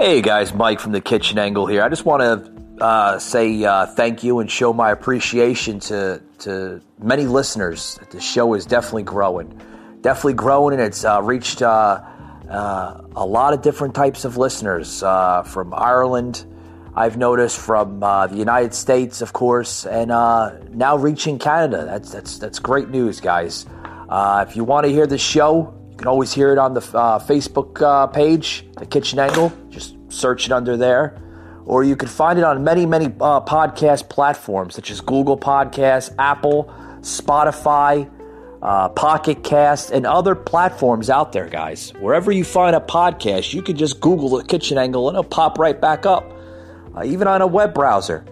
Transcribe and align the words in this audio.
Hey 0.00 0.22
guys, 0.22 0.54
Mike 0.54 0.80
from 0.80 0.92
the 0.92 1.02
Kitchen 1.02 1.38
Angle 1.38 1.66
here. 1.66 1.82
I 1.82 1.90
just 1.90 2.06
want 2.06 2.22
to 2.22 2.82
uh, 2.82 3.18
say 3.18 3.62
uh, 3.62 3.84
thank 3.84 4.24
you 4.24 4.38
and 4.38 4.50
show 4.50 4.72
my 4.72 4.92
appreciation 4.92 5.78
to 5.80 6.22
to 6.38 6.80
many 6.98 7.26
listeners. 7.26 8.00
The 8.10 8.18
show 8.18 8.54
is 8.54 8.64
definitely 8.64 9.02
growing, 9.02 9.60
definitely 10.00 10.32
growing, 10.32 10.72
and 10.72 10.82
it's 10.82 11.04
uh, 11.04 11.20
reached 11.22 11.60
uh, 11.60 12.00
uh, 12.48 13.02
a 13.14 13.26
lot 13.26 13.52
of 13.52 13.60
different 13.60 13.94
types 13.94 14.24
of 14.24 14.38
listeners 14.38 15.02
uh, 15.02 15.42
from 15.42 15.74
Ireland. 15.74 16.46
I've 16.96 17.18
noticed 17.18 17.58
from 17.58 18.00
the 18.00 18.30
United 18.32 18.72
States, 18.72 19.20
of 19.20 19.34
course, 19.34 19.84
and 19.84 20.08
now 20.08 20.96
reaching 20.96 21.38
Canada. 21.38 21.84
That's 21.84 22.10
that's 22.10 22.38
that's 22.38 22.58
great 22.58 22.88
news, 22.88 23.20
guys. 23.20 23.66
if 24.10 24.56
you 24.56 24.64
want 24.64 24.86
to 24.86 24.90
hear 24.90 25.06
the 25.06 25.18
show, 25.18 25.74
can 26.00 26.08
always 26.08 26.32
hear 26.32 26.50
it 26.50 26.56
on 26.56 26.72
the 26.72 26.80
uh, 26.80 27.18
Facebook 27.18 27.82
uh, 27.82 28.06
page, 28.06 28.64
The 28.78 28.86
Kitchen 28.86 29.18
Angle. 29.18 29.52
Just 29.68 29.96
search 30.08 30.46
it 30.46 30.52
under 30.52 30.78
there. 30.78 31.20
Or 31.66 31.84
you 31.84 31.94
can 31.94 32.08
find 32.08 32.38
it 32.38 32.44
on 32.44 32.64
many, 32.64 32.86
many 32.86 33.06
uh, 33.06 33.42
podcast 33.42 34.08
platforms 34.08 34.74
such 34.74 34.90
as 34.90 35.02
Google 35.02 35.36
Podcasts, 35.36 36.12
Apple, 36.18 36.72
Spotify, 37.00 38.10
uh, 38.62 38.88
Pocket 38.88 39.44
Cast, 39.44 39.90
and 39.90 40.06
other 40.06 40.34
platforms 40.34 41.10
out 41.10 41.32
there, 41.32 41.48
guys. 41.48 41.92
Wherever 42.00 42.32
you 42.32 42.44
find 42.44 42.74
a 42.74 42.80
podcast, 42.80 43.52
you 43.52 43.60
can 43.60 43.76
just 43.76 44.00
Google 44.00 44.30
The 44.30 44.44
Kitchen 44.44 44.78
Angle 44.78 45.08
and 45.10 45.18
it'll 45.18 45.28
pop 45.28 45.58
right 45.58 45.78
back 45.78 46.06
up, 46.06 46.32
uh, 46.96 47.04
even 47.04 47.28
on 47.28 47.42
a 47.42 47.46
web 47.46 47.74
browser. 47.74 48.24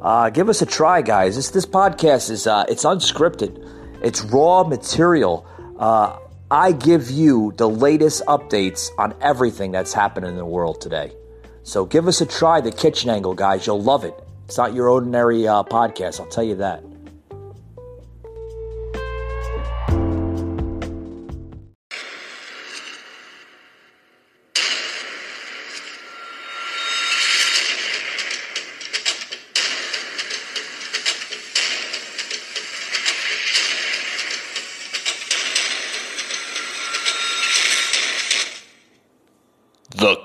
Uh, 0.00 0.28
give 0.30 0.48
us 0.48 0.60
a 0.60 0.66
try, 0.66 1.02
guys. 1.02 1.36
This 1.36 1.50
this 1.50 1.66
podcast 1.66 2.30
is 2.30 2.48
it's 2.68 2.84
unscripted. 2.84 3.64
It's 4.02 4.22
raw 4.22 4.64
material. 4.64 5.46
Uh, 5.78 6.18
I 6.52 6.72
give 6.72 7.10
you 7.10 7.54
the 7.56 7.66
latest 7.66 8.26
updates 8.26 8.90
on 8.98 9.14
everything 9.22 9.72
that's 9.72 9.94
happening 9.94 10.28
in 10.28 10.36
the 10.36 10.44
world 10.44 10.82
today. 10.82 11.12
So 11.62 11.86
give 11.86 12.06
us 12.06 12.20
a 12.20 12.26
try, 12.26 12.60
The 12.60 12.70
Kitchen 12.70 13.08
Angle, 13.08 13.32
guys. 13.32 13.66
You'll 13.66 13.80
love 13.80 14.04
it. 14.04 14.12
It's 14.44 14.58
not 14.58 14.74
your 14.74 14.90
ordinary 14.90 15.48
uh, 15.48 15.62
podcast, 15.62 16.20
I'll 16.20 16.26
tell 16.26 16.44
you 16.44 16.56
that. 16.56 16.84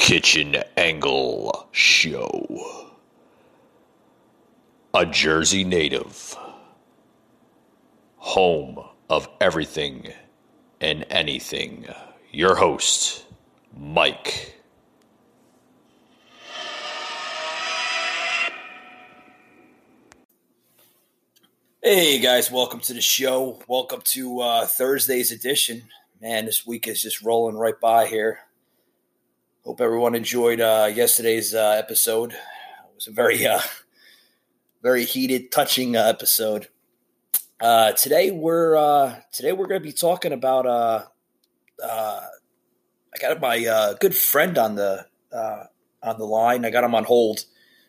Kitchen 0.07 0.55
Angle 0.77 1.67
Show. 1.73 2.89
A 4.93 5.05
Jersey 5.05 5.65
native. 5.65 6.33
Home 8.15 8.85
of 9.09 9.27
everything 9.41 10.13
and 10.79 11.05
anything. 11.09 11.87
Your 12.31 12.55
host, 12.55 13.25
Mike. 13.77 14.55
Hey 21.83 22.19
guys, 22.19 22.49
welcome 22.49 22.79
to 22.79 22.93
the 22.93 23.01
show. 23.01 23.61
Welcome 23.67 23.99
to 24.05 24.39
uh, 24.39 24.67
Thursday's 24.67 25.33
edition. 25.33 25.89
Man, 26.21 26.45
this 26.45 26.65
week 26.65 26.87
is 26.87 27.01
just 27.01 27.21
rolling 27.23 27.57
right 27.57 27.77
by 27.81 28.07
here. 28.07 28.46
Hope 29.67 29.81
everyone 29.81 30.15
enjoyed 30.15 30.61
uh, 30.61 30.89
yesterday's 30.95 31.53
uh, 31.53 31.75
episode. 31.77 32.31
It 32.31 32.95
was 32.95 33.07
a 33.07 33.11
very, 33.11 33.45
uh, 33.45 33.59
very 34.81 35.03
heated, 35.03 35.51
touching 35.51 35.97
uh, 35.97 36.05
episode. 36.05 36.69
Uh, 37.59 37.91
today 37.91 38.31
we're 38.31 38.77
uh, 38.77 39.19
today 39.33 39.51
we're 39.51 39.67
going 39.67 39.81
to 39.81 39.85
be 39.85 39.91
talking 39.91 40.31
about. 40.31 40.65
I 40.65 41.03
got 43.19 43.41
my 43.41 43.93
good 43.99 44.15
friend 44.15 44.57
on 44.57 44.75
the 44.75 45.05
on 46.01 46.17
the 46.17 46.25
line. 46.25 46.63
I 46.63 46.69
got 46.69 46.85
him 46.85 46.95
on 46.95 47.03
hold, 47.03 47.43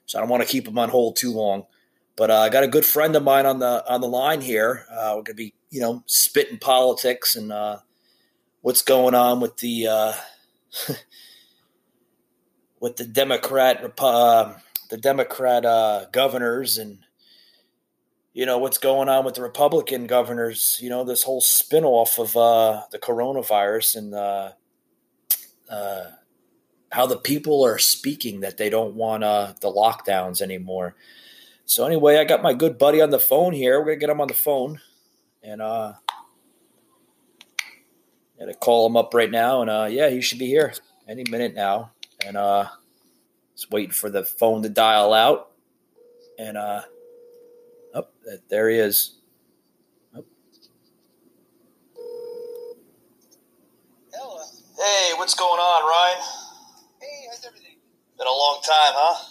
so 0.04 0.18
I 0.18 0.20
don't 0.20 0.30
want 0.30 0.42
to 0.42 0.48
keep 0.48 0.66
him 0.66 0.78
on 0.78 0.88
hold 0.88 1.14
too 1.14 1.32
long. 1.32 1.64
But 2.16 2.32
I 2.32 2.48
got 2.48 2.64
a 2.64 2.68
good 2.68 2.86
friend 2.86 3.14
of 3.14 3.22
mine 3.22 3.46
on 3.46 3.60
the 3.60 3.88
on 3.88 4.00
the 4.00 4.08
line 4.08 4.40
here. 4.40 4.84
we're 4.90 5.12
going 5.12 5.26
to 5.26 5.34
be 5.34 5.54
you 5.70 5.80
know 5.80 6.02
spitting 6.06 6.58
politics 6.58 7.36
and 7.36 7.52
what's 8.62 8.82
going 8.82 9.14
on 9.14 9.38
with 9.38 9.58
the. 9.58 10.14
with 12.80 12.96
the 12.96 13.04
Democrat 13.04 13.92
uh, 13.98 14.54
the 14.88 14.96
Democrat 14.96 15.64
uh, 15.64 16.06
governors 16.12 16.78
and 16.78 16.98
you 18.32 18.46
know 18.46 18.58
what's 18.58 18.78
going 18.78 19.08
on 19.08 19.24
with 19.24 19.34
the 19.34 19.42
Republican 19.42 20.06
governors. 20.06 20.78
You 20.80 20.90
know 20.90 21.04
this 21.04 21.24
whole 21.24 21.40
spinoff 21.40 22.18
of 22.18 22.36
uh, 22.36 22.84
the 22.90 22.98
coronavirus 22.98 23.96
and 23.96 24.14
uh, 24.14 24.52
uh, 25.68 26.04
how 26.92 27.06
the 27.06 27.16
people 27.16 27.64
are 27.64 27.78
speaking 27.78 28.40
that 28.40 28.56
they 28.56 28.70
don't 28.70 28.94
want 28.94 29.24
uh, 29.24 29.54
the 29.60 29.70
lockdowns 29.70 30.40
anymore. 30.40 30.94
So 31.64 31.84
anyway, 31.84 32.16
I 32.16 32.24
got 32.24 32.42
my 32.42 32.54
good 32.54 32.78
buddy 32.78 33.00
on 33.00 33.10
the 33.10 33.18
phone 33.18 33.52
here. 33.52 33.78
We're 33.80 33.86
gonna 33.86 33.96
get 33.96 34.10
him 34.10 34.20
on 34.20 34.28
the 34.28 34.34
phone 34.34 34.80
and 35.42 35.60
uh, 35.60 35.94
gotta 38.38 38.54
call 38.54 38.86
him 38.86 38.96
up 38.96 39.12
right 39.12 39.30
now. 39.30 39.62
And 39.62 39.92
yeah, 39.92 40.08
he 40.08 40.20
should 40.20 40.38
be 40.38 40.46
here 40.46 40.72
any 41.06 41.24
minute 41.28 41.54
now 41.54 41.90
and 42.24 42.36
uh 42.36 42.66
just 43.54 43.70
waiting 43.70 43.90
for 43.90 44.10
the 44.10 44.24
phone 44.24 44.62
to 44.62 44.68
dial 44.68 45.12
out 45.12 45.50
and 46.38 46.56
uh 46.56 46.82
oh, 47.94 48.06
there 48.48 48.68
he 48.70 48.78
is 48.78 49.16
oh. 50.16 50.24
Hello. 54.12 54.40
hey 54.76 55.12
what's 55.16 55.34
going 55.34 55.60
on 55.60 55.82
ryan 55.88 56.22
Hey, 57.00 57.26
how's 57.30 57.44
everything? 57.46 57.76
been 58.18 58.26
a 58.26 58.30
long 58.30 58.60
time 58.64 58.94
huh 58.96 59.24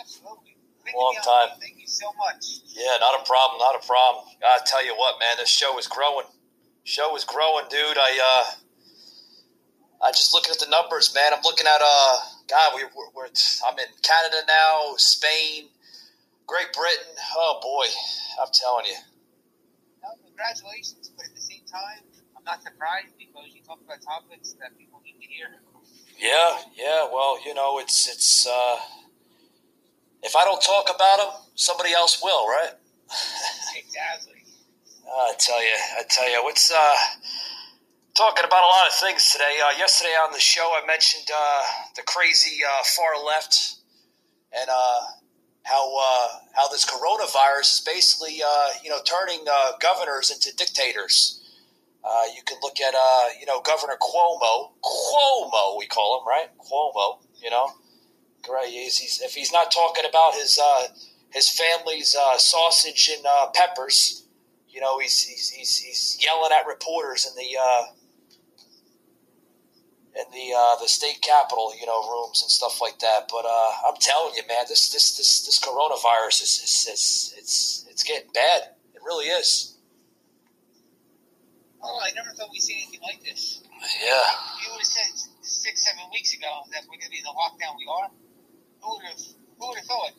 Absolutely. 0.00 0.56
Great 0.84 0.94
Long 0.96 1.12
to 1.14 1.20
be 1.20 1.24
time. 1.26 1.48
Thank 1.60 1.76
you 1.80 1.86
so 1.88 2.06
much. 2.16 2.62
yeah 2.72 2.96
not 3.00 3.20
a 3.20 3.24
problem 3.26 3.58
not 3.58 3.74
a 3.82 3.86
problem 3.86 4.24
i 4.44 4.58
tell 4.66 4.84
you 4.84 4.94
what 4.96 5.16
man 5.20 5.36
this 5.38 5.48
show 5.50 5.78
is 5.78 5.86
growing 5.86 6.26
show 6.84 7.14
is 7.16 7.24
growing 7.24 7.64
dude 7.70 7.98
i 7.98 8.12
uh 8.48 8.54
I 10.02 10.12
just 10.12 10.34
looking 10.34 10.52
at 10.52 10.60
the 10.60 10.70
numbers, 10.70 11.14
man. 11.14 11.32
I'm 11.34 11.42
looking 11.44 11.66
at 11.66 11.80
uh, 11.82 12.16
God, 12.48 12.72
we, 12.76 12.84
we're, 12.96 13.10
we're 13.16 13.26
I'm 13.66 13.78
in 13.78 13.90
Canada 14.02 14.38
now, 14.48 14.94
Spain, 14.98 15.68
Great 16.46 16.72
Britain. 16.74 17.14
Oh 17.36 17.60
boy, 17.62 17.86
I'm 18.42 18.50
telling 18.54 18.86
you. 18.86 18.98
No, 20.02 20.10
congratulations, 20.26 21.10
but 21.16 21.26
at 21.26 21.34
the 21.34 21.40
same 21.42 21.64
time, 21.70 22.04
I'm 22.36 22.44
not 22.44 22.62
surprised 22.62 23.14
because 23.18 23.50
you 23.54 23.62
talk 23.66 23.80
about 23.84 24.02
topics 24.02 24.54
that 24.60 24.78
people 24.78 25.00
need 25.04 25.18
to 25.20 25.28
hear. 25.28 25.48
Yeah, 26.18 26.58
yeah. 26.76 27.08
Well, 27.12 27.38
you 27.44 27.54
know, 27.54 27.78
it's 27.80 28.08
it's. 28.08 28.46
uh 28.46 28.76
If 30.22 30.36
I 30.36 30.44
don't 30.44 30.62
talk 30.62 30.86
about 30.94 31.18
them, 31.18 31.30
somebody 31.56 31.92
else 31.94 32.20
will, 32.22 32.46
right? 32.48 32.72
exactly. 33.76 34.44
I 35.06 35.34
tell 35.38 35.62
you, 35.62 35.76
I 35.98 36.02
tell 36.08 36.30
you, 36.30 36.40
what's 36.44 36.70
uh 36.72 36.96
talking 38.18 38.44
about 38.44 38.64
a 38.64 38.66
lot 38.66 38.84
of 38.88 38.94
things 38.94 39.30
today. 39.30 39.58
Uh, 39.64 39.78
yesterday 39.78 40.10
on 40.10 40.32
the 40.32 40.40
show, 40.40 40.74
I 40.74 40.84
mentioned 40.84 41.30
uh, 41.32 41.62
the 41.94 42.02
crazy 42.02 42.58
uh, 42.66 42.82
far 42.96 43.24
left 43.24 43.76
and 44.52 44.68
uh, 44.68 45.00
how 45.62 45.94
uh, 45.94 46.28
how 46.52 46.66
this 46.66 46.84
coronavirus 46.84 47.78
is 47.78 47.82
basically 47.86 48.42
uh, 48.44 48.70
you 48.82 48.90
know 48.90 48.98
turning 49.04 49.44
governors 49.80 50.32
into 50.32 50.50
dictators. 50.56 51.44
you 52.34 52.42
can 52.44 52.58
look 52.60 52.80
at 52.80 52.92
you 53.38 53.46
know 53.46 53.60
Governor 53.60 53.94
Cuomo, 54.02 54.72
Cuomo 54.82 55.78
we 55.78 55.86
call 55.86 56.18
him 56.18 56.26
right, 56.26 56.48
Cuomo. 56.58 57.22
You 57.40 57.50
know, 57.50 57.70
he's, 58.66 59.22
if 59.22 59.34
he's 59.34 59.52
not 59.52 59.70
talking 59.70 60.04
about 60.08 60.34
his 60.34 60.58
his 61.32 61.48
family's 61.48 62.16
sausage 62.38 63.10
and 63.14 63.24
peppers, 63.54 64.26
you 64.68 64.80
know, 64.80 64.98
he's, 64.98 65.22
he's, 65.22 65.50
he's, 65.50 65.78
he's 65.78 66.18
yelling 66.20 66.50
at 66.52 66.66
reporters 66.66 67.24
in 67.26 67.36
the 67.36 67.46
in 70.18 70.26
the 70.32 70.54
uh, 70.56 70.74
the 70.82 70.88
state 70.88 71.22
capitol, 71.22 71.72
you 71.78 71.86
know, 71.86 72.02
rooms 72.10 72.42
and 72.42 72.50
stuff 72.50 72.80
like 72.80 72.98
that. 72.98 73.30
But 73.30 73.46
uh, 73.46 73.70
I'm 73.86 73.96
telling 74.00 74.34
you, 74.34 74.42
man, 74.48 74.66
this 74.68 74.90
this 74.90 75.16
this 75.16 75.46
this 75.46 75.58
coronavirus 75.60 76.42
is, 76.42 76.52
is, 76.64 76.74
is 76.92 77.34
it's 77.38 77.86
it's 77.88 78.02
getting 78.02 78.30
bad. 78.34 78.74
It 78.94 79.02
really 79.06 79.26
is. 79.26 79.78
Oh, 81.80 82.00
I 82.02 82.10
never 82.10 82.34
thought 82.34 82.50
we'd 82.50 82.60
see 82.60 82.82
anything 82.82 83.00
like 83.06 83.22
this. 83.22 83.62
Yeah. 84.02 84.10
You 84.66 84.74
would 84.74 84.82
have 84.82 84.90
said 84.90 85.30
six, 85.42 85.86
seven 85.86 86.02
weeks 86.10 86.34
ago 86.34 86.66
that 86.74 86.82
we're 86.90 86.98
going 86.98 87.06
to 87.06 87.14
be 87.14 87.22
in 87.22 87.26
the 87.30 87.36
lockdown 87.38 87.78
we 87.78 87.86
are. 87.86 88.10
Who 88.82 88.98
would 88.98 89.06
have? 89.06 89.22
Who 89.58 89.68
would 89.70 89.78
have 89.78 89.86
thought? 89.86 90.14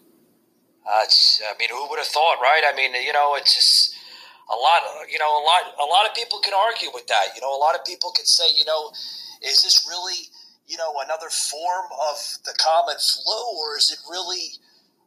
Uh, 0.88 1.04
it's, 1.04 1.44
I 1.44 1.51
mean, 1.60 1.68
who 1.68 1.84
would 1.92 2.00
have 2.00 2.07
thought, 2.07 2.40
right? 2.42 2.63
I 2.63 2.72
mean, 2.75 2.96
you 2.96 3.12
know, 3.12 3.36
it's 3.36 3.54
just 3.54 3.94
a 4.48 4.56
lot. 4.56 4.88
You 5.12 5.19
know, 5.19 5.28
a 5.28 5.44
lot. 5.44 5.75
A 5.84 5.88
lot 5.92 6.07
of 6.07 6.16
people 6.16 6.40
can 6.40 6.56
argue 6.56 6.88
with 6.94 7.07
that. 7.07 7.36
You 7.36 7.42
know, 7.42 7.51
a 7.51 7.60
lot 7.60 7.75
of 7.75 7.84
people 7.84 8.12
can 8.16 8.25
say, 8.25 8.48
you 8.56 8.63
know, 8.63 8.96
is 9.41 9.63
this 9.63 9.86
really, 9.88 10.30
you 10.68 10.77
know, 10.77 10.94
another 11.03 11.30
form 11.30 11.86
of 12.12 12.18
the 12.45 12.53
common 12.59 12.95
flu, 13.00 13.39
or 13.57 13.77
is 13.77 13.91
it 13.91 14.00
really 14.09 14.59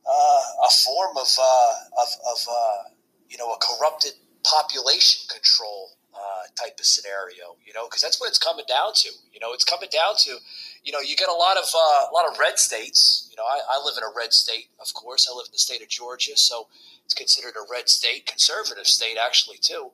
uh, 0.06 0.66
a 0.66 0.70
form 0.70 1.16
of, 1.16 1.28
uh, 1.38 2.02
of, 2.02 2.08
of 2.32 2.38
uh, 2.48 2.82
you 3.28 3.38
know, 3.38 3.52
a 3.52 3.58
corrupted 3.60 4.12
population 4.44 5.22
control 5.28 5.92
uh, 6.14 6.48
type 6.56 6.78
of 6.78 6.86
scenario? 6.86 7.56
You 7.64 7.72
know, 7.74 7.86
because 7.86 8.00
that's 8.00 8.20
what 8.20 8.28
it's 8.28 8.38
coming 8.38 8.64
down 8.68 8.92
to. 9.04 9.10
You 9.32 9.40
know, 9.40 9.52
it's 9.52 9.64
coming 9.64 9.88
down 9.92 10.14
to, 10.24 10.38
you 10.82 10.92
know, 10.92 11.00
you 11.00 11.16
get 11.16 11.28
a 11.28 11.34
lot 11.34 11.56
of 11.56 11.64
uh, 11.74 12.10
a 12.10 12.12
lot 12.12 12.30
of 12.30 12.38
red 12.38 12.58
states. 12.58 13.28
You 13.30 13.36
know, 13.36 13.44
I, 13.44 13.60
I 13.78 13.84
live 13.84 13.94
in 13.96 14.02
a 14.02 14.12
red 14.16 14.32
state, 14.32 14.68
of 14.80 14.92
course. 14.94 15.28
I 15.30 15.36
live 15.36 15.46
in 15.46 15.52
the 15.52 15.58
state 15.58 15.82
of 15.82 15.88
Georgia, 15.88 16.36
so 16.36 16.68
it's 17.04 17.14
considered 17.14 17.54
a 17.56 17.64
red 17.70 17.88
state, 17.88 18.26
conservative 18.26 18.86
state 18.86 19.16
actually 19.20 19.58
too. 19.60 19.92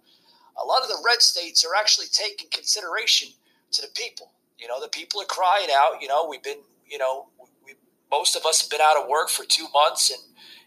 A 0.61 0.67
lot 0.67 0.82
of 0.82 0.88
the 0.88 1.02
red 1.06 1.23
states 1.23 1.64
are 1.64 1.75
actually 1.79 2.06
taking 2.11 2.49
consideration 2.50 3.29
to 3.73 3.82
the 3.82 3.88
people. 3.94 4.32
You 4.59 4.69
know, 4.69 4.81
the 4.81 4.88
people 4.88 5.20
are 5.20 5.26
crying 5.26 5.69
out. 5.73 6.00
You 6.03 6.09
know, 6.09 6.26
we've 6.29 6.43
been, 6.43 6.59
you 6.87 6.99
know, 6.99 7.29
we, 7.65 7.75
most 8.11 8.37
of 8.37 8.44
us 8.44 8.61
have 8.62 8.70
been 8.70 8.81
out 8.81 8.97
of 8.97 9.09
work 9.09 9.29
for 9.29 9.44
two 9.44 9.67
months, 9.73 10.11
and 10.11 10.20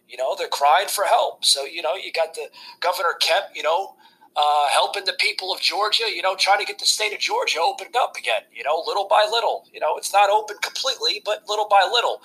you 0.07 0.17
know 0.17 0.35
they're 0.37 0.47
crying 0.47 0.87
for 0.87 1.05
help. 1.05 1.43
So 1.45 1.65
you 1.65 1.81
know, 1.81 1.95
you 1.95 2.11
got 2.11 2.33
the 2.33 2.47
Governor 2.79 3.15
Kemp, 3.19 3.47
you 3.53 3.63
know, 3.63 3.95
uh, 4.35 4.67
helping 4.69 5.05
the 5.05 5.13
people 5.19 5.53
of 5.53 5.59
Georgia, 5.59 6.05
you 6.13 6.21
know, 6.21 6.35
trying 6.35 6.59
to 6.59 6.65
get 6.65 6.79
the 6.79 6.85
state 6.85 7.13
of 7.13 7.19
Georgia 7.19 7.59
opened 7.61 7.95
up 7.95 8.15
again, 8.17 8.43
you 8.53 8.63
know, 8.63 8.81
little 8.85 9.07
by 9.07 9.27
little. 9.29 9.67
You 9.73 9.79
know, 9.79 9.97
it's 9.97 10.13
not 10.13 10.29
open 10.29 10.57
completely, 10.61 11.21
but 11.25 11.43
little 11.47 11.67
by 11.69 11.87
little. 11.91 12.21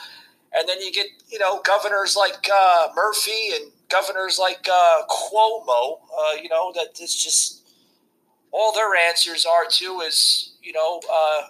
And 0.53 0.69
then 0.69 0.81
you 0.81 0.93
get, 0.93 1.07
you 1.29 1.39
know, 1.39 1.61
governors 1.63 2.17
like 2.17 2.49
uh, 2.53 2.89
Murphy 2.95 3.51
and 3.55 3.73
governors 3.89 4.39
like 4.39 4.67
uh, 4.71 5.03
Cuomo, 5.11 5.99
uh, 6.19 6.35
you 6.41 6.49
know, 6.49 6.73
that 6.75 6.99
it's 7.01 7.23
just 7.23 7.63
all 8.53 8.73
their 8.73 8.95
answers 8.95 9.45
are 9.45 9.67
to 9.69 10.01
is, 10.01 10.56
you 10.67 10.73
know, 10.73 11.01
uh, 11.07 11.43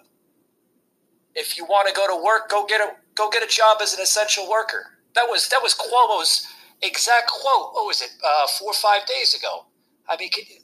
if 1.35 1.57
you 1.57 1.65
want 1.65 1.89
to 1.89 1.95
go 1.95 2.07
to 2.07 2.23
work, 2.23 2.51
go 2.51 2.67
get 2.67 2.83
a 2.83 2.93
go 3.15 3.31
get 3.31 3.43
a 3.43 3.49
job 3.49 3.79
as 3.81 3.95
an 3.95 4.01
essential 4.03 4.49
worker. 4.49 4.93
That 5.15 5.25
was 5.25 5.49
that 5.49 5.63
was 5.63 5.73
Cuomo's 5.73 6.47
exact 6.83 7.29
quote. 7.33 7.73
What 7.73 7.87
was 7.87 8.03
it? 8.03 8.11
Uh, 8.23 8.47
four 8.59 8.71
or 8.71 8.75
five 8.75 9.07
days 9.07 9.33
ago. 9.33 9.65
I 10.07 10.17
mean, 10.21 10.29
you, 10.37 10.61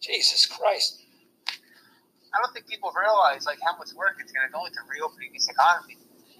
Jesus 0.00 0.46
Christ. 0.46 1.02
I 2.32 2.40
don't 2.42 2.52
think 2.52 2.66
people 2.66 2.90
realize 2.96 3.44
like 3.44 3.58
how 3.62 3.76
much 3.76 3.92
work 3.94 4.16
it's 4.18 4.32
going 4.32 4.48
to 4.48 4.52
go 4.52 4.64
into 4.64 4.80
reopening 4.88 5.30
this 5.34 5.46
economy. 5.46 5.98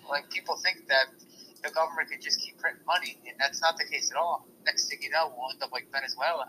Like 0.08 0.28
people 0.30 0.56
think 0.56 0.88
that 0.88 1.12
the 1.62 1.70
government 1.70 2.08
can 2.08 2.20
just 2.20 2.40
keep 2.40 2.58
printing 2.58 2.84
money, 2.86 3.20
and 3.28 3.36
that's 3.38 3.60
not 3.60 3.76
the 3.76 3.84
case 3.84 4.10
at 4.10 4.16
all. 4.16 4.48
Next 4.64 4.88
thing 4.88 4.98
you 5.02 5.10
know, 5.10 5.32
we'll 5.36 5.52
end 5.52 5.62
up 5.62 5.72
like 5.72 5.92
Venezuela. 5.92 6.48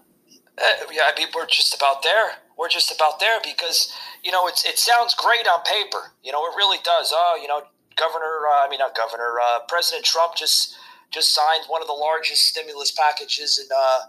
Uh, 0.57 0.85
yeah, 0.91 1.11
I 1.13 1.19
mean, 1.19 1.27
we're 1.35 1.47
just 1.47 1.75
about 1.75 2.03
there. 2.03 2.31
We're 2.57 2.69
just 2.69 2.91
about 2.93 3.19
there 3.19 3.39
because 3.43 3.91
you 4.23 4.31
know 4.31 4.47
it's 4.47 4.65
it 4.65 4.79
sounds 4.79 5.13
great 5.13 5.47
on 5.47 5.59
paper. 5.63 6.13
You 6.23 6.31
know, 6.31 6.45
it 6.45 6.55
really 6.55 6.77
does. 6.83 7.11
Oh, 7.13 7.37
you 7.41 7.47
know, 7.47 7.63
Governor, 7.97 8.47
uh, 8.49 8.65
I 8.65 8.69
mean, 8.69 8.79
not 8.79 8.95
Governor, 8.95 9.35
uh, 9.41 9.59
President 9.67 10.05
Trump 10.05 10.35
just 10.35 10.75
just 11.11 11.33
signed 11.33 11.63
one 11.67 11.81
of 11.81 11.87
the 11.87 11.93
largest 11.93 12.43
stimulus 12.45 12.91
packages 12.91 13.59
in 13.59 13.67
uh, 13.75 13.99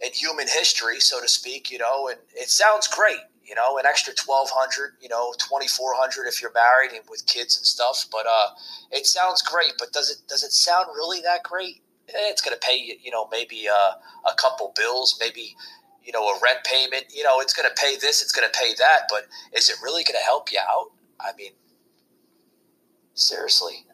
in 0.00 0.12
human 0.12 0.46
history, 0.48 1.00
so 1.00 1.20
to 1.20 1.28
speak. 1.28 1.70
You 1.70 1.78
know, 1.78 2.08
and 2.08 2.18
it 2.34 2.50
sounds 2.50 2.86
great. 2.88 3.20
You 3.44 3.54
know, 3.54 3.78
an 3.78 3.86
extra 3.86 4.14
twelve 4.14 4.50
hundred, 4.52 4.94
you 5.00 5.08
know, 5.08 5.34
twenty 5.38 5.66
four 5.66 5.94
hundred 5.94 6.28
if 6.28 6.42
you're 6.42 6.52
married 6.52 6.92
and 6.92 7.04
with 7.08 7.26
kids 7.26 7.56
and 7.56 7.66
stuff. 7.66 8.06
But 8.12 8.26
uh, 8.28 8.48
it 8.92 9.06
sounds 9.06 9.42
great. 9.42 9.72
But 9.78 9.92
does 9.92 10.10
it 10.10 10.18
does 10.28 10.44
it 10.44 10.52
sound 10.52 10.86
really 10.94 11.20
that 11.22 11.42
great? 11.42 11.82
Eh, 12.14 12.30
it's 12.30 12.42
going 12.42 12.56
to 12.58 12.66
pay 12.66 12.76
you, 12.76 12.94
you 13.00 13.10
know, 13.10 13.28
maybe 13.30 13.68
uh, 13.68 13.92
a 14.28 14.34
couple 14.34 14.72
bills, 14.76 15.16
maybe 15.20 15.56
you 16.04 16.12
know, 16.12 16.26
a 16.26 16.38
rent 16.42 16.64
payment. 16.64 17.04
You 17.14 17.22
know, 17.22 17.40
it's 17.40 17.52
going 17.52 17.68
to 17.68 17.74
pay 17.80 17.96
this, 17.96 18.22
it's 18.22 18.32
going 18.32 18.48
to 18.50 18.58
pay 18.58 18.74
that. 18.78 19.06
But 19.08 19.26
is 19.52 19.68
it 19.68 19.76
really 19.82 20.02
going 20.04 20.18
to 20.18 20.24
help 20.24 20.50
you 20.52 20.58
out? 20.58 20.92
I 21.20 21.30
mean, 21.36 21.52
seriously. 23.14 23.84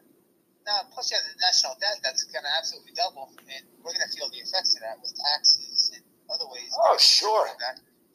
No, 0.65 0.73
plus 0.91 1.11
you 1.11 1.17
have 1.17 1.23
the 1.23 1.39
national 1.39 1.75
debt 1.79 1.99
that's 2.03 2.23
going 2.23 2.43
to 2.43 2.53
absolutely 2.57 2.91
double, 2.91 3.31
and 3.47 3.63
we're 3.79 3.95
going 3.95 4.03
to 4.03 4.13
feel 4.17 4.27
the 4.29 4.43
effects 4.43 4.75
of 4.75 4.81
that 4.81 4.99
with 5.01 5.15
taxes 5.15 5.91
and 5.95 6.03
other 6.27 6.43
ways. 6.51 6.67
Oh, 6.75 6.97
sure. 6.99 7.47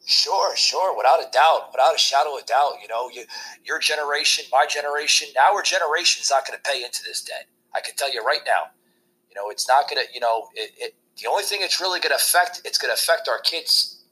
Sure, 0.05 0.53
sure, 0.57 0.97
without 0.97 1.21
a 1.21 1.31
doubt, 1.31 1.71
without 1.71 1.95
a 1.95 1.97
shadow 1.97 2.37
of 2.37 2.45
doubt. 2.45 2.73
You 2.81 2.89
know, 2.89 3.09
you, 3.09 3.23
your 3.63 3.79
generation, 3.79 4.45
my 4.51 4.65
generation, 4.69 5.29
our 5.49 5.63
generation 5.63 6.21
is 6.21 6.29
not 6.29 6.45
going 6.45 6.59
to 6.61 6.69
pay 6.69 6.83
into 6.83 7.01
this 7.03 7.23
debt. 7.23 7.47
I 7.73 7.79
can 7.79 7.95
tell 7.95 8.13
you 8.13 8.21
right 8.21 8.43
now. 8.45 8.75
You 9.33 9.41
know, 9.41 9.49
it's 9.49 9.67
not 9.67 9.89
going 9.89 10.05
to. 10.05 10.13
You 10.13 10.19
know, 10.19 10.47
it, 10.53 10.71
it, 10.77 10.95
the 11.21 11.29
only 11.29 11.43
thing 11.43 11.59
it's 11.61 11.81
really 11.81 11.99
going 11.99 12.11
to 12.11 12.17
affect, 12.17 12.61
it's 12.65 12.77
going 12.77 12.93
to 12.93 12.99
affect 13.01 13.27
our 13.27 13.39
kids, 13.39 14.03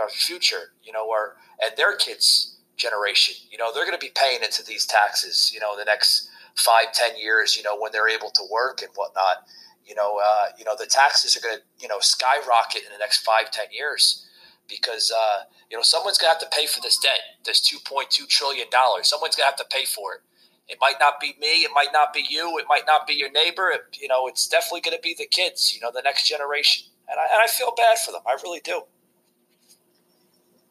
our 0.00 0.08
future. 0.08 0.72
You 0.82 0.92
know, 0.92 1.10
our 1.10 1.34
and 1.60 1.76
their 1.76 1.96
kids' 1.96 2.58
generation. 2.76 3.34
You 3.50 3.58
know, 3.58 3.72
they're 3.74 3.84
going 3.84 3.98
to 3.98 4.04
be 4.04 4.12
paying 4.14 4.42
into 4.42 4.62
these 4.62 4.86
taxes. 4.86 5.50
You 5.52 5.58
know, 5.58 5.76
the 5.76 5.84
next 5.84 6.28
five, 6.54 6.92
ten 6.92 7.18
years. 7.18 7.56
You 7.56 7.64
know, 7.64 7.76
when 7.76 7.90
they're 7.90 8.08
able 8.08 8.30
to 8.30 8.42
work 8.50 8.82
and 8.82 8.90
whatnot. 8.94 9.38
You 9.84 9.94
know, 9.94 10.20
uh, 10.22 10.46
you 10.58 10.64
know, 10.64 10.76
the 10.78 10.86
taxes 10.86 11.36
are 11.36 11.40
going 11.40 11.56
to 11.56 11.62
you 11.80 11.88
know 11.88 11.98
skyrocket 11.98 12.82
in 12.84 12.92
the 12.92 12.98
next 12.98 13.18
five, 13.24 13.50
ten 13.50 13.66
years 13.72 14.24
because 14.68 15.10
uh, 15.10 15.44
you 15.70 15.76
know 15.76 15.82
someone's 15.82 16.18
gonna 16.18 16.30
have 16.30 16.40
to 16.40 16.56
pay 16.56 16.66
for 16.66 16.80
this 16.80 16.98
debt. 16.98 17.18
This 17.44 17.60
two 17.60 17.78
point 17.84 18.10
two 18.10 18.26
trillion 18.26 18.68
dollars. 18.70 19.08
Someone's 19.08 19.34
gonna 19.34 19.46
have 19.46 19.56
to 19.56 19.66
pay 19.70 19.84
for 19.84 20.14
it. 20.14 20.20
It 20.68 20.78
might 20.80 21.00
not 21.00 21.20
be 21.20 21.34
me. 21.40 21.64
It 21.64 21.70
might 21.74 21.92
not 21.92 22.12
be 22.12 22.24
you. 22.28 22.58
It 22.58 22.66
might 22.68 22.84
not 22.86 23.06
be 23.06 23.14
your 23.14 23.30
neighbor. 23.30 23.70
It, 23.70 23.96
you 24.00 24.08
know, 24.08 24.28
it's 24.28 24.46
definitely 24.46 24.82
gonna 24.82 25.02
be 25.02 25.14
the 25.16 25.26
kids. 25.26 25.74
You 25.74 25.80
know, 25.80 25.90
the 25.92 26.02
next 26.02 26.28
generation. 26.28 26.88
And 27.08 27.18
I, 27.18 27.24
and 27.32 27.40
I 27.40 27.46
feel 27.48 27.72
bad 27.74 27.96
for 27.98 28.12
them. 28.12 28.20
I 28.28 28.36
really 28.44 28.60
do. 28.60 28.84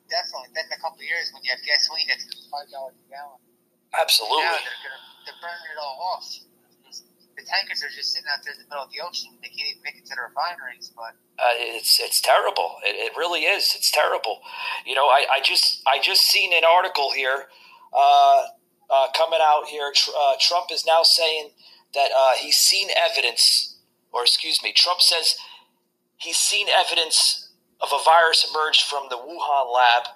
Definitely. 0.08 0.54
Then 0.54 0.70
in 0.70 0.78
a 0.78 0.82
couple 0.82 1.02
of 1.02 1.08
years, 1.10 1.34
when 1.34 1.44
you 1.44 1.50
have 1.52 1.60
gasoline 1.66 2.08
at 2.14 2.22
five 2.48 2.70
dollars 2.70 2.96
a 2.96 3.06
gallon. 3.10 3.42
Absolutely. 3.98 4.46
Yeah, 4.46 4.62
they're, 4.62 4.82
gonna, 4.86 5.02
they're 5.26 5.42
burning 5.42 5.68
it 5.74 5.80
all 5.82 5.98
off. 6.14 6.30
The 7.38 7.46
tankers 7.46 7.84
are 7.86 7.94
just 7.94 8.14
sitting 8.14 8.26
out 8.34 8.42
there 8.42 8.54
in 8.54 8.60
the 8.60 8.66
middle 8.66 8.86
of 8.86 8.90
the 8.90 8.98
ocean. 8.98 9.30
They 9.46 9.50
can't 9.50 9.70
even 9.78 9.84
make 9.86 9.94
it 9.94 10.10
to 10.10 10.16
the 10.18 10.26
refineries, 10.26 10.90
but 10.98 11.14
uh, 11.38 11.54
it's 11.58 12.00
it's 12.02 12.20
terrible. 12.20 12.82
It, 12.82 12.98
it 12.98 13.14
really 13.18 13.46
is. 13.46 13.74
It's 13.78 13.92
terrible. 13.92 14.42
You 14.86 14.96
know, 14.96 15.06
I, 15.06 15.26
I 15.38 15.40
just 15.42 15.82
I 15.86 16.02
just 16.02 16.22
seen 16.26 16.52
an 16.54 16.66
article 16.66 17.14
here 17.14 17.46
uh, 17.94 18.42
uh, 18.90 19.08
coming 19.16 19.40
out 19.42 19.68
here. 19.68 19.92
Uh, 20.18 20.34
Trump 20.40 20.68
is 20.72 20.86
now 20.86 21.04
saying 21.04 21.52
that 21.94 22.10
uh, 22.18 22.32
he's 22.40 22.58
seen 22.58 22.90
evidence, 22.96 23.78
or 24.12 24.24
excuse 24.24 24.62
me, 24.64 24.74
Trump 24.74 25.02
says 25.02 25.36
he's 26.18 26.38
seen 26.38 26.68
evidence 26.70 27.50
of 27.82 27.90
a 27.94 28.04
virus 28.04 28.48
emerge 28.50 28.84
from 28.84 29.08
the 29.10 29.18
Wuhan 29.18 29.74
lab. 29.74 30.08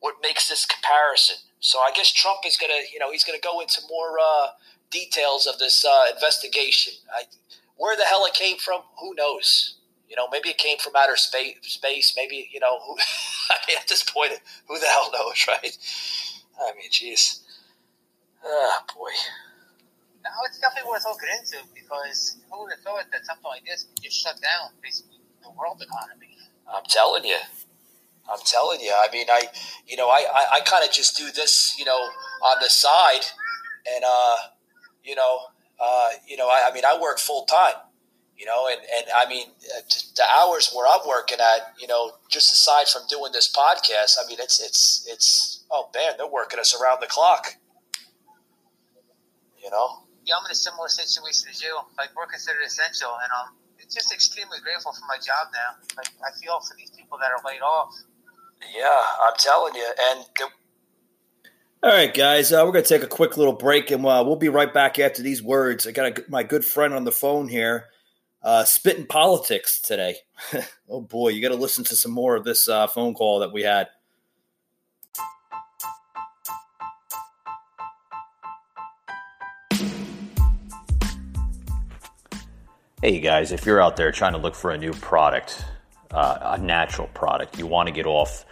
What 0.00 0.16
makes 0.22 0.48
this 0.48 0.66
comparison? 0.66 1.36
So 1.60 1.78
I 1.80 1.90
guess 1.94 2.12
Trump 2.12 2.40
is 2.46 2.56
gonna, 2.56 2.84
you 2.92 2.98
know, 2.98 3.10
he's 3.10 3.24
gonna 3.24 3.38
go 3.42 3.60
into 3.60 3.80
more 3.88 4.18
uh, 4.22 4.48
details 4.90 5.46
of 5.46 5.58
this 5.58 5.84
investigation. 6.12 6.92
I, 7.14 7.24
where 7.76 7.96
the 7.96 8.04
hell 8.04 8.24
it 8.26 8.34
came 8.34 8.56
from, 8.56 8.82
who 9.00 9.14
knows? 9.14 9.76
You 10.08 10.16
know, 10.16 10.28
maybe 10.30 10.50
it 10.50 10.58
came 10.58 10.78
from 10.78 10.92
outer 10.96 11.16
space. 11.16 11.56
Space, 11.62 12.14
maybe 12.16 12.48
you 12.52 12.60
know. 12.60 12.78
Who, 12.86 12.96
I 13.50 13.56
mean, 13.68 13.76
at 13.78 13.88
this 13.88 14.02
point, 14.02 14.32
who 14.68 14.78
the 14.78 14.86
hell 14.86 15.10
knows, 15.12 15.44
right? 15.48 15.76
I 16.60 16.72
mean, 16.74 16.90
jeez. 16.90 17.40
Ah, 18.44 18.84
boy. 18.94 19.10
No, 20.24 20.30
it's 20.48 20.58
definitely 20.58 20.90
worth 20.90 21.04
looking 21.06 21.28
into 21.38 21.58
because 21.74 22.36
who 22.50 22.62
would 22.62 22.72
have 22.72 22.80
thought 22.80 23.04
that 23.12 23.24
something 23.26 23.46
like 23.46 23.64
this 23.64 23.84
could 23.84 24.02
just 24.02 24.16
shut 24.16 24.40
down 24.42 24.70
basically 24.82 25.18
the 25.42 25.50
world 25.50 25.80
economy? 25.80 26.36
I'm 26.66 26.84
telling 26.88 27.24
you. 27.24 27.38
I'm 28.28 28.40
telling 28.44 28.80
you. 28.80 28.92
I 28.92 29.08
mean, 29.12 29.26
I, 29.30 29.42
you 29.86 29.96
know, 29.96 30.08
I, 30.08 30.24
I, 30.34 30.56
I 30.56 30.60
kind 30.60 30.84
of 30.84 30.90
just 30.90 31.16
do 31.16 31.30
this, 31.30 31.76
you 31.78 31.84
know, 31.84 32.10
on 32.44 32.56
the 32.60 32.68
side, 32.68 33.24
and 33.94 34.04
uh, 34.04 34.36
you 35.04 35.14
know, 35.14 35.38
uh, 35.78 36.08
you 36.26 36.36
know, 36.36 36.48
I, 36.48 36.68
I 36.70 36.74
mean, 36.74 36.84
I 36.84 36.98
work 37.00 37.18
full 37.18 37.44
time 37.44 37.74
you 38.36 38.44
know, 38.44 38.68
and, 38.68 38.80
and 38.96 39.06
I 39.16 39.28
mean, 39.28 39.48
uh, 39.76 39.80
the 40.14 40.24
hours 40.38 40.70
where 40.74 40.86
I'm 40.86 41.06
working 41.08 41.38
at, 41.40 41.74
you 41.80 41.86
know, 41.86 42.12
just 42.28 42.52
aside 42.52 42.86
from 42.88 43.02
doing 43.08 43.32
this 43.32 43.50
podcast, 43.50 44.16
I 44.22 44.28
mean, 44.28 44.38
it's, 44.40 44.62
it's, 44.62 45.08
it's, 45.10 45.64
oh 45.70 45.88
man, 45.94 46.12
they're 46.18 46.26
working 46.26 46.60
us 46.60 46.78
around 46.78 46.98
the 47.00 47.06
clock, 47.06 47.56
you 49.66 49.70
know? 49.74 50.06
Yeah, 50.24 50.38
I'm 50.38 50.46
in 50.46 50.52
a 50.52 50.54
similar 50.54 50.88
situation 50.88 51.50
as 51.50 51.60
you. 51.60 51.74
Like, 51.98 52.10
we're 52.16 52.26
considered 52.26 52.62
essential, 52.64 53.10
and 53.10 53.30
I'm 53.34 53.50
just 53.90 54.14
extremely 54.14 54.58
grateful 54.62 54.92
for 54.92 55.06
my 55.06 55.16
job 55.16 55.50
now. 55.52 55.82
Like, 55.96 56.08
I 56.22 56.30
feel 56.38 56.60
for 56.60 56.76
these 56.78 56.90
people 56.90 57.18
that 57.18 57.30
are 57.34 57.42
laid 57.44 57.62
off. 57.62 57.92
Yeah, 58.74 59.02
I'm 59.26 59.34
telling 59.38 59.74
you. 59.74 59.86
And 60.10 60.24
the, 60.38 60.46
all 61.82 61.92
right, 61.92 62.14
guys, 62.14 62.52
uh, 62.52 62.62
we're 62.64 62.72
going 62.72 62.84
to 62.84 62.88
take 62.88 63.02
a 63.02 63.08
quick 63.08 63.36
little 63.36 63.52
break, 63.52 63.90
and 63.90 64.06
uh, 64.06 64.22
we'll 64.24 64.36
be 64.36 64.48
right 64.48 64.72
back 64.72 64.98
after 64.98 65.22
these 65.22 65.42
words. 65.42 65.86
I 65.86 65.90
got 65.90 66.18
a, 66.18 66.24
my 66.28 66.42
good 66.42 66.64
friend 66.64 66.94
on 66.94 67.04
the 67.04 67.12
phone 67.12 67.48
here 67.48 67.86
uh, 68.46 68.64
spitting 68.64 69.06
politics 69.06 69.80
today. 69.80 70.16
oh 70.88 71.00
boy, 71.00 71.30
you 71.30 71.42
got 71.42 71.48
to 71.48 71.60
listen 71.60 71.82
to 71.84 71.96
some 71.96 72.12
more 72.12 72.36
of 72.36 72.44
this 72.44 72.68
uh, 72.68 72.86
phone 72.86 73.12
call 73.12 73.40
that 73.40 73.52
we 73.52 73.62
had. 73.62 73.88
Hey 83.06 83.20
guys, 83.20 83.52
if 83.52 83.66
you're 83.66 83.80
out 83.80 83.96
there 83.96 84.10
trying 84.10 84.32
to 84.32 84.38
look 84.38 84.56
for 84.56 84.72
a 84.72 84.76
new 84.76 84.90
product, 84.90 85.64
uh, 86.10 86.56
a 86.56 86.58
natural 86.58 87.06
product, 87.14 87.56
you 87.56 87.64
want 87.64 87.86
to 87.86 87.92
get 87.92 88.04
off 88.04 88.44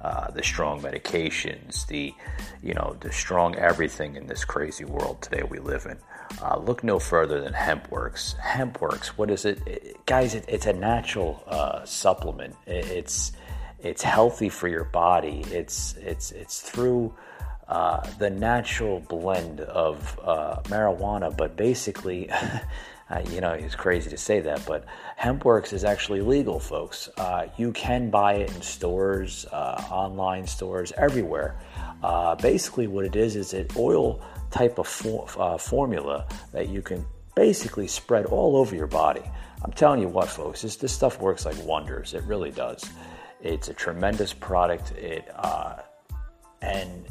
uh, 0.00 0.30
the 0.30 0.42
strong 0.42 0.80
medications, 0.80 1.86
the 1.86 2.14
you 2.62 2.72
know 2.72 2.96
the 3.00 3.12
strong 3.12 3.56
everything 3.56 4.16
in 4.16 4.26
this 4.26 4.42
crazy 4.42 4.86
world 4.86 5.20
today 5.20 5.42
we 5.42 5.58
live 5.58 5.84
in. 5.84 5.98
Uh, 6.40 6.56
look 6.56 6.82
no 6.82 6.98
further 6.98 7.42
than 7.42 7.52
HempWorx. 7.52 8.38
HempWorx, 8.38 9.08
what 9.18 9.30
is 9.30 9.44
it, 9.44 9.60
it 9.66 10.06
guys? 10.06 10.34
It, 10.34 10.46
it's 10.48 10.64
a 10.64 10.72
natural 10.72 11.44
uh, 11.46 11.84
supplement. 11.84 12.56
It, 12.66 12.86
it's 12.86 13.32
it's 13.80 14.02
healthy 14.02 14.48
for 14.48 14.66
your 14.66 14.84
body. 14.84 15.44
It's 15.50 15.94
it's 15.98 16.32
it's 16.32 16.62
through 16.62 17.14
uh, 17.68 18.00
the 18.18 18.30
natural 18.30 19.00
blend 19.00 19.60
of 19.60 20.18
uh, 20.24 20.62
marijuana, 20.68 21.36
but 21.36 21.54
basically. 21.54 22.30
Uh, 23.10 23.20
you 23.30 23.40
know, 23.40 23.52
it's 23.52 23.74
crazy 23.74 24.08
to 24.08 24.16
say 24.16 24.40
that, 24.40 24.64
but 24.66 24.84
HempWorx 25.18 25.72
is 25.72 25.84
actually 25.84 26.20
legal, 26.20 26.60
folks. 26.60 27.08
Uh, 27.16 27.46
you 27.56 27.72
can 27.72 28.08
buy 28.08 28.34
it 28.34 28.54
in 28.54 28.62
stores, 28.62 29.46
uh, 29.50 29.82
online 29.90 30.46
stores, 30.46 30.92
everywhere. 30.96 31.56
Uh, 32.02 32.36
basically, 32.36 32.86
what 32.86 33.04
it 33.04 33.16
is 33.16 33.34
is 33.34 33.52
an 33.52 33.66
oil 33.76 34.22
type 34.50 34.78
of 34.78 34.86
for, 34.86 35.28
uh, 35.38 35.58
formula 35.58 36.26
that 36.52 36.68
you 36.68 36.82
can 36.82 37.04
basically 37.34 37.88
spread 37.88 38.26
all 38.26 38.56
over 38.56 38.76
your 38.76 38.86
body. 38.86 39.22
I'm 39.64 39.72
telling 39.72 40.00
you 40.00 40.08
what, 40.08 40.28
folks, 40.28 40.62
this, 40.62 40.76
this 40.76 40.92
stuff 40.92 41.20
works 41.20 41.44
like 41.44 41.56
wonders. 41.64 42.14
It 42.14 42.22
really 42.24 42.50
does. 42.50 42.88
It's 43.42 43.68
a 43.68 43.74
tremendous 43.74 44.32
product. 44.32 44.92
It 44.92 45.28
and 46.62 47.06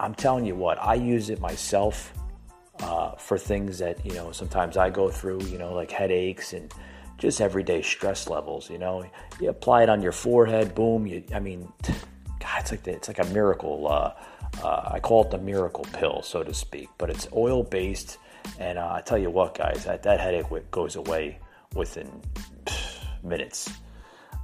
I'm 0.00 0.14
telling 0.14 0.44
you 0.44 0.54
what, 0.54 0.82
I 0.82 0.94
use 0.94 1.30
it 1.30 1.40
myself 1.40 2.12
uh, 2.80 3.12
for 3.12 3.38
things 3.38 3.78
that 3.78 4.04
you 4.04 4.14
know 4.14 4.32
sometimes 4.32 4.76
I 4.76 4.90
go 4.90 5.10
through, 5.10 5.44
you 5.44 5.58
know, 5.58 5.74
like 5.74 5.90
headaches 5.90 6.52
and 6.52 6.72
just 7.18 7.40
everyday 7.40 7.82
stress 7.82 8.28
levels. 8.28 8.68
You 8.70 8.78
know, 8.78 9.04
you 9.40 9.48
apply 9.48 9.84
it 9.84 9.88
on 9.88 10.02
your 10.02 10.12
forehead, 10.12 10.74
boom. 10.74 11.06
You, 11.06 11.22
I 11.34 11.40
mean, 11.40 11.72
God, 11.82 12.60
it's 12.60 12.70
like 12.70 12.82
the, 12.82 12.92
it's 12.92 13.08
like 13.08 13.20
a 13.20 13.26
miracle. 13.26 13.88
Uh, 13.88 14.12
uh, 14.62 14.90
I 14.92 15.00
call 15.00 15.24
it 15.24 15.30
the 15.30 15.38
miracle 15.38 15.84
pill, 15.92 16.22
so 16.22 16.42
to 16.42 16.54
speak. 16.54 16.88
But 16.98 17.10
it's 17.10 17.26
oil 17.34 17.62
based, 17.62 18.18
and 18.58 18.78
uh, 18.78 18.92
I 18.92 19.00
tell 19.00 19.18
you 19.18 19.30
what, 19.30 19.56
guys, 19.56 19.84
that, 19.84 20.02
that 20.04 20.20
headache 20.20 20.70
goes 20.70 20.96
away 20.96 21.38
within 21.74 22.22
minutes. 23.22 23.70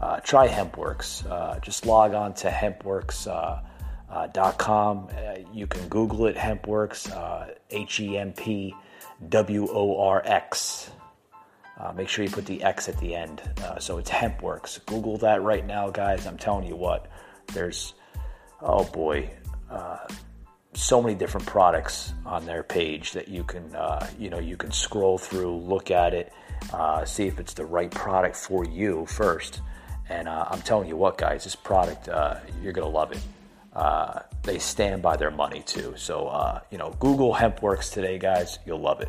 Uh, 0.00 0.18
try 0.20 0.48
HempWorx. 0.48 1.30
Uh, 1.30 1.58
just 1.60 1.84
log 1.84 2.14
on 2.14 2.32
to 2.34 2.48
HempWorx 2.48 3.62
.com. 4.58 5.08
Uh, 5.10 5.38
you 5.52 5.66
can 5.66 5.86
Google 5.88 6.26
it, 6.26 6.36
HempWorx, 6.36 7.58
H 7.70 8.00
E 8.00 8.18
M 8.18 8.32
P 8.32 8.74
W 9.28 9.68
O 9.70 10.00
R 10.00 10.22
X. 10.24 10.90
Uh, 11.78 11.92
make 11.92 12.08
sure 12.08 12.24
you 12.24 12.30
put 12.30 12.44
the 12.46 12.62
X 12.62 12.88
at 12.88 12.98
the 12.98 13.14
end. 13.14 13.40
Uh, 13.62 13.78
so 13.78 13.98
it's 13.98 14.10
HempWorx. 14.10 14.84
Google 14.86 15.16
that 15.18 15.42
right 15.42 15.66
now, 15.66 15.88
guys. 15.90 16.26
I'm 16.26 16.36
telling 16.36 16.66
you 16.66 16.76
what, 16.76 17.06
there's, 17.54 17.94
oh 18.60 18.84
boy, 18.84 19.30
uh, 19.70 20.06
so 20.74 21.00
many 21.00 21.14
different 21.14 21.46
products 21.46 22.12
on 22.26 22.44
their 22.44 22.62
page 22.62 23.12
that 23.12 23.28
you 23.28 23.44
can, 23.44 23.74
you 24.18 24.28
know, 24.30 24.38
you 24.38 24.56
can 24.56 24.70
scroll 24.70 25.16
through, 25.18 25.56
look 25.56 25.90
at 25.90 26.12
it, 26.14 26.32
see 27.06 27.26
if 27.26 27.40
it's 27.40 27.54
the 27.54 27.64
right 27.64 27.90
product 27.90 28.36
for 28.36 28.64
you 28.64 29.06
first. 29.06 29.62
And 30.08 30.28
I'm 30.28 30.60
telling 30.62 30.86
you 30.86 30.96
what, 30.96 31.18
guys, 31.18 31.44
this 31.44 31.56
product, 31.56 32.08
you're 32.62 32.72
going 32.72 32.86
to 32.86 32.92
love 32.92 33.12
it 33.12 33.20
uh, 33.72 34.20
they 34.42 34.58
stand 34.58 35.02
by 35.02 35.16
their 35.16 35.30
money 35.30 35.62
too. 35.66 35.94
So, 35.96 36.28
uh, 36.28 36.60
you 36.70 36.78
know, 36.78 36.94
Google 36.98 37.34
HempWorx 37.34 37.92
today, 37.92 38.18
guys. 38.18 38.58
You'll 38.66 38.80
love 38.80 39.00
it. 39.00 39.08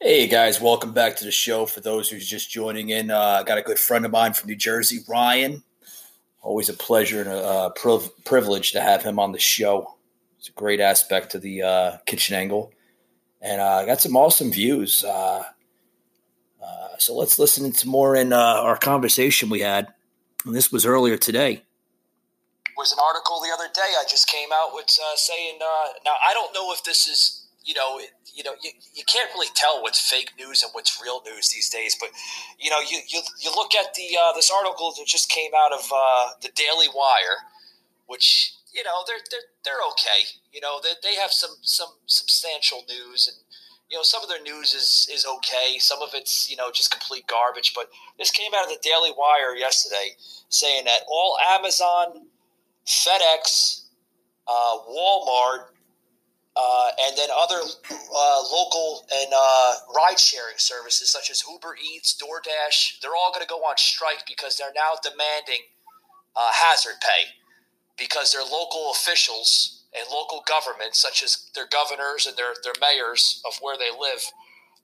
Hey 0.00 0.26
guys, 0.26 0.60
welcome 0.60 0.92
back 0.92 1.14
to 1.16 1.24
the 1.24 1.30
show. 1.30 1.64
For 1.64 1.80
those 1.80 2.10
who's 2.10 2.28
just 2.28 2.50
joining 2.50 2.88
in, 2.88 3.12
uh, 3.12 3.38
I 3.40 3.44
got 3.44 3.58
a 3.58 3.62
good 3.62 3.78
friend 3.78 4.04
of 4.04 4.10
mine 4.10 4.32
from 4.32 4.48
New 4.48 4.56
Jersey, 4.56 4.98
Ryan. 5.08 5.62
Always 6.40 6.68
a 6.68 6.74
pleasure 6.74 7.20
and 7.20 7.30
a 7.30 7.36
uh, 7.36 7.68
priv- 7.70 8.10
privilege 8.24 8.72
to 8.72 8.80
have 8.80 9.04
him 9.04 9.20
on 9.20 9.30
the 9.30 9.38
show. 9.38 9.94
It's 10.38 10.48
a 10.48 10.52
great 10.52 10.80
aspect 10.80 11.30
to 11.30 11.38
the 11.38 11.62
uh, 11.62 11.96
kitchen 12.04 12.34
angle, 12.34 12.72
and 13.40 13.60
uh, 13.60 13.76
I 13.76 13.86
got 13.86 14.00
some 14.00 14.16
awesome 14.16 14.50
views. 14.50 15.04
Uh, 16.72 16.96
so 16.98 17.14
let's 17.14 17.38
listen 17.38 17.70
to 17.72 17.88
more 17.88 18.16
in 18.16 18.32
uh, 18.32 18.36
our 18.36 18.76
conversation 18.76 19.50
we 19.50 19.60
had. 19.60 19.92
And 20.44 20.54
this 20.54 20.72
was 20.72 20.86
earlier 20.86 21.16
today. 21.16 21.62
Was 22.76 22.92
an 22.92 22.98
article 23.04 23.40
the 23.40 23.52
other 23.52 23.68
day 23.74 23.94
I 24.00 24.04
just 24.08 24.28
came 24.28 24.48
out 24.52 24.70
with 24.72 24.86
uh, 24.98 25.16
saying. 25.16 25.58
Uh, 25.60 25.92
now 26.04 26.16
I 26.26 26.32
don't 26.32 26.52
know 26.54 26.72
if 26.72 26.82
this 26.82 27.06
is 27.06 27.46
you 27.64 27.74
know 27.74 27.98
it, 27.98 28.10
you 28.34 28.42
know 28.42 28.54
you, 28.62 28.70
you 28.94 29.04
can't 29.06 29.30
really 29.34 29.52
tell 29.54 29.82
what's 29.82 30.00
fake 30.00 30.32
news 30.38 30.62
and 30.62 30.72
what's 30.72 31.00
real 31.00 31.22
news 31.24 31.50
these 31.50 31.68
days. 31.68 31.96
But 32.00 32.10
you 32.58 32.70
know 32.70 32.80
you 32.80 32.98
you, 33.06 33.20
you 33.40 33.50
look 33.54 33.74
at 33.74 33.94
the 33.94 34.16
uh, 34.18 34.32
this 34.32 34.50
article 34.50 34.92
that 34.96 35.06
just 35.06 35.28
came 35.28 35.52
out 35.54 35.72
of 35.72 35.86
the 36.40 36.48
Daily 36.56 36.88
Wire, 36.92 37.44
which 38.06 38.54
you 38.72 38.82
know 38.82 39.04
they're 39.06 39.22
they're 39.30 39.48
they're 39.64 39.84
okay. 39.92 40.32
You 40.50 40.60
know 40.62 40.80
they, 40.82 40.96
they 41.02 41.14
have 41.16 41.30
some 41.30 41.56
some 41.60 41.92
substantial 42.06 42.82
news 42.88 43.28
and 43.28 43.36
you 43.92 43.98
know, 43.98 44.02
some 44.02 44.22
of 44.22 44.30
their 44.30 44.40
news 44.40 44.72
is 44.72 45.06
is 45.12 45.26
okay. 45.26 45.78
Some 45.78 46.00
of 46.00 46.10
it's 46.14 46.50
you 46.50 46.56
know 46.56 46.70
just 46.72 46.90
complete 46.90 47.26
garbage. 47.26 47.74
But 47.74 47.90
this 48.18 48.30
came 48.30 48.50
out 48.56 48.64
of 48.64 48.70
the 48.70 48.78
Daily 48.82 49.10
Wire 49.16 49.54
yesterday, 49.54 50.16
saying 50.48 50.86
that 50.86 51.02
all 51.08 51.36
Amazon, 51.52 52.26
FedEx, 52.86 53.84
uh, 54.48 54.78
Walmart, 54.88 55.76
uh, 56.56 56.90
and 57.06 57.18
then 57.18 57.28
other 57.36 57.60
uh, 57.60 58.42
local 58.50 59.04
and 59.12 59.30
uh, 59.36 59.74
ride 59.94 60.18
sharing 60.18 60.56
services 60.56 61.10
such 61.10 61.30
as 61.30 61.44
Uber 61.46 61.76
Eats, 61.94 62.16
DoorDash, 62.16 63.00
they're 63.02 63.14
all 63.14 63.30
going 63.30 63.44
to 63.44 63.48
go 63.48 63.60
on 63.60 63.76
strike 63.76 64.24
because 64.26 64.56
they're 64.56 64.72
now 64.74 64.92
demanding 65.02 65.60
uh, 66.34 66.50
hazard 66.50 66.94
pay 67.02 67.28
because 67.98 68.32
their 68.32 68.42
local 68.42 68.90
officials 68.92 69.81
and 69.94 70.06
local 70.10 70.42
governments, 70.46 71.00
such 71.00 71.22
as 71.22 71.50
their 71.54 71.66
governors 71.66 72.26
and 72.26 72.36
their, 72.36 72.54
their 72.64 72.72
mayors 72.80 73.42
of 73.46 73.58
where 73.60 73.76
they 73.76 73.90
live, 73.90 74.24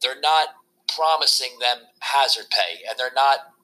they're 0.02 0.20
not 0.20 0.48
promising 0.94 1.58
them 1.60 1.78
hazard 2.00 2.46
pay 2.50 2.84
and 2.88 2.98
they're 2.98 3.14
not 3.14 3.54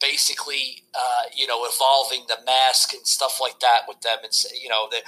basically, 0.00 0.84
uh, 0.94 1.22
you 1.34 1.46
know, 1.46 1.64
evolving 1.64 2.24
the 2.28 2.38
mask 2.46 2.94
and 2.94 3.06
stuff 3.06 3.38
like 3.40 3.58
that 3.60 3.82
with 3.88 4.00
them. 4.00 4.18
And, 4.22 4.32
you 4.60 4.68
know, 4.68 4.88
they, 4.90 5.00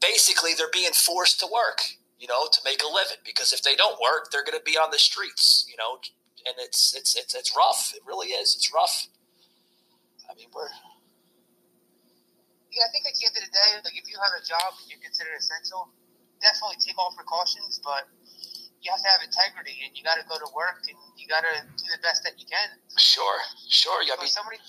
basically 0.00 0.52
they're 0.56 0.70
being 0.72 0.92
forced 0.92 1.40
to 1.40 1.46
work, 1.52 1.82
you 2.18 2.28
know, 2.28 2.46
to 2.50 2.60
make 2.64 2.82
a 2.82 2.86
living 2.86 3.18
because 3.24 3.52
if 3.52 3.62
they 3.62 3.74
don't 3.74 4.00
work, 4.00 4.30
they're 4.30 4.44
going 4.44 4.58
to 4.58 4.64
be 4.64 4.78
on 4.78 4.90
the 4.90 4.98
streets, 4.98 5.66
you 5.68 5.76
know, 5.76 5.98
and 6.46 6.54
it's, 6.58 6.94
it's, 6.94 7.16
it's, 7.16 7.34
it's 7.34 7.56
rough. 7.56 7.92
It 7.94 8.02
really 8.06 8.28
is. 8.28 8.54
It's 8.54 8.72
rough. 8.72 9.08
I 10.30 10.34
mean, 10.34 10.46
we're, 10.54 10.68
yeah, 12.76 12.84
I 12.84 12.92
think 12.92 13.08
at 13.08 13.16
the 13.16 13.24
end 13.24 13.34
of 13.40 13.42
the 13.48 13.52
day, 13.56 13.70
like 13.80 13.96
if 13.96 14.04
you 14.04 14.20
have 14.20 14.36
a 14.36 14.44
job 14.44 14.76
and 14.76 14.86
you 14.92 15.00
consider 15.00 15.32
considered 15.32 15.40
essential, 15.40 15.88
definitely 16.44 16.76
take 16.84 17.00
all 17.00 17.08
precautions, 17.16 17.80
but 17.80 18.04
you 18.84 18.92
have 18.92 19.00
to 19.00 19.08
have 19.08 19.24
integrity 19.24 19.80
and 19.80 19.96
you 19.96 20.04
got 20.04 20.20
to 20.20 20.26
go 20.28 20.36
to 20.36 20.48
work 20.52 20.84
and 20.84 20.94
you 21.16 21.24
got 21.24 21.40
to 21.40 21.64
do 21.64 21.86
the 21.88 22.00
best 22.04 22.20
that 22.28 22.36
you 22.36 22.44
can. 22.44 22.68
Sure, 23.00 23.40
sure. 23.72 24.04
Yeah, 24.04 24.20
so 24.28 24.44
many, 24.44 24.60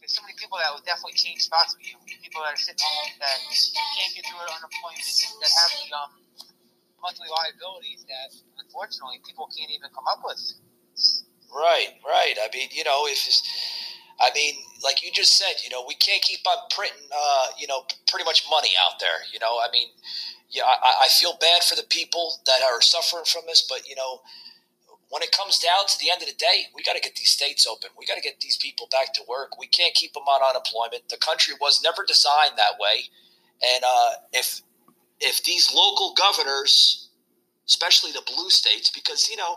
there's 0.00 0.16
so 0.16 0.24
many 0.24 0.32
people 0.40 0.56
that 0.64 0.72
would 0.72 0.88
definitely 0.88 1.14
change 1.20 1.44
spots 1.44 1.76
with 1.76 1.84
you. 1.84 1.94
People 2.24 2.40
that 2.40 2.56
are 2.56 2.60
sitting 2.60 2.80
home 2.80 3.12
that 3.20 3.38
can't 3.52 4.12
get 4.16 4.24
through 4.24 4.40
an 4.40 4.56
unemployment, 4.56 5.04
that 5.04 5.52
have 5.60 5.72
the 5.76 5.88
um, 5.92 6.10
monthly 7.04 7.28
liabilities 7.28 8.00
that 8.08 8.32
unfortunately 8.64 9.20
people 9.28 9.44
can't 9.52 9.68
even 9.68 9.92
come 9.92 10.08
up 10.08 10.24
with. 10.24 10.40
Right, 11.52 12.00
right. 12.00 12.36
I 12.40 12.48
mean, 12.48 12.72
you 12.72 12.88
know, 12.88 13.04
if 13.04 13.20
I 14.20 14.32
mean, 14.32 14.54
like 14.82 15.04
you 15.04 15.10
just 15.12 15.36
said, 15.36 15.62
you 15.62 15.70
know, 15.70 15.84
we 15.86 15.94
can't 15.94 16.22
keep 16.22 16.40
on 16.46 16.56
printing, 16.70 17.08
uh, 17.12 17.46
you 17.58 17.66
know, 17.66 17.84
pretty 18.08 18.24
much 18.24 18.44
money 18.50 18.70
out 18.86 18.98
there. 19.00 19.24
You 19.32 19.38
know, 19.38 19.60
I 19.60 19.70
mean, 19.72 19.88
yeah, 20.50 20.64
I, 20.64 21.06
I 21.06 21.08
feel 21.08 21.34
bad 21.40 21.62
for 21.62 21.76
the 21.76 21.86
people 21.88 22.40
that 22.46 22.62
are 22.62 22.80
suffering 22.80 23.24
from 23.24 23.42
this, 23.46 23.66
but 23.68 23.88
you 23.88 23.94
know, 23.94 24.20
when 25.10 25.22
it 25.22 25.32
comes 25.32 25.58
down 25.58 25.86
to 25.88 25.98
the 25.98 26.10
end 26.10 26.22
of 26.22 26.28
the 26.28 26.34
day, 26.34 26.70
we 26.74 26.82
got 26.82 26.94
to 26.94 27.00
get 27.00 27.16
these 27.16 27.30
states 27.30 27.66
open. 27.66 27.90
We 27.98 28.06
got 28.06 28.14
to 28.14 28.22
get 28.22 28.40
these 28.40 28.56
people 28.56 28.88
back 28.90 29.12
to 29.14 29.22
work. 29.28 29.58
We 29.58 29.66
can't 29.66 29.94
keep 29.94 30.14
them 30.14 30.22
on 30.24 30.40
unemployment. 30.48 31.08
The 31.08 31.18
country 31.18 31.54
was 31.60 31.82
never 31.82 32.04
designed 32.06 32.56
that 32.56 32.78
way, 32.78 33.10
and 33.74 33.84
uh, 33.84 34.10
if 34.32 34.62
if 35.20 35.44
these 35.44 35.72
local 35.74 36.14
governors, 36.14 37.10
especially 37.66 38.12
the 38.12 38.22
blue 38.26 38.50
states, 38.50 38.90
because 38.90 39.28
you 39.28 39.36
know, 39.36 39.56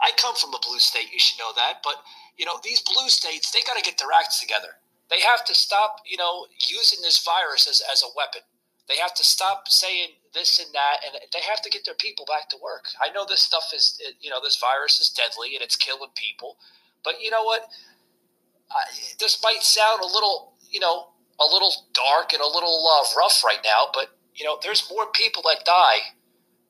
I 0.00 0.10
come 0.16 0.34
from 0.34 0.54
a 0.54 0.58
blue 0.66 0.78
state, 0.78 1.12
you 1.12 1.18
should 1.18 1.38
know 1.38 1.52
that, 1.56 1.80
but 1.82 2.02
you 2.40 2.46
know, 2.46 2.56
these 2.64 2.80
blue 2.80 3.10
states, 3.10 3.50
they 3.50 3.60
got 3.68 3.76
to 3.76 3.84
get 3.84 3.98
their 3.98 4.08
acts 4.16 4.40
together. 4.40 4.80
They 5.10 5.20
have 5.20 5.44
to 5.44 5.54
stop, 5.54 6.00
you 6.08 6.16
know, 6.16 6.46
using 6.66 7.00
this 7.02 7.22
virus 7.22 7.68
as, 7.68 7.82
as 7.92 8.02
a 8.02 8.08
weapon. 8.16 8.40
They 8.88 8.96
have 8.96 9.12
to 9.16 9.24
stop 9.24 9.68
saying 9.68 10.16
this 10.32 10.58
and 10.58 10.72
that, 10.72 11.04
and 11.04 11.20
they 11.34 11.40
have 11.44 11.60
to 11.60 11.68
get 11.68 11.84
their 11.84 12.00
people 12.00 12.24
back 12.24 12.48
to 12.48 12.56
work. 12.56 12.86
I 12.96 13.12
know 13.12 13.26
this 13.28 13.42
stuff 13.42 13.72
is, 13.74 14.00
you 14.22 14.30
know, 14.30 14.40
this 14.42 14.56
virus 14.56 14.98
is 15.00 15.10
deadly 15.10 15.54
and 15.54 15.62
it's 15.62 15.76
killing 15.76 16.08
people, 16.14 16.56
but 17.04 17.20
you 17.20 17.30
know 17.30 17.44
what? 17.44 17.68
I, 18.70 18.88
this 19.18 19.42
might 19.42 19.62
sound 19.62 20.00
a 20.00 20.06
little, 20.06 20.54
you 20.70 20.80
know, 20.80 21.08
a 21.38 21.44
little 21.44 21.72
dark 21.92 22.32
and 22.32 22.40
a 22.40 22.46
little 22.46 22.88
uh, 22.88 23.04
rough 23.18 23.44
right 23.44 23.60
now, 23.62 23.92
but 23.92 24.16
you 24.34 24.46
know, 24.46 24.58
there's 24.62 24.88
more 24.90 25.06
people 25.12 25.42
that 25.44 25.66
die 25.66 26.16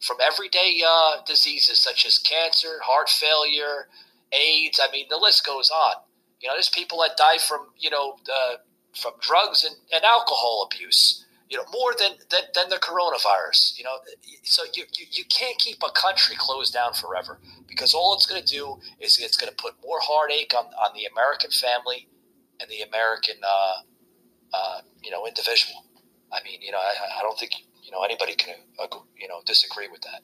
from 0.01 0.17
everyday 0.21 0.83
uh, 0.85 1.23
diseases 1.25 1.79
such 1.79 2.05
as 2.05 2.19
cancer, 2.19 2.81
heart 2.83 3.09
failure, 3.09 3.87
AIDS. 4.33 4.81
I 4.83 4.91
mean, 4.93 5.07
the 5.09 5.17
list 5.17 5.45
goes 5.45 5.71
on. 5.71 5.95
You 6.41 6.49
know, 6.49 6.55
there's 6.55 6.71
people 6.71 6.99
that 7.01 7.17
die 7.17 7.39
from 7.39 7.69
you 7.79 7.91
know 7.91 8.17
uh, 8.33 8.57
from 8.95 9.13
drugs 9.21 9.65
and, 9.65 9.77
and 9.93 10.05
alcohol 10.05 10.69
abuse. 10.71 11.27
You 11.49 11.57
know, 11.57 11.65
more 11.73 11.93
than, 11.99 12.13
than, 12.31 12.43
than 12.55 12.69
the 12.69 12.77
coronavirus. 12.77 13.77
You 13.77 13.83
know, 13.83 13.99
so 14.45 14.63
you, 14.77 14.85
you, 14.97 15.07
you 15.11 15.25
can't 15.25 15.59
keep 15.59 15.79
a 15.83 15.91
country 15.91 16.37
closed 16.39 16.73
down 16.73 16.93
forever 16.93 17.41
because 17.67 17.93
all 17.93 18.15
it's 18.15 18.25
going 18.25 18.41
to 18.41 18.47
do 18.47 18.79
is 19.01 19.19
it's 19.19 19.37
going 19.37 19.51
to 19.51 19.57
put 19.57 19.75
more 19.83 19.99
heartache 20.01 20.55
on, 20.57 20.67
on 20.67 20.95
the 20.95 21.07
American 21.07 21.51
family 21.51 22.07
and 22.61 22.71
the 22.71 22.83
American 22.83 23.35
uh, 23.43 23.83
uh, 24.55 24.81
you 25.03 25.11
know 25.11 25.27
individual. 25.27 25.85
I 26.33 26.43
mean, 26.45 26.61
you 26.63 26.71
know, 26.71 26.79
I, 26.79 27.19
I 27.19 27.23
don't 27.23 27.39
think 27.39 27.53
you 27.83 27.91
know 27.91 28.03
anybody 28.03 28.35
can 28.35 28.55
uh, 28.79 28.87
you 29.17 29.29
know 29.29 29.41
disagree 29.47 29.89
with 29.89 30.03
that. 30.03 30.23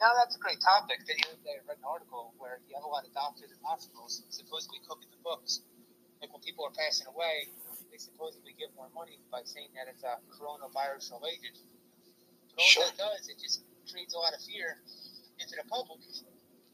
Now 0.00 0.16
that's 0.16 0.32
a 0.34 0.40
great 0.40 0.60
topic. 0.64 1.04
The 1.04 1.12
other 1.28 1.36
day 1.44 1.60
I 1.60 1.62
read 1.68 1.76
an 1.76 1.84
article 1.84 2.32
where 2.40 2.64
you 2.64 2.72
have 2.72 2.88
a 2.88 2.90
lot 2.90 3.04
of 3.04 3.12
doctors 3.12 3.52
and 3.52 3.60
hospitals 3.60 4.24
supposedly 4.32 4.80
cooking 4.88 5.12
the 5.12 5.20
books. 5.20 5.60
Like 6.24 6.32
when 6.32 6.40
people 6.40 6.64
are 6.64 6.72
passing 6.72 7.04
away, 7.08 7.52
they 7.92 8.00
supposedly 8.00 8.56
give 8.56 8.72
more 8.76 8.88
money 8.96 9.20
by 9.28 9.44
saying 9.44 9.72
that 9.76 9.92
it's 9.92 10.04
a 10.04 10.16
coronavirus 10.32 11.12
related. 11.20 11.52
But 12.56 12.64
all 12.64 12.72
Sure. 12.72 12.84
that 12.88 12.96
does, 12.96 13.28
it 13.28 13.36
just 13.40 13.60
creates 13.92 14.16
a 14.16 14.20
lot 14.20 14.32
of 14.32 14.40
fear 14.44 14.80
into 15.40 15.56
the 15.56 15.64
public. 15.68 16.00
You 16.00 16.24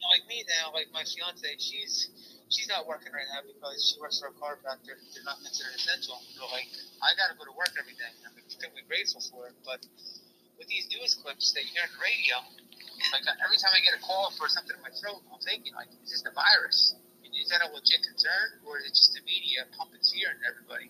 know, 0.03 0.09
like 0.15 0.27
me 0.31 0.47
now, 0.47 0.71
like 0.71 0.91
my 0.95 1.03
fiance, 1.03 1.47
she's 1.59 2.11
she's 2.47 2.69
not 2.71 2.87
working 2.87 3.11
right 3.11 3.27
now 3.35 3.43
because 3.43 3.83
she 3.91 3.99
works 3.99 4.23
for 4.23 4.31
a 4.31 4.35
chiropractor. 4.39 4.95
They're 5.15 5.27
not 5.27 5.43
considered 5.43 5.75
essential. 5.75 6.19
So 6.39 6.47
like, 6.55 6.71
I 7.03 7.11
got 7.19 7.31
to 7.31 7.37
go 7.39 7.43
to 7.47 7.55
work 7.59 7.75
every 7.75 7.99
day. 7.99 8.13
I'm 8.23 8.39
extremely 8.39 8.87
grateful 8.87 9.19
for 9.31 9.51
it. 9.51 9.55
But 9.67 9.83
with 10.59 10.69
these 10.71 10.87
news 10.95 11.15
clips 11.19 11.51
that 11.55 11.67
you 11.67 11.75
hear 11.75 11.87
on 11.87 11.91
the 11.91 12.03
radio, 12.03 12.37
like 13.13 13.27
every 13.43 13.59
time 13.59 13.73
I 13.75 13.81
get 13.83 13.95
a 13.95 14.03
call 14.03 14.33
for 14.35 14.49
something 14.49 14.75
in 14.75 14.83
my 14.83 14.93
throat, 14.97 15.23
I'm 15.31 15.43
thinking 15.43 15.75
like, 15.75 15.91
is 16.03 16.11
this 16.11 16.23
the 16.23 16.35
virus? 16.35 16.97
Is 17.37 17.53
that 17.53 17.61
a 17.63 17.69
legit 17.69 18.01
concern, 18.01 18.65
or 18.65 18.81
is 18.81 18.89
it 18.89 18.95
just 18.97 19.13
the 19.13 19.21
media 19.29 19.69
pumping 19.77 20.01
fear 20.01 20.33
into 20.33 20.45
everybody? 20.49 20.89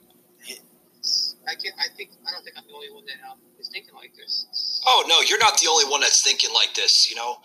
I 1.46 1.54
can 1.54 1.72
I 1.78 1.86
think 1.94 2.10
I 2.26 2.30
don't 2.32 2.42
think 2.42 2.56
I'm 2.58 2.66
the 2.66 2.74
only 2.74 2.90
one 2.90 3.04
that 3.06 3.18
um, 3.26 3.38
is 3.58 3.68
thinking 3.70 3.94
like 3.94 4.14
this. 4.16 4.82
Oh 4.86 5.04
no, 5.06 5.20
you're 5.22 5.38
not 5.38 5.58
the 5.58 5.68
only 5.70 5.86
one 5.90 6.00
that's 6.00 6.22
thinking 6.22 6.50
like 6.54 6.74
this. 6.74 7.08
You 7.08 7.16
know, 7.16 7.38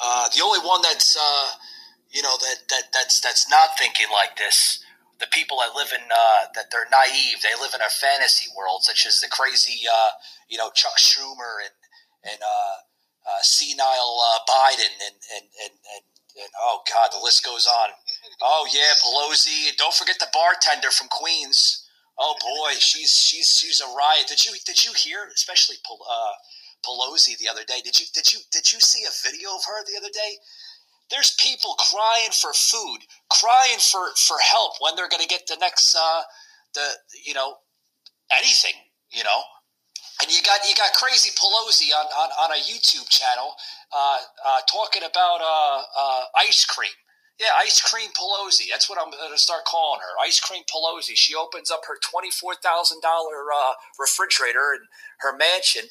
uh, 0.00 0.28
the 0.34 0.42
only 0.44 0.60
one 0.60 0.82
that's 0.82 1.16
uh, 1.16 1.48
you 2.10 2.22
know 2.22 2.36
that, 2.40 2.68
that 2.68 2.84
that's 2.92 3.20
that's 3.20 3.48
not 3.50 3.78
thinking 3.78 4.06
like 4.12 4.36
this. 4.36 4.84
The 5.20 5.26
people 5.32 5.58
that 5.64 5.72
live 5.74 5.88
in 5.96 6.04
uh, 6.04 6.52
that 6.54 6.68
they're 6.70 6.88
naive. 6.92 7.40
They 7.40 7.56
live 7.60 7.72
in 7.74 7.80
a 7.80 7.88
fantasy 7.88 8.50
world, 8.56 8.84
such 8.84 9.06
as 9.06 9.20
the 9.20 9.28
crazy 9.28 9.88
uh, 9.88 10.10
you 10.48 10.58
know 10.58 10.70
Chuck 10.74 10.98
Schumer 10.98 11.64
and 11.64 11.76
and 12.32 12.40
uh, 13.26 13.42
senile 13.42 14.18
uh, 14.22 14.38
Biden 14.48 14.94
and 15.02 15.16
and, 15.34 15.46
and 15.64 15.74
and 15.94 16.04
and 16.38 16.50
oh 16.62 16.80
god, 16.90 17.10
the 17.12 17.22
list 17.22 17.44
goes 17.44 17.66
on. 17.66 17.90
Oh 18.42 18.68
yeah, 18.70 18.92
Pelosi. 19.02 19.74
Don't 19.78 19.94
forget 19.94 20.18
the 20.20 20.28
bartender 20.30 20.90
from 20.90 21.08
Queens. 21.08 21.88
Oh 22.18 22.34
boy, 22.40 22.74
she's 22.78 23.10
she's 23.10 23.48
she's 23.48 23.80
a 23.80 23.88
riot. 23.96 24.26
Did 24.28 24.44
you 24.44 24.52
did 24.66 24.84
you 24.84 24.92
hear, 24.92 25.26
especially 25.34 25.76
uh, 25.88 26.32
Pelosi 26.84 27.38
the 27.38 27.48
other 27.48 27.64
day? 27.64 27.80
Did 27.82 27.98
you 27.98 28.06
did 28.12 28.32
you 28.32 28.40
did 28.52 28.72
you 28.72 28.80
see 28.80 29.04
a 29.04 29.12
video 29.24 29.56
of 29.56 29.64
her 29.64 29.84
the 29.84 29.96
other 29.96 30.12
day? 30.12 30.36
There's 31.10 31.34
people 31.40 31.76
crying 31.78 32.30
for 32.32 32.52
food, 32.52 32.98
crying 33.30 33.78
for 33.78 34.12
for 34.16 34.36
help 34.38 34.74
when 34.80 34.96
they're 34.96 35.08
going 35.08 35.22
to 35.22 35.28
get 35.28 35.46
the 35.46 35.56
next 35.60 35.94
uh, 35.94 36.22
the 36.74 36.86
you 37.24 37.32
know 37.32 37.56
anything 38.36 38.74
you 39.10 39.24
know. 39.24 39.40
And 40.22 40.32
you 40.32 40.40
got 40.42 40.66
you 40.68 40.74
got 40.74 40.92
crazy 40.94 41.30
Pelosi 41.36 41.92
on, 41.92 42.06
on, 42.06 42.30
on 42.40 42.50
a 42.56 42.60
YouTube 42.62 43.08
channel 43.08 43.52
uh, 43.94 44.18
uh, 44.46 44.60
talking 44.70 45.02
about 45.02 45.40
uh, 45.42 45.82
uh, 45.98 46.24
ice 46.38 46.64
cream. 46.64 46.90
Yeah, 47.38 47.52
Ice 47.60 47.82
Cream 47.82 48.08
Pelosi. 48.16 48.64
That's 48.70 48.88
what 48.88 48.98
I'm 48.98 49.10
going 49.10 49.30
to 49.30 49.36
start 49.36 49.66
calling 49.66 50.00
her. 50.00 50.24
Ice 50.24 50.40
Cream 50.40 50.62
Pelosi. 50.64 51.12
She 51.14 51.34
opens 51.34 51.70
up 51.70 51.82
her 51.86 51.98
twenty-four 52.02 52.54
thousand 52.64 53.02
uh, 53.04 53.72
refrigerator 54.00 54.72
in 54.72 54.88
her 55.20 55.36
mansion 55.36 55.90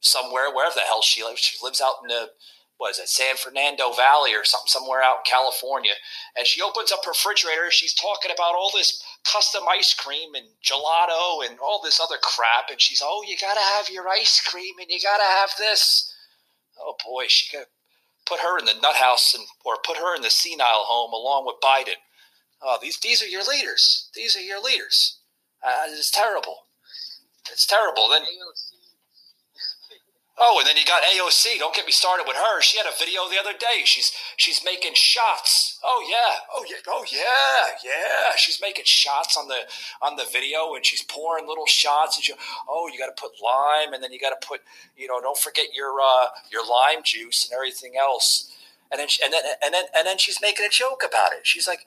somewhere, 0.00 0.48
wherever 0.48 0.74
the 0.74 0.88
hell 0.88 1.02
she 1.02 1.22
lives. 1.22 1.40
She 1.40 1.58
lives 1.62 1.82
out 1.82 2.00
in 2.00 2.08
the 2.08 2.30
what 2.78 2.92
is 2.92 2.98
it, 2.98 3.10
San 3.10 3.36
Fernando 3.36 3.92
Valley 3.92 4.32
or 4.32 4.42
something, 4.42 4.72
somewhere 4.72 5.02
out 5.02 5.20
in 5.20 5.30
California. 5.30 5.92
And 6.34 6.46
she 6.46 6.62
opens 6.62 6.90
up 6.90 7.04
her 7.04 7.10
refrigerator. 7.10 7.68
She's 7.68 7.92
talking 7.92 8.32
about 8.32 8.54
all 8.54 8.72
this 8.72 9.04
custom 9.24 9.62
ice 9.68 9.94
cream 9.94 10.34
and 10.34 10.46
gelato 10.64 11.46
and 11.46 11.58
all 11.60 11.80
this 11.82 12.00
other 12.00 12.16
crap. 12.22 12.70
And 12.70 12.80
she's, 12.80 13.02
oh, 13.04 13.22
you 13.26 13.36
got 13.40 13.54
to 13.54 13.60
have 13.60 13.88
your 13.88 14.08
ice 14.08 14.40
cream 14.40 14.74
and 14.80 14.90
you 14.90 14.98
got 15.02 15.18
to 15.18 15.24
have 15.24 15.50
this. 15.58 16.14
Oh 16.80 16.96
boy, 17.04 17.24
she 17.28 17.56
got 17.56 17.66
put 18.26 18.40
her 18.40 18.58
in 18.58 18.64
the 18.64 18.74
nut 18.80 18.96
house 18.96 19.34
and 19.34 19.44
or 19.64 19.76
put 19.84 19.96
her 19.96 20.14
in 20.14 20.22
the 20.22 20.30
senile 20.30 20.84
home 20.84 21.12
along 21.12 21.46
with 21.46 21.56
Biden. 21.62 21.98
Oh, 22.62 22.78
these 22.80 22.98
these 22.98 23.22
are 23.22 23.26
your 23.26 23.42
leaders. 23.44 24.08
These 24.14 24.36
are 24.36 24.40
your 24.40 24.62
leaders. 24.62 25.18
Uh, 25.62 25.86
it's 25.88 26.10
terrible. 26.10 26.64
It's 27.50 27.66
terrible. 27.66 28.08
Then 28.10 28.22
oh, 30.40 30.58
and 30.58 30.66
then 30.66 30.76
you 30.76 30.84
got 30.84 31.02
AOC. 31.02 31.58
Don't 31.58 31.74
get 31.74 31.86
me 31.86 31.92
started 31.92 32.24
with 32.26 32.36
her. 32.36 32.60
She 32.60 32.78
had 32.78 32.86
a 32.86 32.96
video 32.98 33.28
the 33.28 33.38
other 33.38 33.56
day. 33.56 33.82
She's 33.84 34.12
she's 34.36 34.62
making 34.64 34.94
shots. 34.94 35.78
Oh 35.84 36.04
yeah. 36.08 36.40
Oh 36.52 36.64
yeah. 36.68 36.76
Oh 36.88 37.04
yeah. 37.12 37.76
Yeah. 37.84 38.32
She's 38.36 38.60
making 38.60 38.84
shots 38.86 39.36
on 39.36 39.48
the 39.48 39.60
on 40.02 40.16
the 40.16 40.24
video, 40.30 40.74
and 40.74 40.84
she's 40.84 41.02
pouring 41.02 41.46
little 41.46 41.66
shots. 41.66 42.16
And 42.16 42.24
she, 42.24 42.32
oh, 42.68 42.88
you 42.92 42.98
got 42.98 43.14
to 43.14 43.20
put 43.20 43.32
lime, 43.42 43.92
and 43.92 44.02
then 44.02 44.12
you 44.12 44.18
got 44.18 44.38
to 44.38 44.46
put 44.46 44.60
you 44.96 45.08
know, 45.08 45.20
don't 45.20 45.38
forget 45.38 45.74
your 45.74 45.94
uh, 46.00 46.28
your 46.52 46.62
lime 46.66 47.02
juice 47.04 47.44
and 47.46 47.54
everything 47.54 47.94
else. 47.98 48.52
And 48.90 49.00
then 49.00 49.08
she, 49.08 49.22
and 49.24 49.32
then 49.32 49.42
and 49.64 49.72
then 49.72 49.84
and 49.96 50.06
then 50.06 50.18
she's 50.18 50.40
making 50.42 50.66
a 50.66 50.70
joke 50.70 51.02
about 51.06 51.32
it. 51.32 51.46
She's 51.46 51.66
like, 51.66 51.86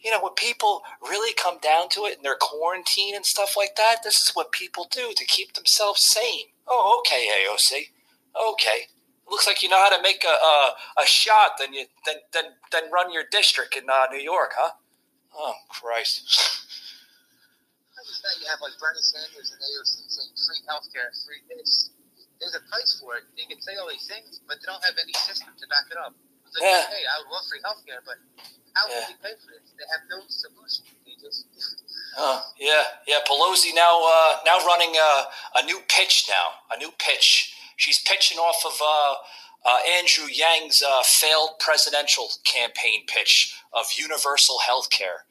you 0.00 0.10
know, 0.10 0.20
when 0.20 0.34
people 0.34 0.82
really 1.00 1.32
come 1.34 1.58
down 1.62 1.88
to 1.90 2.02
it 2.02 2.16
and 2.16 2.24
they're 2.24 2.36
quarantined 2.38 3.16
and 3.16 3.24
stuff 3.24 3.56
like 3.56 3.76
that, 3.76 4.02
this 4.04 4.20
is 4.20 4.32
what 4.34 4.52
people 4.52 4.86
do 4.90 5.12
to 5.16 5.24
keep 5.24 5.54
themselves 5.54 6.02
sane. 6.02 6.48
Oh, 6.66 7.00
okay, 7.00 7.28
AOC. 7.28 7.92
Okay. 8.52 8.88
Looks 9.28 9.46
like 9.46 9.62
you 9.62 9.68
know 9.68 9.80
how 9.80 9.88
to 9.94 10.02
make 10.02 10.24
a 10.24 10.36
a, 10.36 10.74
a 11.00 11.06
shot. 11.06 11.56
Then 11.58 11.72
you 11.72 11.86
then 12.04 12.16
then 12.32 12.44
then 12.72 12.90
run 12.92 13.12
your 13.12 13.24
district 13.30 13.76
in 13.76 13.88
uh, 13.88 14.06
New 14.12 14.20
York, 14.20 14.52
huh? 14.56 14.76
Oh 15.34 15.54
Christ. 15.68 16.20
I 17.96 18.00
just 18.04 18.20
thought 18.20 18.36
you 18.36 18.46
have 18.52 18.60
like 18.60 18.76
Bernie 18.76 19.00
Sanders 19.00 19.48
and 19.54 19.60
AOC 19.64 19.94
saying 20.12 20.34
free 20.44 20.60
healthcare, 20.68 21.08
free 21.24 21.40
this. 21.48 21.88
There's 22.36 22.52
a 22.52 22.64
price 22.68 23.00
for 23.00 23.16
it. 23.16 23.24
They 23.38 23.48
can 23.48 23.56
say 23.64 23.80
all 23.80 23.88
these 23.88 24.04
things, 24.04 24.44
but 24.44 24.60
they 24.60 24.66
don't 24.68 24.82
have 24.84 24.98
any 25.00 25.14
system 25.16 25.54
to 25.56 25.64
back 25.72 25.88
it 25.88 25.96
up. 25.96 26.12
It's 26.44 26.52
like, 26.60 26.68
Yeah. 26.68 26.84
hey, 26.92 27.04
I 27.08 27.14
would 27.24 27.30
love 27.32 27.46
free 27.48 27.62
healthcare, 27.64 28.04
but 28.04 28.20
how 28.76 28.84
Yeah. 28.90 29.08
will 29.08 29.14
we 29.14 29.16
pay 29.24 29.32
for 29.40 29.56
this? 29.56 29.72
They 29.72 29.88
have 29.88 30.04
no 30.10 30.20
solution. 30.28 30.84
They 31.08 31.16
just 31.16 31.48
Oh 32.16 32.42
yeah, 32.58 32.82
yeah. 33.06 33.16
Pelosi 33.28 33.74
now 33.74 34.00
uh, 34.04 34.36
now 34.46 34.64
running 34.66 34.94
a, 34.96 35.58
a 35.58 35.64
new 35.64 35.80
pitch 35.88 36.26
now, 36.28 36.74
a 36.74 36.78
new 36.78 36.90
pitch. 36.98 37.54
She's 37.76 37.98
pitching 37.98 38.38
off 38.38 38.64
of 38.64 38.80
uh, 38.80 39.14
uh, 39.68 39.78
Andrew 39.98 40.26
Yang's 40.30 40.82
uh, 40.82 41.02
failed 41.02 41.58
presidential 41.58 42.28
campaign 42.44 43.04
pitch 43.06 43.56
of 43.72 43.86
universal 43.96 44.58
health 44.66 44.90
care 44.90 45.24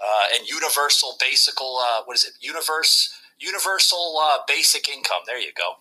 uh, 0.00 0.26
and 0.36 0.48
universal 0.48 1.16
basic 1.18 1.54
uh, 1.60 2.02
what 2.04 2.16
is 2.16 2.24
it? 2.24 2.32
Universe 2.40 3.18
universal 3.38 4.16
uh, 4.22 4.38
basic 4.46 4.88
income. 4.88 5.22
There 5.26 5.40
you 5.40 5.52
go. 5.56 5.76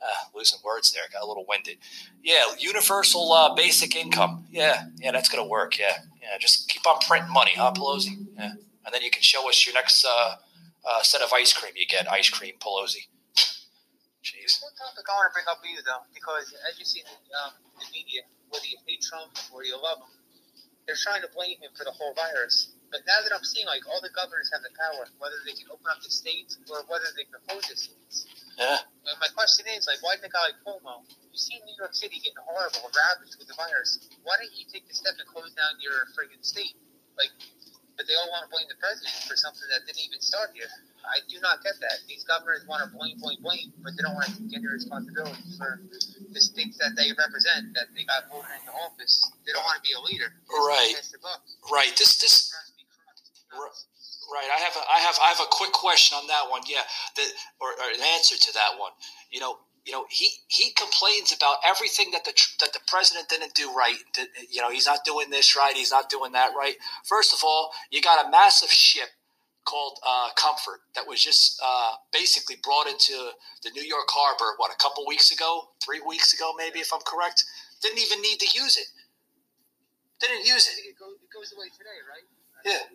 Uh, 0.00 0.28
losing 0.34 0.58
words 0.64 0.92
there. 0.92 1.04
Got 1.12 1.22
a 1.22 1.26
little 1.26 1.44
winded. 1.48 1.78
Yeah, 2.22 2.44
universal 2.58 3.32
uh, 3.32 3.54
basic 3.54 3.96
income. 3.96 4.46
Yeah, 4.50 4.84
yeah, 4.98 5.12
that's 5.12 5.28
gonna 5.28 5.46
work. 5.46 5.78
Yeah, 5.78 5.98
yeah. 6.22 6.38
Just 6.38 6.68
keep 6.68 6.86
on 6.86 6.98
printing 7.06 7.32
money, 7.32 7.52
huh, 7.54 7.72
Pelosi? 7.74 8.26
Yeah 8.38 8.54
and 8.84 8.94
then 8.94 9.02
you 9.02 9.10
can 9.10 9.22
show 9.22 9.48
us 9.48 9.64
your 9.66 9.74
next 9.74 10.04
uh, 10.04 10.36
uh, 10.84 11.02
set 11.02 11.22
of 11.22 11.32
ice 11.32 11.52
cream 11.52 11.72
you 11.76 11.86
get. 11.86 12.10
Ice 12.10 12.28
cream 12.28 12.54
Pelosi. 12.60 13.08
Jeez. 14.24 14.60
one 14.64 14.72
topic 14.76 15.04
I 15.04 15.12
want 15.20 15.28
to 15.28 15.34
bring 15.36 15.48
up 15.48 15.60
with 15.60 15.72
you 15.72 15.82
though, 15.84 16.04
because 16.12 16.52
as 16.68 16.78
you 16.78 16.84
see 16.84 17.00
in 17.00 17.08
the, 17.08 17.18
um, 17.44 17.52
the 17.80 17.86
media, 17.92 18.24
whether 18.48 18.64
you 18.64 18.80
hate 18.88 19.04
Trump 19.04 19.32
or 19.52 19.64
you 19.64 19.76
love 19.76 20.00
him, 20.00 20.12
they're 20.86 21.00
trying 21.00 21.24
to 21.24 21.30
blame 21.32 21.60
him 21.60 21.72
for 21.76 21.84
the 21.84 21.92
whole 21.92 22.12
virus. 22.16 22.72
But 22.92 23.02
now 23.10 23.18
that 23.26 23.34
I'm 23.34 23.42
seeing 23.42 23.66
like 23.66 23.82
all 23.90 23.98
the 23.98 24.12
governors 24.14 24.52
have 24.54 24.62
the 24.62 24.70
power, 24.78 25.08
whether 25.18 25.40
they 25.42 25.56
can 25.56 25.66
open 25.72 25.88
up 25.90 25.98
the 26.04 26.12
states 26.12 26.60
or 26.70 26.86
whether 26.86 27.08
they 27.18 27.26
can 27.26 27.40
close 27.48 27.66
the 27.66 27.74
states. 27.74 28.30
Yeah. 28.54 28.86
And 29.10 29.18
my 29.18 29.26
question 29.34 29.66
is, 29.66 29.90
like, 29.90 29.98
why 30.06 30.14
didn't 30.14 30.30
a 30.30 30.32
guy 30.32 30.54
like 30.54 30.62
Cuomo? 30.62 31.02
You 31.10 31.40
see 31.40 31.58
New 31.66 31.74
York 31.74 31.90
City 31.90 32.22
getting 32.22 32.38
horrible, 32.46 32.86
ravaged 32.94 33.34
with 33.34 33.50
the 33.50 33.58
virus. 33.58 33.98
Why 34.22 34.38
didn't 34.38 34.54
you 34.54 34.62
take 34.70 34.86
the 34.86 34.94
step 34.94 35.18
and 35.18 35.26
close 35.26 35.50
down 35.58 35.74
your 35.82 36.06
friggin' 36.14 36.38
state? 36.46 36.78
Like, 37.18 37.34
but 37.96 38.06
they 38.10 38.14
all 38.18 38.30
want 38.30 38.44
to 38.46 38.50
blame 38.50 38.66
the 38.68 38.78
president 38.78 39.14
for 39.26 39.36
something 39.38 39.64
that 39.70 39.86
didn't 39.86 40.02
even 40.02 40.20
start 40.20 40.50
here. 40.54 40.70
I 41.04 41.20
do 41.28 41.36
not 41.44 41.60
get 41.62 41.76
that. 41.84 42.00
These 42.08 42.24
governors 42.24 42.64
want 42.66 42.82
to 42.82 42.90
blame, 42.90 43.20
blame, 43.20 43.38
blame, 43.44 43.70
but 43.84 43.92
they 43.94 44.02
don't 44.02 44.16
want 44.16 44.32
to 44.32 44.40
take 44.40 44.56
any 44.56 44.66
responsibility 44.66 45.44
for 45.60 45.82
the 46.32 46.40
states 46.40 46.80
that 46.80 46.96
they 46.96 47.12
represent, 47.14 47.76
that 47.76 47.92
they 47.92 48.08
got 48.08 48.26
voted 48.32 48.50
into 48.56 48.72
office. 48.72 49.22
They 49.44 49.52
don't 49.52 49.64
want 49.68 49.78
to 49.78 49.84
be 49.84 49.92
a 49.94 50.00
leader. 50.00 50.32
They 50.32 50.40
just 50.48 50.56
wanna 50.56 50.64
Right. 50.74 50.92
pass 50.96 51.10
the 51.12 51.20
buck. 51.20 51.40
Right. 51.70 51.92
This 51.96 52.16
this 52.18 52.50
Trying 52.50 52.66
to 52.66 52.74
be 52.80 52.84
corrupt. 52.88 53.84
Right. 54.32 54.48
right. 54.48 54.50
I 54.56 54.58
have 54.64 54.74
a, 54.80 54.82
I 54.88 54.98
have 55.04 55.16
I 55.20 55.28
have 55.36 55.42
a 55.44 55.50
quick 55.52 55.72
question 55.76 56.16
on 56.16 56.26
that 56.32 56.48
one. 56.48 56.62
Yeah. 56.66 56.82
The 57.16 57.24
or, 57.60 57.70
or 57.76 57.88
an 57.92 58.02
answer 58.16 58.36
to 58.40 58.50
that 58.56 58.80
one. 58.80 58.92
You 59.30 59.40
know, 59.44 59.60
you 59.84 59.92
know, 59.92 60.06
he, 60.08 60.30
he 60.48 60.72
complains 60.72 61.32
about 61.32 61.56
everything 61.66 62.10
that 62.12 62.24
the 62.24 62.32
that 62.60 62.72
the 62.72 62.80
president 62.86 63.28
didn't 63.28 63.54
do 63.54 63.70
right. 63.76 63.96
You 64.50 64.62
know, 64.62 64.70
he's 64.70 64.86
not 64.86 65.04
doing 65.04 65.30
this 65.30 65.54
right. 65.56 65.76
He's 65.76 65.90
not 65.90 66.08
doing 66.08 66.32
that 66.32 66.52
right. 66.56 66.76
First 67.04 67.34
of 67.34 67.40
all, 67.44 67.70
you 67.90 68.00
got 68.00 68.24
a 68.24 68.30
massive 68.30 68.70
ship 68.70 69.08
called 69.64 69.98
uh, 70.06 70.28
Comfort 70.36 70.80
that 70.94 71.06
was 71.06 71.22
just 71.22 71.60
uh, 71.64 71.92
basically 72.12 72.56
brought 72.62 72.86
into 72.86 73.12
the 73.62 73.70
New 73.70 73.82
York 73.82 74.08
harbor. 74.08 74.56
What 74.56 74.72
a 74.72 74.76
couple 74.76 75.04
weeks 75.06 75.30
ago, 75.30 75.68
three 75.84 76.00
weeks 76.00 76.32
ago, 76.32 76.52
maybe 76.56 76.80
if 76.80 76.92
I'm 76.92 77.04
correct. 77.04 77.44
Didn't 77.82 77.98
even 77.98 78.22
need 78.22 78.40
to 78.40 78.48
use 78.56 78.78
it. 78.78 78.86
Didn't 80.20 80.46
use 80.46 80.66
it. 80.68 80.80
It 80.80 80.98
goes, 80.98 81.16
it 81.20 81.28
goes 81.28 81.52
away 81.52 81.68
today, 81.76 82.00
right? 82.08 82.24
Yeah. 82.64 82.88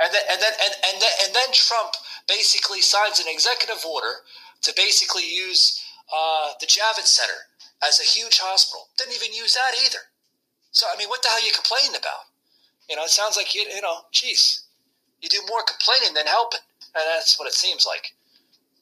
And 0.00 0.14
then, 0.14 0.22
and 0.30 0.42
then 0.42 0.54
and, 0.62 0.74
and 0.82 1.02
then 1.02 1.14
and 1.26 1.34
then 1.34 1.50
Trump 1.52 1.94
basically 2.26 2.80
signs 2.80 3.18
an 3.18 3.26
executive 3.28 3.84
order 3.86 4.22
to 4.62 4.72
basically 4.76 5.26
use 5.26 5.82
uh, 6.12 6.52
the 6.60 6.66
Javits 6.66 7.12
Center 7.12 7.48
as 7.86 8.00
a 8.00 8.04
huge 8.04 8.38
hospital. 8.38 8.88
Didn't 8.96 9.14
even 9.14 9.32
use 9.32 9.54
that 9.54 9.74
either. 9.84 10.10
So 10.70 10.86
I 10.92 10.96
mean, 10.96 11.08
what 11.08 11.22
the 11.22 11.28
hell 11.28 11.38
are 11.38 11.46
you 11.46 11.52
complaining 11.52 11.96
about? 11.96 12.28
You 12.88 12.96
know, 12.96 13.04
it 13.04 13.10
sounds 13.10 13.36
like 13.36 13.54
you 13.54 13.64
you 13.68 13.80
know, 13.80 14.08
geez, 14.12 14.64
you 15.20 15.28
do 15.28 15.40
more 15.48 15.62
complaining 15.62 16.14
than 16.14 16.26
helping, 16.26 16.64
and 16.94 17.04
that's 17.06 17.38
what 17.38 17.48
it 17.48 17.54
seems 17.54 17.86
like. 17.86 18.14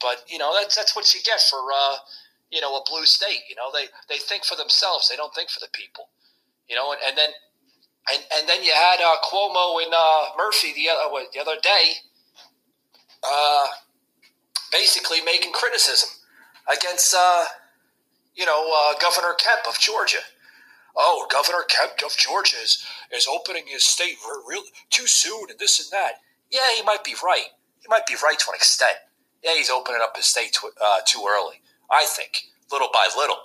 But 0.00 0.24
you 0.28 0.38
know, 0.38 0.54
that's 0.54 0.76
that's 0.76 0.94
what 0.94 1.12
you 1.14 1.20
get 1.24 1.40
for 1.50 1.58
uh, 1.58 1.96
you 2.50 2.60
know 2.60 2.76
a 2.76 2.82
blue 2.88 3.04
state. 3.04 3.42
You 3.48 3.56
know, 3.56 3.70
they 3.72 3.86
they 4.08 4.18
think 4.18 4.44
for 4.44 4.56
themselves. 4.56 5.08
They 5.08 5.16
don't 5.16 5.34
think 5.34 5.50
for 5.50 5.60
the 5.60 5.70
people. 5.72 6.08
You 6.68 6.76
know, 6.76 6.92
and, 6.92 7.00
and 7.06 7.16
then 7.18 7.30
and 8.12 8.22
and 8.38 8.48
then 8.48 8.62
you 8.62 8.72
had 8.72 9.00
uh, 9.00 9.16
Cuomo 9.24 9.82
and 9.82 9.92
uh, 9.94 10.36
Murphy 10.36 10.72
the 10.74 10.90
other 10.90 11.26
the 11.32 11.40
other 11.40 11.58
day, 11.62 12.02
uh, 13.22 13.66
basically 14.70 15.20
making 15.22 15.52
criticism 15.52 16.10
against, 16.70 17.14
uh, 17.16 17.44
you 18.34 18.44
know, 18.44 18.70
uh, 18.74 18.94
Governor 19.00 19.34
Kemp 19.38 19.60
of 19.68 19.78
Georgia. 19.78 20.18
Oh, 20.96 21.26
Governor 21.30 21.64
Kemp 21.68 21.92
of 22.04 22.16
Georgia 22.16 22.56
is, 22.62 22.84
is 23.12 23.28
opening 23.30 23.64
his 23.66 23.84
state 23.84 24.16
real, 24.48 24.62
too 24.90 25.06
soon 25.06 25.50
and 25.50 25.58
this 25.58 25.78
and 25.80 25.90
that. 25.92 26.20
Yeah, 26.50 26.74
he 26.76 26.82
might 26.82 27.04
be 27.04 27.14
right. 27.22 27.48
He 27.80 27.86
might 27.88 28.06
be 28.06 28.14
right 28.22 28.38
to 28.38 28.50
an 28.50 28.54
extent. 28.54 28.96
Yeah, 29.42 29.54
he's 29.54 29.70
opening 29.70 30.00
up 30.02 30.16
his 30.16 30.26
state 30.26 30.52
too, 30.52 30.70
uh, 30.84 30.98
too 31.06 31.24
early. 31.28 31.60
I 31.90 32.06
think, 32.06 32.44
little 32.72 32.88
by 32.92 33.08
little. 33.16 33.36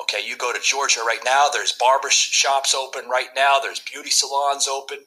Okay, 0.00 0.20
you 0.26 0.36
go 0.36 0.52
to 0.52 0.60
Georgia 0.62 1.00
right 1.00 1.24
now, 1.24 1.48
there's 1.50 1.72
barber 1.72 2.10
shops 2.10 2.74
open 2.74 3.08
right 3.08 3.28
now, 3.34 3.58
there's 3.60 3.80
beauty 3.80 4.10
salons 4.10 4.68
open. 4.68 4.98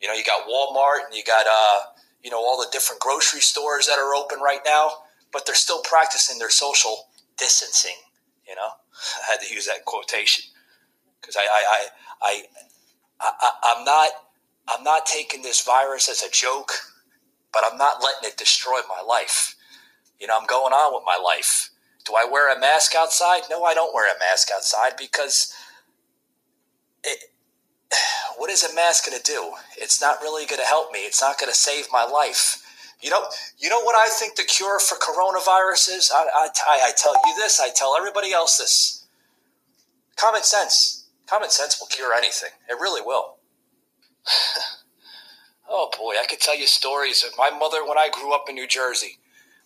You 0.00 0.06
know, 0.06 0.14
you 0.14 0.22
got 0.24 0.48
Walmart 0.48 1.06
and 1.06 1.14
you 1.14 1.24
got, 1.24 1.46
uh, 1.46 1.80
you 2.22 2.30
know, 2.30 2.38
all 2.38 2.56
the 2.56 2.68
different 2.70 3.00
grocery 3.00 3.40
stores 3.40 3.86
that 3.86 3.98
are 3.98 4.14
open 4.14 4.38
right 4.38 4.60
now 4.64 4.92
but 5.32 5.46
they're 5.46 5.54
still 5.54 5.82
practicing 5.82 6.38
their 6.38 6.50
social 6.50 7.08
distancing. 7.36 7.96
You 8.48 8.54
know, 8.54 8.68
I 8.68 9.32
had 9.32 9.40
to 9.40 9.54
use 9.54 9.66
that 9.66 9.84
quotation 9.84 10.44
because 11.20 11.36
I, 11.36 11.42
I, 11.42 11.86
I, 12.22 12.42
I, 13.20 13.30
I, 13.40 13.50
I'm 13.64 13.84
not, 13.84 14.10
I'm 14.68 14.84
not 14.84 15.06
taking 15.06 15.42
this 15.42 15.64
virus 15.64 16.08
as 16.08 16.22
a 16.22 16.30
joke, 16.30 16.72
but 17.52 17.62
I'm 17.64 17.78
not 17.78 18.02
letting 18.02 18.30
it 18.30 18.36
destroy 18.36 18.78
my 18.88 19.02
life. 19.06 19.56
You 20.20 20.26
know, 20.26 20.38
I'm 20.38 20.46
going 20.46 20.72
on 20.72 20.94
with 20.94 21.04
my 21.06 21.18
life. 21.22 21.70
Do 22.04 22.14
I 22.14 22.26
wear 22.30 22.54
a 22.54 22.58
mask 22.58 22.94
outside? 22.96 23.42
No, 23.50 23.64
I 23.64 23.74
don't 23.74 23.94
wear 23.94 24.10
a 24.10 24.18
mask 24.18 24.48
outside 24.54 24.92
because 24.98 25.54
it, 27.04 27.24
what 28.36 28.50
is 28.50 28.64
a 28.64 28.74
mask 28.74 29.06
going 29.06 29.20
to 29.20 29.24
do? 29.24 29.52
It's 29.76 30.00
not 30.00 30.20
really 30.20 30.46
going 30.46 30.60
to 30.60 30.66
help 30.66 30.92
me. 30.92 31.00
It's 31.00 31.20
not 31.20 31.38
going 31.38 31.52
to 31.52 31.58
save 31.58 31.86
my 31.92 32.04
life. 32.04 32.64
You 33.00 33.10
know, 33.10 33.24
you 33.58 33.68
know 33.68 33.80
what 33.82 33.94
I 33.94 34.08
think 34.12 34.34
the 34.34 34.42
cure 34.42 34.80
for 34.80 34.96
coronavirus 34.96 35.96
is? 35.96 36.10
I, 36.12 36.26
I, 36.34 36.48
I 36.88 36.92
tell 36.96 37.14
you 37.14 37.34
this, 37.36 37.60
I 37.60 37.70
tell 37.70 37.96
everybody 37.96 38.32
else 38.32 38.58
this. 38.58 39.06
Common 40.16 40.42
sense. 40.42 41.06
Common 41.26 41.50
sense 41.50 41.78
will 41.78 41.86
cure 41.86 42.12
anything. 42.12 42.50
It 42.68 42.74
really 42.80 43.02
will. 43.02 43.36
oh 45.68 45.90
boy, 45.96 46.14
I 46.20 46.26
could 46.28 46.40
tell 46.40 46.58
you 46.58 46.66
stories 46.66 47.22
of 47.22 47.38
my 47.38 47.50
mother 47.50 47.86
when 47.86 47.98
I 47.98 48.08
grew 48.12 48.34
up 48.34 48.46
in 48.48 48.56
New 48.56 48.66
Jersey. 48.66 49.18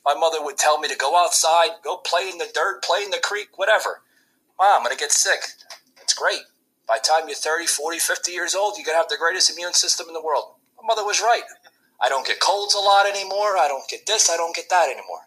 My 0.05 0.15
mother 0.15 0.43
would 0.43 0.59
tell 0.59 0.79
me 0.79 0.89
to 0.89 0.97
go 0.97 1.17
outside, 1.17 1.71
go 1.83 1.99
play 1.99 2.29
in 2.31 2.39
the 2.39 2.51
dirt, 2.53 2.83
play 2.83 3.03
in 3.03 3.11
the 3.11 3.21
creek, 3.23 3.57
whatever. 3.57 4.03
Mom, 4.59 4.79
I'm 4.79 4.83
going 4.85 4.95
to 4.95 5.01
get 5.01 5.13
sick. 5.13 5.41
It's 6.03 6.13
great. 6.13 6.41
By 6.87 6.99
the 6.99 7.09
time 7.09 7.29
you're 7.29 7.37
30, 7.37 7.67
40, 7.67 7.99
50 7.99 8.33
years 8.33 8.55
old, 8.55 8.75
you're 8.77 8.85
going 8.85 8.97
to 8.97 9.01
have 9.01 9.09
the 9.09 9.17
greatest 9.17 9.51
immune 9.51 9.73
system 9.73 10.09
in 10.09 10.15
the 10.15 10.23
world. 10.23 10.57
My 10.77 10.87
mother 10.87 11.05
was 11.05 11.21
right. 11.21 11.45
I 12.03 12.09
don't 12.09 12.27
get 12.27 12.41
colds 12.41 12.75
a 12.75 12.81
lot 12.81 13.07
anymore. 13.07 13.57
I 13.57 13.69
don't 13.69 13.89
get 13.89 14.07
this. 14.07 14.29
I 14.29 14.37
don't 14.37 14.55
get 14.55 14.69
that 14.71 14.89
anymore. 14.91 15.23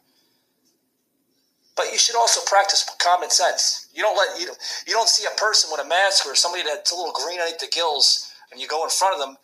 But 1.75 1.91
you 1.91 1.97
should 1.97 2.15
also 2.15 2.41
practice 2.45 2.85
common 2.99 3.29
sense. 3.29 3.87
You 3.93 4.03
don't 4.03 4.17
let 4.17 4.39
you 4.39 4.47
don't, 4.47 4.57
you 4.85 4.93
don't 4.93 5.07
see 5.07 5.25
a 5.25 5.39
person 5.39 5.69
with 5.71 5.85
a 5.85 5.87
mask 5.87 6.27
or 6.27 6.35
somebody 6.35 6.63
that's 6.63 6.91
a 6.91 6.95
little 6.95 7.13
green 7.13 7.39
underneath 7.39 7.59
the 7.59 7.71
gills, 7.71 8.31
and 8.51 8.59
you 8.59 8.67
go 8.67 8.83
in 8.83 8.89
front 8.89 9.13
of 9.15 9.19
them 9.19 9.37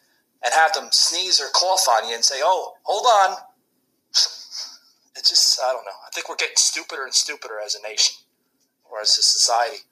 and 0.44 0.54
have 0.54 0.74
them 0.74 0.90
sneeze 0.92 1.40
or 1.40 1.48
cough 1.56 1.88
on 1.88 2.08
you 2.08 2.16
and 2.16 2.24
say, 2.24 2.40
"Oh, 2.44 2.76
hold 2.84 3.08
on." 3.08 3.38
It's 5.12 5.30
just 5.30 5.60
I 5.62 5.70
don't 5.76 5.84
know. 5.84 6.00
I 6.08 6.10
think 6.16 6.30
we're 6.30 6.40
getting 6.40 6.56
stupider 6.56 7.04
and 7.04 7.14
stupider 7.14 7.60
as 7.60 7.76
a 7.76 7.84
nation 7.84 8.16
or 8.90 9.02
as 9.02 9.14
a 9.20 9.22
society. 9.22 9.84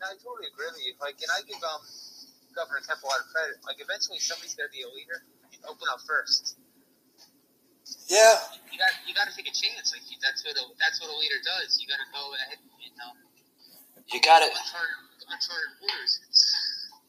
I 0.00 0.14
totally 0.22 0.46
agree 0.48 0.70
with 0.72 0.80
you. 0.80 0.94
Like, 1.02 1.18
and 1.20 1.28
I 1.34 1.42
give 1.42 1.58
um, 1.60 1.82
Governor 2.54 2.80
Kemp 2.86 3.02
a 3.02 3.06
lot 3.10 3.20
of 3.20 3.28
credit. 3.34 3.58
Like, 3.66 3.82
eventually 3.82 4.22
somebody's 4.22 4.54
going 4.54 4.70
to 4.70 4.74
be 4.74 4.86
a 4.86 4.90
leader 4.94 5.26
open 5.68 5.86
up 5.92 6.00
first. 6.06 6.56
Yeah. 8.08 8.38
You 8.70 8.78
got 8.78 8.92
you 9.06 9.14
got 9.14 9.26
to 9.30 9.34
take 9.34 9.46
a 9.50 9.54
chance. 9.54 9.94
Like 9.94 10.02
that's 10.22 10.42
what 10.44 10.54
a, 10.54 10.64
that's 10.78 11.00
what 11.00 11.10
a 11.10 11.16
leader 11.18 11.38
does. 11.42 11.78
You 11.80 11.86
got 11.86 11.98
to 12.02 12.08
go 12.10 12.34
ahead. 12.34 12.58
You 12.78 12.92
know. 12.98 13.10
You 14.12 14.20
got 14.22 14.40
to. 14.40 14.48
Uncharted, 14.50 15.26
uncharted 15.26 15.72
waters. 15.82 16.22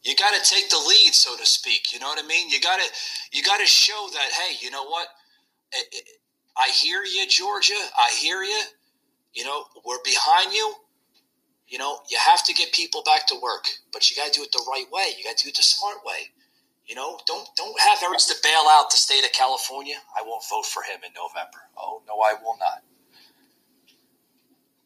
You 0.02 0.14
got 0.16 0.34
to 0.34 0.42
take 0.42 0.70
the 0.70 0.78
lead, 0.78 1.14
so 1.14 1.36
to 1.36 1.46
speak. 1.46 1.92
You 1.92 2.00
know 2.00 2.08
what 2.08 2.22
I 2.22 2.26
mean? 2.26 2.48
You 2.50 2.60
got 2.60 2.78
to 2.78 2.86
you 3.32 3.42
got 3.42 3.58
to 3.58 3.66
show 3.66 4.08
that 4.14 4.28
hey, 4.32 4.56
you 4.60 4.70
know 4.70 4.84
what? 4.86 5.08
I 6.56 6.70
hear 6.70 7.02
you, 7.04 7.26
Georgia. 7.28 7.78
I 7.98 8.10
hear 8.18 8.42
you. 8.42 8.62
You 9.34 9.44
know, 9.44 9.64
we're 9.84 10.02
behind 10.04 10.52
you. 10.52 10.74
You 11.68 11.78
know, 11.78 12.00
you 12.10 12.18
have 12.26 12.44
to 12.46 12.54
get 12.54 12.72
people 12.72 13.02
back 13.04 13.26
to 13.28 13.36
work, 13.42 13.66
but 13.92 14.10
you 14.10 14.16
got 14.16 14.32
to 14.32 14.40
do 14.40 14.42
it 14.42 14.50
the 14.52 14.64
right 14.70 14.86
way. 14.90 15.12
You 15.18 15.24
got 15.24 15.36
to 15.36 15.44
do 15.44 15.50
it 15.50 15.56
the 15.56 15.62
smart 15.62 15.98
way. 16.04 16.32
You 16.88 16.94
know, 16.94 17.20
don't 17.26 17.46
don't 17.54 17.78
have 17.80 17.98
efforts 18.02 18.26
to 18.32 18.34
bail 18.42 18.64
out 18.72 18.90
the 18.90 18.96
state 18.96 19.22
of 19.22 19.32
California. 19.32 19.96
I 20.18 20.22
won't 20.22 20.42
vote 20.48 20.64
for 20.64 20.82
him 20.82 21.00
in 21.04 21.12
November. 21.12 21.68
Oh 21.76 22.00
no, 22.08 22.14
I 22.14 22.32
will 22.42 22.56
not. 22.58 22.82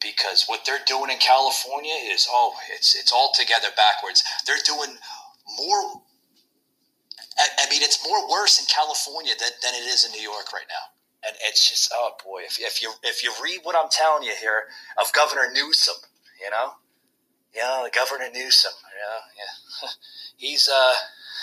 Because 0.01 0.43
what 0.47 0.65
they're 0.65 0.83
doing 0.85 1.11
in 1.11 1.17
California 1.17 1.95
is 2.11 2.27
oh, 2.29 2.53
it's 2.75 2.93
it's 2.93 3.13
altogether 3.13 3.69
backwards. 3.77 4.21
They're 4.45 4.57
doing 4.65 4.97
more. 5.57 6.01
I, 7.39 7.67
mean, 7.71 7.81
it's 7.81 8.05
more 8.07 8.29
worse 8.29 8.59
in 8.59 8.67
California 8.67 9.33
than, 9.39 9.49
than 9.63 9.73
it 9.73 9.87
is 9.89 10.05
in 10.05 10.11
New 10.11 10.21
York 10.21 10.53
right 10.53 10.69
now. 10.69 10.93
And 11.27 11.35
it's 11.41 11.67
just 11.67 11.89
oh 11.95 12.11
boy, 12.23 12.41
if, 12.45 12.59
if 12.59 12.81
you 12.81 12.91
if 13.03 13.23
you 13.23 13.31
read 13.41 13.61
what 13.63 13.77
I'm 13.77 13.89
telling 13.89 14.23
you 14.23 14.33
here 14.41 14.65
of 14.99 15.11
Governor 15.13 15.47
Newsom, 15.53 15.95
you 16.43 16.49
know, 16.49 16.73
yeah, 17.55 17.87
Governor 17.93 18.27
Newsom, 18.33 18.73
yeah, 18.91 19.19
yeah, 19.39 19.89
he's 20.35 20.67
uh 20.67 20.93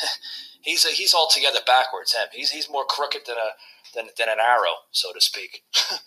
he's 0.63 0.85
a, 0.85 0.91
he's 0.91 1.15
altogether 1.15 1.61
backwards. 1.67 2.13
Him, 2.15 2.29
he's 2.33 2.51
he's 2.51 2.69
more 2.71 2.85
crooked 2.85 3.23
than 3.27 3.37
a 3.37 3.51
than, 3.95 4.09
than 4.17 4.29
an 4.29 4.39
arrow, 4.41 4.87
so 4.91 5.13
to 5.13 5.21
speak. 5.21 5.63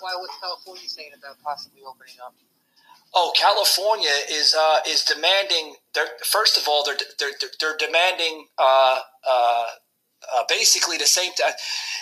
Why? 0.00 0.14
What's 0.16 0.38
California 0.40 0.88
saying 0.88 1.12
about 1.18 1.42
possibly 1.42 1.80
opening 1.86 2.14
up? 2.24 2.34
Oh, 3.14 3.32
California 3.38 4.10
is 4.30 4.54
uh, 4.58 4.80
is 4.88 5.04
demanding. 5.04 5.76
They're, 5.94 6.06
first 6.24 6.56
of 6.56 6.64
all, 6.68 6.84
they're 6.84 6.96
they're 7.18 7.32
they're 7.60 7.76
demanding 7.76 8.46
uh, 8.58 9.00
uh, 9.28 9.64
uh 10.34 10.44
basically 10.48 10.96
the 10.98 11.06
same. 11.06 11.32
Th- 11.36 11.52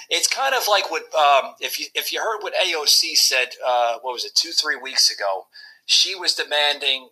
it's 0.08 0.28
kind 0.28 0.54
of 0.54 0.62
like 0.68 0.90
what 0.90 1.02
um, 1.14 1.54
if 1.60 1.80
you 1.80 1.86
if 1.94 2.12
you 2.12 2.20
heard 2.20 2.42
what 2.42 2.54
AOC 2.54 3.16
said. 3.16 3.48
Uh, 3.64 3.98
what 4.02 4.12
was 4.12 4.24
it? 4.24 4.34
Two 4.34 4.52
three 4.52 4.76
weeks 4.76 5.10
ago, 5.10 5.46
she 5.86 6.14
was 6.14 6.34
demanding 6.34 7.08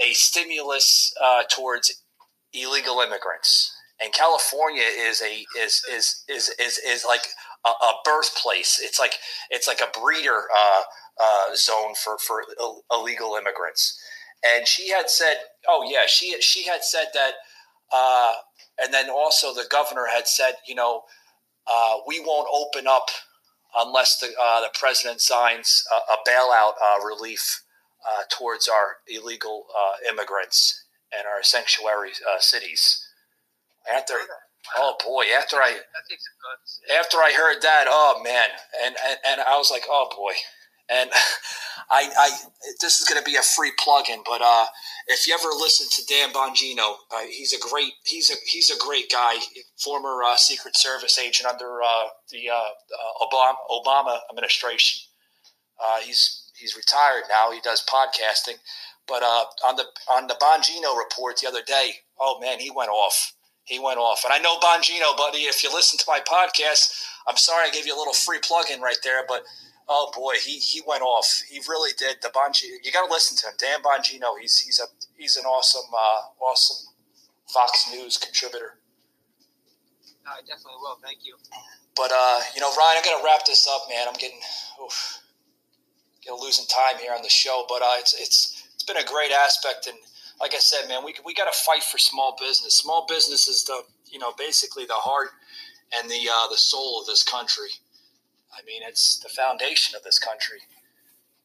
a 0.00 0.12
stimulus 0.14 1.12
uh, 1.22 1.42
towards 1.50 2.02
illegal 2.54 3.00
immigrants, 3.00 3.72
and 4.00 4.12
California 4.12 4.84
is 4.84 5.22
a 5.22 5.44
is 5.58 5.82
is 5.90 6.24
is 6.28 6.48
is, 6.58 6.78
is 6.78 7.04
like 7.04 7.26
a, 7.64 7.68
a 7.68 7.94
birthplace. 8.04 8.80
It's 8.82 8.98
like 8.98 9.14
it's 9.50 9.68
like 9.68 9.80
a 9.80 9.98
breeder 9.98 10.48
uh, 10.56 10.82
uh, 11.20 11.54
zone 11.54 11.94
for 11.94 12.18
for 12.18 12.44
illegal 12.90 13.36
immigrants. 13.36 14.00
And 14.44 14.66
she 14.66 14.90
had 14.90 15.08
said, 15.08 15.36
"Oh 15.68 15.88
yeah, 15.88 16.06
she 16.06 16.40
she 16.40 16.64
had 16.64 16.84
said 16.84 17.06
that." 17.14 17.34
Uh, 17.92 18.34
and 18.82 18.92
then 18.92 19.10
also 19.10 19.52
the 19.52 19.66
governor 19.70 20.06
had 20.10 20.26
said, 20.26 20.54
you 20.66 20.74
know, 20.74 21.02
uh, 21.66 21.96
we 22.06 22.20
won't 22.20 22.48
open 22.50 22.86
up 22.86 23.10
unless 23.76 24.18
the 24.18 24.28
uh, 24.40 24.62
the 24.62 24.70
president 24.78 25.20
signs 25.20 25.84
a, 25.92 26.12
a 26.14 26.16
bailout 26.28 26.72
uh, 26.82 27.04
relief 27.04 27.62
towards 28.36 28.66
our 28.66 28.96
illegal 29.06 29.64
immigrants 30.10 30.82
and 31.16 31.26
our 31.26 31.42
sanctuary 31.42 32.10
uh, 32.28 32.40
cities. 32.40 33.06
After, 33.92 34.14
oh 34.76 34.96
boy, 35.04 35.24
after 35.36 35.56
I 35.56 35.78
after 36.98 37.18
I 37.18 37.32
heard 37.36 37.62
that, 37.62 37.86
oh 37.88 38.20
man, 38.24 38.48
and 38.84 38.94
and, 39.08 39.18
and 39.26 39.40
I 39.40 39.56
was 39.58 39.70
like, 39.70 39.84
oh 39.88 40.08
boy, 40.16 40.34
And 40.88 41.10
I, 41.90 42.10
I 42.16 42.30
this 42.80 43.00
is 43.00 43.08
going 43.08 43.22
to 43.22 43.28
be 43.28 43.36
a 43.36 43.42
free 43.42 43.72
plug-in, 43.78 44.22
but 44.24 44.40
uh, 44.42 44.66
if 45.08 45.26
you 45.26 45.34
ever 45.34 45.48
listen 45.48 45.86
to 45.90 46.06
Dan 46.06 46.32
Bongino, 46.32 46.96
uh, 47.14 47.20
he's 47.30 47.52
a 47.52 47.60
great 47.60 47.92
he's 48.04 48.30
a 48.30 48.34
he's 48.46 48.70
a 48.70 48.78
great 48.78 49.10
guy, 49.10 49.36
former 49.78 50.22
uh, 50.22 50.36
Secret 50.36 50.76
Service 50.76 51.18
agent 51.18 51.48
under 51.48 51.82
uh, 51.82 52.08
the 52.30 52.50
uh, 52.50 52.54
uh, 52.54 53.26
Obama, 53.26 53.54
Obama 53.70 54.18
administration. 54.30 55.00
he's 56.04 56.50
he's 56.58 56.76
retired 56.76 57.24
now. 57.28 57.50
He 57.52 57.60
does 57.60 57.84
podcasting, 57.86 58.58
but 59.06 59.22
uh, 59.22 59.44
on 59.66 59.76
the 59.76 59.84
on 60.10 60.26
the 60.26 60.34
Bongino 60.40 60.96
report 60.96 61.38
the 61.38 61.48
other 61.48 61.62
day, 61.66 61.92
oh 62.20 62.38
man, 62.40 62.58
he 62.58 62.70
went 62.70 62.90
off. 62.90 63.34
He 63.64 63.78
went 63.78 63.98
off, 63.98 64.24
and 64.24 64.32
I 64.32 64.38
know 64.38 64.58
Bongino, 64.58 65.16
buddy. 65.16 65.40
If 65.40 65.62
you 65.62 65.72
listen 65.72 65.98
to 65.98 66.04
my 66.08 66.20
podcast, 66.20 66.92
I'm 67.28 67.36
sorry 67.36 67.68
I 67.68 67.70
gave 67.70 67.86
you 67.86 67.96
a 67.96 67.98
little 67.98 68.12
free 68.12 68.40
plug-in 68.40 68.80
right 68.80 68.98
there, 69.04 69.24
but 69.28 69.44
Oh 69.88 70.10
boy, 70.14 70.34
he, 70.42 70.58
he 70.58 70.80
went 70.86 71.02
off. 71.02 71.42
He 71.48 71.60
really 71.68 71.90
did. 71.98 72.16
The 72.22 72.28
Bongino, 72.28 72.76
you 72.82 72.92
got 72.92 73.06
to 73.06 73.12
listen 73.12 73.36
to 73.38 73.46
him. 73.48 73.54
Dan 73.58 73.82
Bongino, 73.82 74.38
he's 74.40 74.58
he's 74.58 74.78
a 74.78 74.84
he's 75.16 75.36
an 75.36 75.44
awesome 75.44 75.90
uh, 75.92 76.22
awesome 76.40 76.92
Fox 77.48 77.90
News 77.92 78.16
contributor. 78.16 78.78
I 80.26 80.40
definitely 80.40 80.78
will. 80.80 80.98
Thank 81.02 81.26
you. 81.26 81.36
But 81.96 82.12
uh, 82.14 82.40
you 82.54 82.60
know, 82.60 82.70
Ryan, 82.74 82.98
I'm 82.98 83.04
gonna 83.04 83.24
wrap 83.24 83.44
this 83.44 83.68
up, 83.68 83.82
man. 83.88 84.06
I'm 84.08 84.14
getting 84.14 84.40
oof, 84.82 85.18
getting 86.22 86.40
losing 86.40 86.66
time 86.66 86.98
here 86.98 87.12
on 87.14 87.22
the 87.22 87.28
show, 87.28 87.66
but 87.68 87.82
uh, 87.82 87.96
it's 87.98 88.14
it's 88.18 88.61
it's 88.82 88.90
been 88.90 88.98
a 88.98 89.06
great 89.06 89.30
aspect, 89.30 89.86
and 89.86 89.96
like 90.40 90.54
I 90.54 90.58
said, 90.58 90.88
man, 90.88 91.04
we 91.04 91.14
we 91.24 91.34
got 91.34 91.46
to 91.46 91.54
fight 91.54 91.84
for 91.86 91.98
small 91.98 92.34
business. 92.34 92.74
Small 92.74 93.06
business 93.08 93.46
is 93.46 93.62
the 93.62 93.82
you 94.10 94.18
know 94.18 94.32
basically 94.36 94.86
the 94.86 94.98
heart 94.98 95.30
and 95.94 96.10
the 96.10 96.26
uh, 96.26 96.50
the 96.50 96.58
soul 96.58 96.98
of 96.98 97.06
this 97.06 97.22
country. 97.22 97.70
I 98.50 98.66
mean, 98.66 98.82
it's 98.82 99.22
the 99.22 99.30
foundation 99.30 99.94
of 99.94 100.02
this 100.02 100.18
country. 100.18 100.66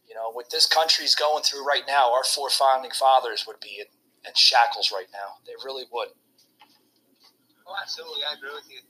You 0.09 0.15
know, 0.15 0.33
what 0.33 0.49
this 0.49 0.65
country's 0.65 1.13
going 1.13 1.43
through 1.43 1.61
right 1.61 1.85
now, 1.85 2.09
our 2.09 2.23
four 2.25 2.49
founding 2.49 2.91
fathers 2.91 3.45
would 3.45 3.61
be 3.61 3.85
in, 3.85 3.87
in 4.25 4.33
shackles 4.33 4.89
right 4.89 5.07
now. 5.13 5.37
They 5.45 5.53
really 5.61 5.85
would. 5.93 6.09
Oh, 7.67 7.75
absolutely. 7.77 8.25
I 8.25 8.33
agree 8.33 8.55
with 8.55 8.65
you. 8.65 8.81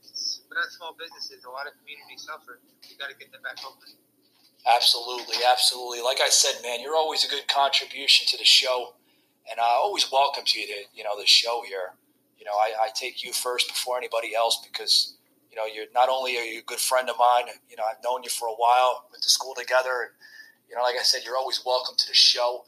Without 0.48 0.72
small 0.72 0.96
businesses, 0.96 1.44
a 1.44 1.50
lot 1.50 1.66
of 1.66 1.76
communities 1.82 2.24
suffer. 2.24 2.64
You 2.88 2.96
got 2.96 3.10
to 3.10 3.18
get 3.18 3.28
them 3.28 3.42
back 3.42 3.60
open. 3.66 3.92
Absolutely, 4.74 5.36
absolutely. 5.50 6.02
Like 6.02 6.18
I 6.20 6.28
said, 6.28 6.62
man, 6.62 6.80
you're 6.82 6.96
always 6.96 7.24
a 7.24 7.28
good 7.28 7.48
contribution 7.48 8.26
to 8.28 8.36
the 8.36 8.44
show, 8.44 8.94
and 9.50 9.58
I 9.58 9.64
always 9.64 10.12
welcome 10.12 10.44
you 10.54 10.66
to 10.66 10.82
you 10.94 11.04
know 11.04 11.18
the 11.18 11.26
show 11.26 11.62
here. 11.66 11.94
You 12.38 12.44
know, 12.44 12.52
I, 12.52 12.86
I 12.86 12.88
take 12.94 13.24
you 13.24 13.32
first 13.32 13.68
before 13.68 13.96
anybody 13.96 14.34
else 14.34 14.60
because 14.70 15.14
you 15.50 15.56
know, 15.56 15.64
you're 15.64 15.86
not 15.94 16.08
only 16.08 16.36
are 16.36 16.44
you 16.44 16.60
a 16.60 16.62
good 16.62 16.78
friend 16.78 17.08
of 17.08 17.16
mine, 17.18 17.44
you 17.70 17.76
know, 17.76 17.82
I've 17.90 18.02
known 18.04 18.22
you 18.22 18.30
for 18.30 18.46
a 18.48 18.54
while, 18.54 19.06
went 19.10 19.22
to 19.22 19.30
school 19.30 19.54
together, 19.56 20.02
and 20.02 20.10
you 20.68 20.76
know, 20.76 20.82
like 20.82 20.96
I 21.00 21.02
said, 21.02 21.22
you're 21.24 21.36
always 21.36 21.62
welcome 21.64 21.96
to 21.96 22.06
the 22.06 22.14
show. 22.14 22.64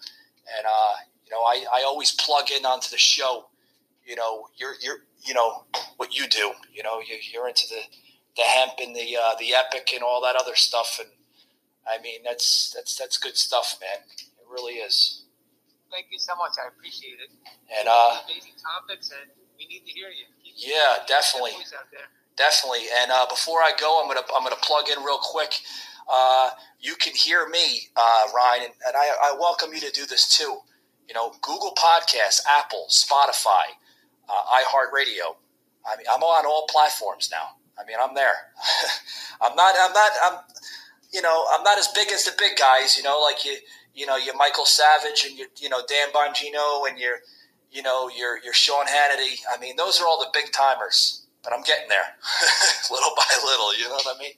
And 0.57 0.67
uh, 0.67 0.95
you 1.25 1.31
know, 1.33 1.43
I, 1.43 1.65
I 1.81 1.85
always 1.85 2.13
plug 2.13 2.51
in 2.51 2.65
onto 2.65 2.91
the 2.91 2.99
show. 2.99 3.49
You 4.07 4.17
know, 4.17 4.49
you're 4.57 4.75
you're 4.81 5.01
you 5.23 5.35
know 5.35 5.65
what 5.99 6.17
you 6.17 6.27
do. 6.29 6.53
You 6.73 6.83
know, 6.83 7.01
you, 7.01 7.17
you're 7.33 7.49
into 7.49 7.67
the 7.69 7.83
the 8.37 8.43
hemp 8.43 8.73
and 8.81 8.97
the 8.97 9.17
uh, 9.17 9.35
the 9.39 9.55
epic 9.55 9.91
and 9.95 10.03
all 10.03 10.23
that 10.23 10.37
other 10.37 10.57
stuff. 10.57 10.99
And 10.99 11.11
I 11.89 12.01
mean, 12.03 12.21
that's 12.25 12.73
that's 12.75 12.97
that's 12.97 13.19
good 13.19 13.37
stuff, 13.37 13.79
man. 13.81 14.05
It 14.17 14.47
really 14.49 14.75
is. 14.75 15.25
Thank 15.91 16.07
you 16.11 16.19
so 16.19 16.37
much. 16.37 16.53
I 16.63 16.69
appreciate 16.69 17.19
it. 17.19 17.31
And 17.79 17.89
uh, 17.89 18.21
amazing 18.25 18.59
topics, 18.63 19.11
and 19.11 19.31
we 19.59 19.67
need 19.67 19.85
to 19.87 19.93
hear 19.93 20.09
you. 20.09 20.27
Keep 20.45 20.55
yeah, 20.71 21.03
definitely. 21.07 21.53
Definitely. 22.37 22.87
And 23.03 23.11
uh, 23.11 23.27
before 23.29 23.59
I 23.59 23.73
go, 23.79 24.01
I'm 24.01 24.09
gonna 24.09 24.25
I'm 24.35 24.45
gonna 24.45 24.61
plug 24.63 24.87
in 24.89 25.03
real 25.05 25.19
quick. 25.19 25.53
Uh, 26.11 26.51
you 26.81 26.95
can 26.97 27.15
hear 27.15 27.49
me, 27.49 27.89
uh, 27.95 28.23
Ryan, 28.35 28.65
and, 28.65 28.73
and 28.87 28.97
I, 28.97 29.31
I, 29.31 29.37
welcome 29.39 29.73
you 29.73 29.79
to 29.79 29.91
do 29.93 30.07
this 30.07 30.37
too. 30.37 30.59
You 31.07 31.15
know, 31.15 31.31
Google 31.41 31.73
Podcasts, 31.79 32.41
Apple, 32.59 32.87
Spotify, 32.91 33.79
uh, 34.29 34.59
iHeartRadio. 34.59 35.37
I 35.87 35.97
mean, 35.97 36.07
I'm 36.13 36.23
on 36.23 36.47
all 36.47 36.67
platforms 36.69 37.31
now. 37.31 37.61
I 37.79 37.87
mean, 37.87 37.97
I'm 38.03 38.15
there. 38.15 38.35
I'm 39.41 39.55
not. 39.55 39.75
I'm 39.79 39.93
not. 39.93 40.11
I'm. 40.25 40.39
You 41.13 41.23
know, 41.23 41.47
I'm 41.53 41.63
not 41.63 41.79
as 41.79 41.89
big 41.89 42.09
as 42.13 42.25
the 42.25 42.33
big 42.39 42.57
guys. 42.59 42.97
You 42.97 43.03
know, 43.03 43.21
like 43.21 43.45
you. 43.45 43.57
You 43.93 44.07
know, 44.07 44.17
you're 44.17 44.37
Michael 44.37 44.67
Savage 44.67 45.27
and 45.29 45.37
you. 45.37 45.47
You 45.57 45.69
know, 45.69 45.81
Dan 45.89 46.09
Bongino 46.15 46.89
and 46.89 46.99
you're. 46.99 47.19
You 47.71 47.83
know, 47.83 48.09
you're 48.09 48.39
you're 48.43 48.55
Sean 48.55 48.87
Hannity. 48.87 49.39
I 49.53 49.59
mean, 49.61 49.77
those 49.77 50.01
are 50.01 50.07
all 50.07 50.19
the 50.19 50.31
big 50.33 50.53
timers 50.53 51.21
but 51.43 51.53
I'm 51.53 51.65
getting 51.65 51.89
there, 51.89 52.17
little 52.93 53.13
by 53.17 53.29
little. 53.45 53.73
You 53.77 53.89
know 53.89 54.01
what 54.01 54.17
I 54.17 54.19
mean? 54.21 54.37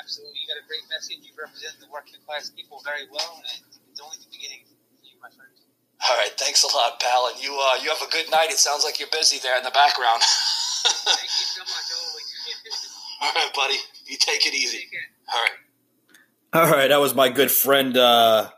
Absolutely. 0.00 0.40
You 0.40 0.48
got 0.48 0.60
a 0.60 0.66
great 0.66 0.84
message. 0.90 1.20
You 1.22 1.32
represent 1.36 1.76
the 1.80 1.88
working 1.92 2.20
class 2.26 2.50
people 2.50 2.80
very 2.84 3.06
well, 3.08 3.40
and 3.40 3.60
it's 3.92 4.00
only 4.00 4.16
the 4.20 4.30
beginning 4.32 4.64
for 4.68 4.76
you, 5.04 5.16
my 5.20 5.30
friend. 5.32 5.52
All 6.04 6.16
right, 6.16 6.32
thanks 6.36 6.64
a 6.64 6.70
lot, 6.72 7.00
pal. 7.00 7.32
And 7.32 7.40
you, 7.40 7.52
uh, 7.52 7.80
you 7.80 7.88
have 7.88 8.02
a 8.02 8.10
good 8.10 8.28
night. 8.32 8.50
It 8.50 8.60
sounds 8.60 8.84
like 8.84 8.98
you're 8.98 9.12
busy 9.12 9.38
there 9.40 9.56
in 9.56 9.64
the 9.64 9.72
background. 9.72 10.20
Thank 11.08 11.30
you 11.30 11.46
so 11.48 11.62
much. 11.64 11.88
All 13.22 13.32
right, 13.32 13.52
buddy. 13.54 13.80
You 14.06 14.16
take 14.18 14.46
it 14.46 14.54
easy. 14.54 14.78
Take 14.78 14.90
All 15.32 15.40
right. 15.40 15.50
All 16.52 16.76
right, 16.76 16.88
that 16.88 17.00
was 17.00 17.14
my 17.14 17.30
good 17.30 17.50
friend 17.50 17.96
uh, 17.96 18.50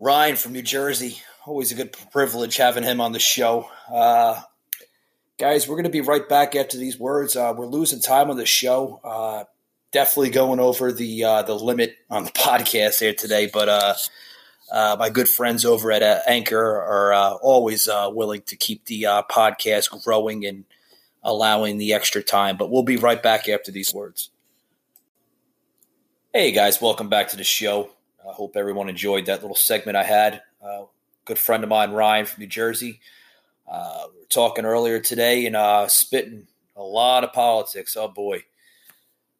Ryan 0.00 0.36
from 0.36 0.52
New 0.52 0.62
Jersey. 0.62 1.18
Always 1.46 1.70
a 1.70 1.76
good 1.76 1.94
privilege 2.10 2.56
having 2.56 2.82
him 2.82 3.00
on 3.00 3.12
the 3.12 3.20
show. 3.20 3.68
Uh, 3.92 4.40
Guys, 5.38 5.68
we're 5.68 5.74
going 5.74 5.84
to 5.84 5.90
be 5.90 6.00
right 6.00 6.26
back 6.26 6.56
after 6.56 6.78
these 6.78 6.98
words. 6.98 7.36
Uh, 7.36 7.52
we're 7.54 7.66
losing 7.66 8.00
time 8.00 8.30
on 8.30 8.38
the 8.38 8.46
show. 8.46 9.00
Uh, 9.04 9.44
definitely 9.92 10.30
going 10.30 10.60
over 10.60 10.90
the 10.92 11.24
uh, 11.24 11.42
the 11.42 11.54
limit 11.54 11.94
on 12.08 12.24
the 12.24 12.30
podcast 12.32 13.00
here 13.00 13.12
today, 13.12 13.46
but 13.52 13.68
uh, 13.68 13.94
uh, 14.72 14.96
my 14.98 15.10
good 15.10 15.28
friends 15.28 15.66
over 15.66 15.92
at 15.92 16.02
uh, 16.02 16.20
Anchor 16.26 16.80
are 16.80 17.12
always 17.42 17.86
willing 17.86 18.40
to 18.46 18.56
keep 18.56 18.86
the 18.86 19.02
podcast 19.30 20.02
growing 20.02 20.46
and 20.46 20.64
allowing 21.26 21.76
the 21.76 21.92
extra 21.92 22.22
time. 22.22 22.56
But 22.56 22.70
we'll 22.70 22.84
be 22.84 22.96
right 22.96 23.22
back 23.22 23.48
after 23.48 23.70
these 23.70 23.92
words. 23.92 24.30
Hey 26.32 26.52
guys, 26.52 26.80
welcome 26.80 27.08
back 27.08 27.28
to 27.28 27.36
the 27.36 27.44
show. 27.44 27.90
I 28.26 28.32
hope 28.32 28.56
everyone 28.56 28.88
enjoyed 28.88 29.26
that 29.26 29.42
little 29.42 29.56
segment 29.56 29.96
I 29.96 30.04
had. 30.04 30.42
good 31.24 31.38
friend 31.38 31.64
of 31.64 31.68
mine, 31.68 31.90
Ryan 31.90 32.26
from 32.26 32.42
New 32.42 32.46
Jersey. 32.46 33.00
Uh, 33.68 34.04
we 34.14 34.20
were 34.20 34.26
talking 34.28 34.64
earlier 34.64 35.00
today 35.00 35.46
and 35.46 35.56
uh, 35.56 35.88
spitting 35.88 36.46
a 36.76 36.82
lot 36.82 37.24
of 37.24 37.32
politics. 37.32 37.96
Oh 37.96 38.08
boy. 38.08 38.44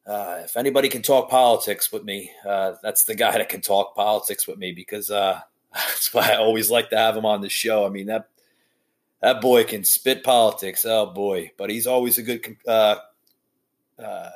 Uh, 0.05 0.41
if 0.43 0.57
anybody 0.57 0.89
can 0.89 1.01
talk 1.01 1.29
politics 1.29 1.91
with 1.91 2.03
me, 2.03 2.31
uh, 2.45 2.73
that's 2.81 3.03
the 3.03 3.15
guy 3.15 3.31
that 3.31 3.49
can 3.49 3.61
talk 3.61 3.95
politics 3.95 4.47
with 4.47 4.57
me 4.57 4.71
because 4.73 5.09
uh, 5.11 5.39
that's 5.73 6.13
why 6.13 6.31
I 6.31 6.37
always 6.37 6.69
like 6.69 6.89
to 6.89 6.97
have 6.97 7.15
him 7.15 7.25
on 7.25 7.41
the 7.41 7.49
show. 7.49 7.85
I 7.85 7.89
mean 7.89 8.07
that 8.07 8.27
that 9.21 9.41
boy 9.41 9.63
can 9.63 9.83
spit 9.83 10.23
politics. 10.23 10.85
Oh 10.85 11.07
boy, 11.07 11.51
but 11.57 11.69
he's 11.69 11.87
always 11.87 12.17
a 12.17 12.23
good. 12.23 12.57
Uh, 12.67 12.97
uh, 14.03 14.29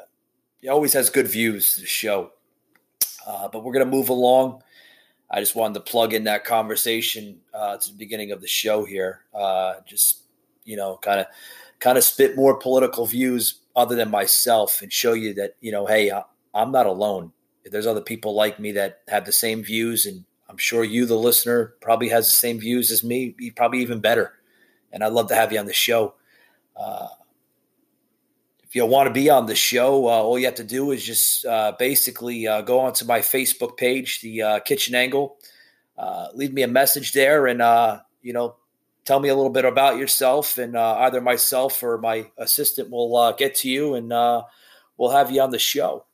he 0.59 0.69
always 0.69 0.93
has 0.93 1.09
good 1.09 1.27
views. 1.27 1.75
The 1.75 1.85
show, 1.85 2.31
uh, 3.27 3.47
but 3.47 3.63
we're 3.63 3.73
gonna 3.73 3.85
move 3.85 4.09
along. 4.09 4.63
I 5.29 5.39
just 5.39 5.55
wanted 5.55 5.75
to 5.75 5.91
plug 5.91 6.13
in 6.13 6.25
that 6.25 6.43
conversation 6.43 7.39
uh, 7.53 7.77
to 7.77 7.89
the 7.89 7.97
beginning 7.97 8.31
of 8.31 8.41
the 8.41 8.47
show 8.47 8.83
here. 8.83 9.21
Uh, 9.33 9.75
just 9.85 10.23
you 10.65 10.75
know, 10.75 10.97
kind 10.97 11.19
of 11.19 11.27
kind 11.79 11.97
of 11.97 12.03
spit 12.03 12.35
more 12.35 12.57
political 12.57 13.05
views 13.05 13.59
other 13.75 13.95
than 13.95 14.09
myself 14.09 14.81
and 14.81 14.91
show 14.91 15.13
you 15.13 15.33
that 15.35 15.55
you 15.61 15.71
know, 15.71 15.85
hey, 15.85 16.11
I, 16.11 16.23
I'm 16.53 16.71
not 16.71 16.85
alone. 16.87 17.31
There's 17.63 17.87
other 17.87 18.01
people 18.01 18.33
like 18.33 18.59
me 18.59 18.71
that 18.73 19.01
have 19.07 19.25
the 19.25 19.31
same 19.31 19.63
views, 19.63 20.07
and 20.07 20.25
I'm 20.49 20.57
sure 20.57 20.83
you, 20.83 21.05
the 21.05 21.15
listener, 21.15 21.75
probably 21.81 22.09
has 22.09 22.25
the 22.25 22.31
same 22.31 22.59
views 22.59 22.89
as 22.89 23.03
me, 23.03 23.35
probably 23.55 23.81
even 23.81 23.99
better. 23.99 24.33
And 24.91 25.03
I'd 25.03 25.13
love 25.13 25.27
to 25.29 25.35
have 25.35 25.51
you 25.51 25.59
on 25.59 25.65
the 25.65 25.73
show. 25.73 26.15
Uh, 26.75 27.07
if 28.71 28.75
you 28.75 28.85
want 28.85 29.07
to 29.07 29.13
be 29.13 29.29
on 29.29 29.47
the 29.47 29.55
show, 29.55 30.07
uh, 30.07 30.11
all 30.11 30.39
you 30.39 30.45
have 30.45 30.55
to 30.55 30.63
do 30.63 30.91
is 30.91 31.03
just 31.03 31.45
uh, 31.45 31.73
basically 31.77 32.47
uh, 32.47 32.61
go 32.61 32.79
onto 32.79 33.03
my 33.03 33.19
Facebook 33.19 33.75
page, 33.75 34.21
the 34.21 34.41
uh, 34.41 34.59
Kitchen 34.61 34.95
Angle. 34.95 35.37
Uh, 35.97 36.27
leave 36.33 36.53
me 36.53 36.61
a 36.61 36.69
message 36.69 37.11
there, 37.11 37.47
and 37.47 37.61
uh, 37.61 37.99
you 38.21 38.31
know, 38.31 38.55
tell 39.03 39.19
me 39.19 39.27
a 39.27 39.35
little 39.35 39.51
bit 39.51 39.65
about 39.65 39.97
yourself, 39.97 40.57
and 40.57 40.77
either 40.77 41.19
myself 41.19 41.83
or 41.83 41.97
my 41.97 42.31
assistant 42.37 42.89
will 42.89 43.33
get 43.37 43.55
to 43.55 43.69
you, 43.69 43.95
and 43.95 44.07
we'll 44.97 45.11
have 45.11 45.31
you 45.31 45.41
on 45.41 45.51
the 45.51 45.59
show. 45.59 46.05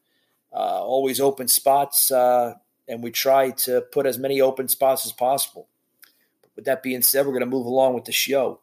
always 0.52 1.20
open 1.20 1.48
spots, 1.48 2.10
and 2.10 3.04
we 3.04 3.12
try 3.12 3.52
to 3.52 3.82
put 3.92 4.08
as 4.08 4.18
many 4.18 4.42
open 4.42 4.68
spots 4.68 5.06
as 5.06 5.12
possible. 5.12 5.68
But 6.42 6.50
with 6.56 6.66
that 6.66 6.82
being 6.82 7.04
said, 7.04 7.28
we're 7.28 7.34
going 7.34 7.42
to 7.42 7.46
move 7.46 7.68
along 7.68 7.94
with 7.94 8.06
the 8.06 8.12
show. 8.12 8.62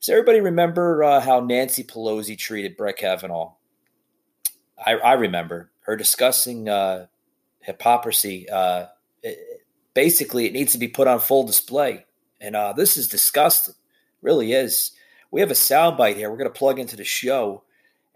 Does 0.00 0.08
everybody 0.08 0.40
remember 0.40 1.04
uh, 1.04 1.20
how 1.20 1.40
Nancy 1.40 1.84
Pelosi 1.84 2.36
treated 2.36 2.76
Brett 2.76 2.96
Kavanaugh? 2.96 3.52
I, 4.84 4.94
I 4.94 5.12
remember 5.12 5.70
her 5.80 5.94
discussing 5.94 6.70
uh, 6.70 7.06
hypocrisy. 7.60 8.48
Uh, 8.48 8.86
it, 9.22 9.62
basically, 9.92 10.46
it 10.46 10.54
needs 10.54 10.72
to 10.72 10.78
be 10.78 10.88
put 10.88 11.06
on 11.06 11.20
full 11.20 11.44
display. 11.44 12.06
And 12.40 12.56
uh, 12.56 12.72
this 12.72 12.96
is 12.96 13.08
disgusting. 13.08 13.74
Really 14.22 14.52
is. 14.52 14.92
We 15.30 15.42
have 15.42 15.50
a 15.50 15.54
soundbite 15.54 16.16
here. 16.16 16.30
We're 16.30 16.38
going 16.38 16.50
to 16.50 16.58
plug 16.58 16.78
into 16.78 16.96
the 16.96 17.04
show. 17.04 17.64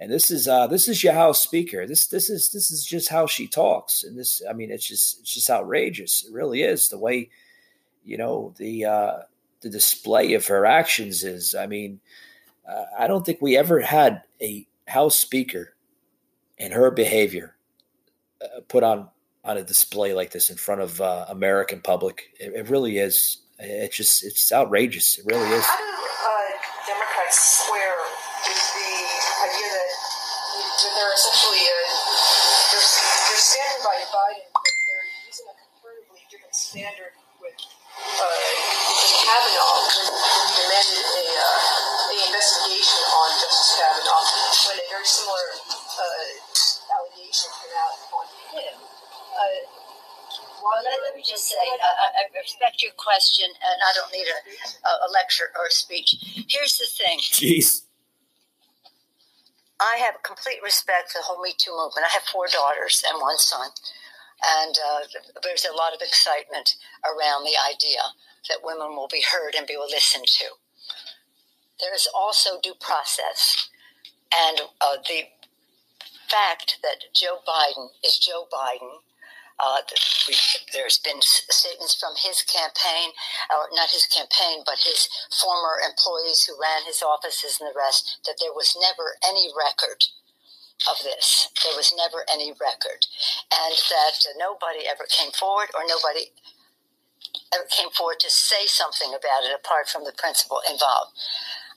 And 0.00 0.10
this 0.10 0.30
is 0.30 0.48
uh, 0.48 0.66
this 0.66 0.88
is 0.88 1.04
your 1.04 1.12
House 1.12 1.40
Speaker. 1.40 1.86
This 1.86 2.06
this 2.06 2.28
is 2.28 2.50
this 2.50 2.70
is 2.70 2.84
just 2.84 3.08
how 3.08 3.26
she 3.26 3.46
talks, 3.46 4.02
and 4.02 4.18
this 4.18 4.42
I 4.48 4.52
mean 4.52 4.72
it's 4.72 4.86
just 4.86 5.20
it's 5.20 5.32
just 5.32 5.48
outrageous. 5.48 6.24
It 6.26 6.32
really 6.32 6.62
is 6.62 6.88
the 6.88 6.98
way 6.98 7.30
you 8.04 8.18
know 8.18 8.52
the 8.58 8.84
uh, 8.86 9.12
the 9.64 9.70
display 9.70 10.34
of 10.34 10.46
her 10.46 10.66
actions 10.66 11.24
is. 11.24 11.54
I 11.54 11.66
mean, 11.66 11.98
uh, 12.68 12.84
I 12.98 13.08
don't 13.08 13.24
think 13.26 13.40
we 13.40 13.56
ever 13.56 13.80
had 13.80 14.22
a 14.40 14.66
House 14.86 15.16
Speaker 15.16 15.74
and 16.58 16.72
her 16.72 16.90
behavior 16.90 17.56
uh, 18.42 18.60
put 18.68 18.84
on 18.84 19.08
on 19.42 19.56
a 19.56 19.62
display 19.62 20.14
like 20.14 20.30
this 20.30 20.48
in 20.48 20.56
front 20.56 20.80
of 20.80 21.00
uh, 21.00 21.26
American 21.28 21.80
public. 21.80 22.30
It, 22.38 22.54
it, 22.54 22.70
really 22.70 22.98
is. 22.98 23.42
It's 23.58 23.96
just 23.96 24.24
it's 24.24 24.52
outrageous. 24.52 25.18
It 25.18 25.26
really 25.26 25.48
is. 25.50 25.64
How 25.64 25.76
do 25.76 25.84
uh, 25.84 26.86
Democrats 26.86 27.64
square 27.64 27.83
well, 50.64 50.80
let, 50.80 51.14
me 51.14 51.22
just 51.22 51.44
say, 51.44 51.60
I, 51.60 52.24
I, 52.24 52.40
respect 52.40 52.82
your 52.82 52.96
question, 52.96 53.44
and 53.44 53.78
I 53.84 53.90
don't 53.92 54.12
need 54.12 54.26
a, 54.26 54.88
a 54.88 55.08
lecture 55.12 55.52
or 55.54 55.68
a 55.68 55.70
speech. 55.70 56.16
Here's 56.48 56.80
the 56.80 56.88
thing. 56.88 57.20
Jeez. 57.20 57.84
I 59.80 60.00
have 60.00 60.22
complete 60.22 60.62
respect 60.64 61.12
for 61.12 61.18
the 61.18 61.24
whole 61.28 61.42
Me 61.42 61.52
Too 61.58 61.76
movement. 61.76 62.06
I 62.08 62.14
have 62.14 62.24
four 62.24 62.46
daughters 62.48 63.04
and 63.04 63.20
one 63.20 63.36
son. 63.36 63.68
And 64.42 64.76
uh, 64.80 65.00
there's 65.42 65.64
a 65.64 65.76
lot 65.76 65.92
of 65.92 66.00
excitement 66.00 66.76
around 67.04 67.44
the 67.44 67.56
idea 67.60 68.16
that 68.48 68.64
women 68.64 68.96
will 68.96 69.08
be 69.08 69.22
heard 69.22 69.54
and 69.54 69.66
be 69.66 69.76
listened 69.76 70.26
to. 70.40 70.56
There 71.80 71.94
is 71.94 72.08
also 72.14 72.60
due 72.62 72.74
process. 72.80 73.68
And 74.32 74.60
uh, 74.80 74.96
the 75.04 75.28
fact 76.28 76.78
that 76.82 77.12
Joe 77.14 77.38
Biden 77.46 77.88
is 78.04 78.18
Joe 78.18 78.46
Biden 78.52 79.04
uh, 79.58 79.80
there's 80.72 80.98
been 80.98 81.22
statements 81.22 81.94
from 81.94 82.14
his 82.18 82.42
campaign, 82.42 83.14
or 83.54 83.70
not 83.72 83.90
his 83.90 84.06
campaign, 84.06 84.66
but 84.66 84.82
his 84.82 85.08
former 85.30 85.78
employees 85.78 86.44
who 86.44 86.58
ran 86.60 86.82
his 86.86 87.02
offices 87.02 87.58
and 87.60 87.70
the 87.70 87.78
rest, 87.78 88.18
that 88.26 88.36
there 88.40 88.52
was 88.52 88.76
never 88.80 89.14
any 89.22 89.48
record 89.54 90.02
of 90.90 90.98
this. 91.04 91.48
There 91.62 91.76
was 91.76 91.94
never 91.96 92.26
any 92.26 92.50
record. 92.50 93.06
And 93.52 93.74
that 93.90 94.26
nobody 94.36 94.86
ever 94.90 95.06
came 95.06 95.30
forward 95.30 95.70
or 95.74 95.86
nobody 95.86 96.34
ever 97.54 97.66
came 97.70 97.90
forward 97.90 98.18
to 98.20 98.30
say 98.30 98.66
something 98.66 99.14
about 99.14 99.46
it 99.46 99.54
apart 99.54 99.88
from 99.88 100.04
the 100.04 100.12
principal 100.18 100.60
involved. 100.68 101.14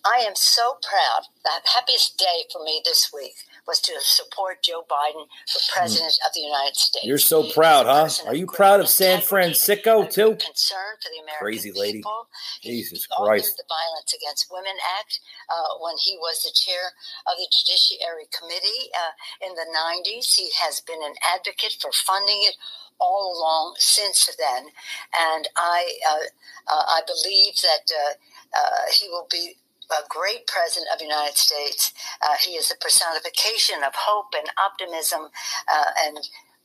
I 0.03 0.25
am 0.25 0.35
so 0.35 0.77
proud. 0.81 1.29
The 1.43 1.61
happiest 1.73 2.17
day 2.17 2.45
for 2.51 2.63
me 2.63 2.81
this 2.83 3.11
week 3.13 3.45
was 3.67 3.79
to 3.81 3.93
support 3.99 4.63
Joe 4.63 4.83
Biden 4.89 5.27
for 5.51 5.59
president 5.73 6.13
mm. 6.13 6.27
of 6.27 6.33
the 6.33 6.41
United 6.41 6.75
States. 6.75 7.05
You're 7.05 7.17
so 7.17 7.51
proud, 7.51 7.85
huh? 7.85 8.07
Are 8.25 8.35
you 8.35 8.47
proud 8.47 8.79
of 8.79 8.87
San 8.87 9.21
Francisco 9.21 10.05
too? 10.05 10.39
Concern 10.39 10.95
for 11.03 11.09
the 11.11 11.21
American 11.21 11.43
Crazy 11.43 11.71
lady. 11.71 11.99
People. 11.99 12.27
Jesus 12.63 13.05
Christ. 13.05 13.57
the 13.57 13.67
Violence 13.67 14.15
Against 14.15 14.47
Women 14.49 14.77
Act 14.99 15.19
uh, 15.49 15.83
when 15.83 15.95
he 15.99 16.17
was 16.17 16.43
the 16.43 16.51
chair 16.55 16.95
of 17.27 17.35
the 17.37 17.47
Judiciary 17.51 18.31
Committee 18.31 18.87
uh, 18.95 19.13
in 19.45 19.53
the 19.53 19.67
90s. 19.67 20.33
He 20.35 20.49
has 20.63 20.79
been 20.81 21.03
an 21.03 21.15
advocate 21.35 21.75
for 21.81 21.91
funding 21.91 22.39
it 22.47 22.55
all 22.99 23.35
along 23.37 23.75
since 23.77 24.25
then, 24.39 24.73
and 25.13 25.47
I 25.55 25.93
uh, 26.09 26.25
uh 26.65 26.83
I 26.97 27.01
believe 27.05 27.53
that 27.61 27.85
uh, 27.93 28.13
uh, 28.57 28.91
he 28.91 29.07
will 29.07 29.27
be 29.29 29.57
a 29.91 30.03
great 30.09 30.47
president 30.47 30.87
of 30.91 30.99
the 30.99 31.05
United 31.05 31.37
States. 31.37 31.93
Uh, 32.21 32.35
he 32.39 32.53
is 32.53 32.71
a 32.71 32.77
personification 32.77 33.83
of 33.83 33.93
hope 33.95 34.33
and 34.35 34.47
optimism 34.59 35.29
uh, 35.71 35.91
and 36.05 36.17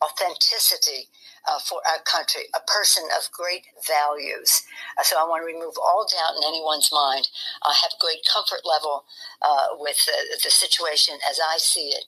authenticity 0.02 1.06
uh, 1.46 1.58
for 1.62 1.78
our 1.86 2.02
country, 2.02 2.42
a 2.54 2.62
person 2.66 3.06
of 3.14 3.30
great 3.30 3.66
values. 3.86 4.62
Uh, 4.98 5.02
so 5.02 5.14
I 5.18 5.26
want 5.26 5.42
to 5.42 5.46
remove 5.46 5.74
all 5.78 6.06
doubt 6.06 6.34
in 6.38 6.42
anyone's 6.42 6.90
mind. 6.90 7.28
I 7.62 7.74
have 7.82 8.02
great 8.02 8.26
comfort 8.26 8.66
level 8.66 9.04
uh, 9.42 9.78
with 9.78 9.98
the 10.06 10.50
situation 10.50 11.18
as 11.28 11.38
I 11.38 11.58
see 11.58 11.94
it, 11.94 12.04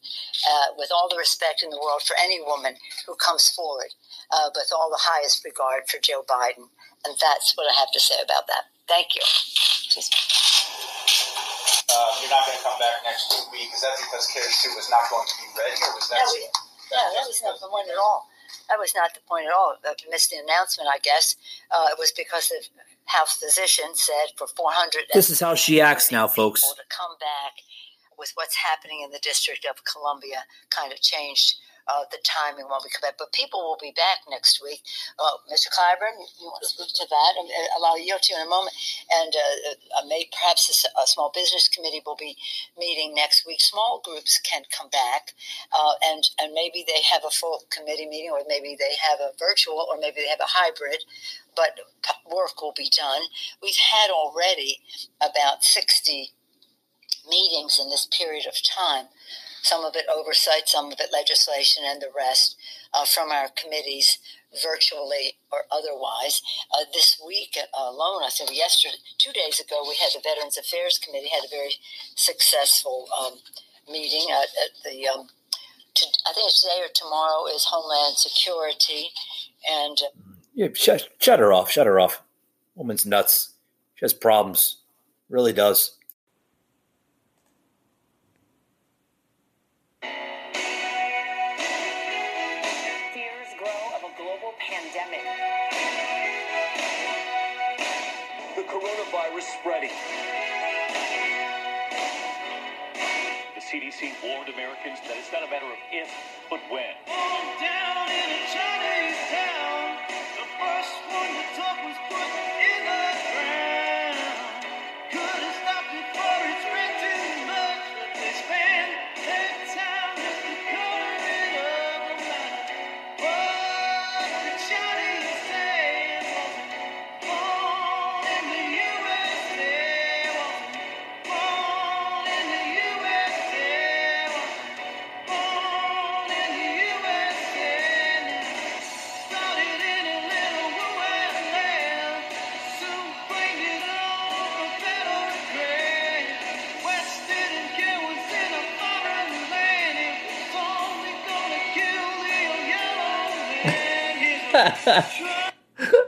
uh, 0.51 0.75
with 0.79 0.91
all 0.91 1.09
the 1.09 1.19
respect 1.19 1.63
in 1.63 1.71
the 1.71 1.79
world 1.79 2.03
for 2.03 2.17
any 2.19 2.43
woman 2.43 2.75
who 3.07 3.15
comes 3.15 3.49
forward, 3.49 3.95
with 4.55 4.71
all 4.75 4.91
the 4.91 5.07
highest 5.07 5.45
regard 5.45 5.87
for 5.87 5.99
Joe 6.03 6.23
Biden. 6.27 6.71
And 7.07 7.15
that's 7.21 7.55
what 7.57 7.71
I 7.71 7.79
have 7.79 7.93
to 7.93 8.01
say 8.01 8.17
about 8.23 8.47
that. 8.47 8.71
Thank 8.87 9.15
you 9.15 9.23
uh, 11.95 12.11
you're 12.21 12.33
not 12.33 12.43
going 12.47 12.59
to 12.59 12.65
come 12.65 12.79
back 12.83 13.03
next 13.07 13.31
week. 13.53 13.71
Is 13.71 13.83
that 13.83 13.95
because 14.01 14.27
Carrie 14.33 14.51
Sue 14.51 14.75
was 14.75 14.91
not 14.91 15.07
going 15.11 15.27
to 15.27 15.37
be 15.39 15.47
ready, 15.55 15.79
or 15.79 15.95
was 15.95 16.09
that? 16.11 16.19
No, 16.19 16.31
we, 16.35 16.43
no 16.91 17.03
that 17.15 17.27
was 17.27 17.41
not 17.43 17.55
the 17.61 17.69
point 17.71 17.89
at 17.89 17.99
all. 17.99 18.27
That 18.69 18.79
was 18.79 18.95
not 18.95 19.15
the 19.15 19.21
point 19.29 19.47
at 19.47 19.53
all. 19.53 19.77
I 19.85 19.95
missed 20.11 20.31
the 20.31 20.39
announcement, 20.39 20.89
I 20.93 20.99
guess. 20.99 21.37
Uh, 21.71 21.93
it 21.93 21.99
was 21.99 22.13
because 22.13 22.49
the 22.49 22.65
House 23.07 23.37
physician 23.37 23.95
said 23.95 24.33
for 24.37 24.47
400. 24.47 25.13
This 25.13 25.31
is 25.31 25.41
how 25.41 25.55
she 25.55 25.81
acts 25.81 26.11
now, 26.11 26.27
folks. 26.27 26.63
To 26.63 26.83
come 26.89 27.17
back 27.21 27.61
with 28.19 28.33
what's 28.35 28.57
happening 28.57 29.03
in 29.05 29.11
the 29.11 29.19
District 29.23 29.67
of 29.69 29.85
Columbia 29.85 30.45
kind 30.71 30.93
of 30.93 31.01
changed 31.01 31.57
uh, 31.89 32.05
the 32.11 32.19
timing 32.25 32.65
when 32.65 32.81
we 32.83 32.91
come 32.91 33.05
back. 33.05 33.19
But 33.19 33.33
people 33.33 33.61
will 33.61 33.79
be 33.81 33.93
back 33.93 34.25
next 34.29 34.63
week. 34.63 34.81
Uh, 35.19 35.37
Mr. 35.53 35.69
Clyburn, 35.69 36.17
you 36.41 36.49
want 36.49 36.63
to 36.63 36.69
speak 36.69 36.89
to 36.97 37.07
that? 37.09 37.33
Uh, 37.37 37.85
I'll 37.85 38.01
yield 38.01 38.23
to 38.23 38.33
you 38.33 38.41
in 38.41 38.47
a 38.47 38.51
moment. 38.51 38.73
And 39.13 39.33
uh, 39.35 40.01
uh 40.01 40.07
may, 40.09 40.29
perhaps 40.33 40.69
a, 40.73 41.01
a, 41.01 41.07
small 41.07 41.31
business 41.35 41.69
committee 41.69 42.03
will 42.05 42.17
be 42.17 42.37
meeting 42.79 43.15
next 43.15 43.47
week. 43.47 43.61
Small 43.61 44.01
groups 44.05 44.41
can 44.41 44.63
come 44.73 44.89
back, 44.89 45.33
uh, 45.73 45.95
and 46.05 46.25
and 46.41 46.53
maybe 46.55 46.85
they 46.87 47.03
have 47.13 47.23
a 47.27 47.31
full 47.31 47.65
committee 47.71 48.09
meeting, 48.09 48.31
or 48.31 48.41
maybe 48.49 48.77
they 48.79 48.97
have 48.97 49.21
a 49.21 49.37
virtual, 49.39 49.87
or 49.89 49.99
maybe 49.99 50.23
they 50.23 50.29
have 50.29 50.41
a 50.41 50.57
hybrid. 50.57 51.05
But 51.57 51.79
work 52.27 52.61
will 52.61 52.75
be 52.77 52.91
done. 52.91 53.23
We've 53.63 53.77
had 53.77 54.11
already 54.11 54.81
about 55.21 55.63
sixty 55.63 56.33
meetings 57.29 57.81
in 57.83 57.91
this 57.91 58.07
period 58.11 58.47
of 58.47 58.55
time 58.63 59.09
some 59.65 59.85
of 59.85 59.97
it 59.97 60.05
oversight, 60.15 60.69
some 60.69 60.93
of 60.93 61.01
it 61.01 61.09
legislation, 61.11 61.83
and 61.87 62.01
the 62.01 62.13
rest 62.15 62.57
uh, 62.93 63.07
from 63.07 63.31
our 63.31 63.49
committees, 63.49 64.19
virtually 64.63 65.35
or 65.51 65.61
otherwise. 65.73 66.43
Uh, 66.71 66.85
this 66.93 67.21
week 67.27 67.57
alone, 67.77 68.23
I 68.23 68.29
think 68.31 68.55
yesterday, 68.55 68.95
two 69.19 69.33
days 69.33 69.59
ago, 69.59 69.83
we 69.89 69.97
had 69.97 70.13
the 70.15 70.23
Veterans 70.23 70.59
Affairs 70.59 71.01
Committee 71.03 71.31
had 71.33 71.47
a 71.47 71.51
very 71.51 71.77
successful 72.15 73.09
um, 73.19 73.39
meeting 73.91 74.29
at, 74.31 74.53
at 74.53 74.73
the. 74.85 75.09
Um, 75.09 75.29
to, 75.95 76.07
I 76.27 76.33
think 76.33 76.49
it's 76.49 76.61
today 76.61 76.81
or 76.83 76.93
tomorrow 76.93 77.47
is 77.47 77.67
Homeland 77.71 78.19
Security, 78.19 79.09
and 79.71 79.97
uh, 80.03 80.35
yeah, 80.53 80.69
shut, 80.75 81.09
shut 81.19 81.41
her 81.41 81.53
off, 81.53 81.71
shut 81.71 81.87
her 81.87 81.99
off. 81.99 82.23
Woman's 82.75 83.07
nuts. 83.07 83.55
She 83.95 84.05
has 84.05 84.13
problems, 84.13 84.79
really 85.31 85.53
does. 85.53 85.97
CDC 103.75 104.15
warned 104.23 104.49
Americans 104.51 105.01
that 105.09 105.17
it's 105.19 105.33
not 105.33 105.43
a 105.43 105.51
matter 105.51 105.67
of 105.67 105.79
if, 105.91 106.09
but 106.49 106.61
when. 106.71 106.95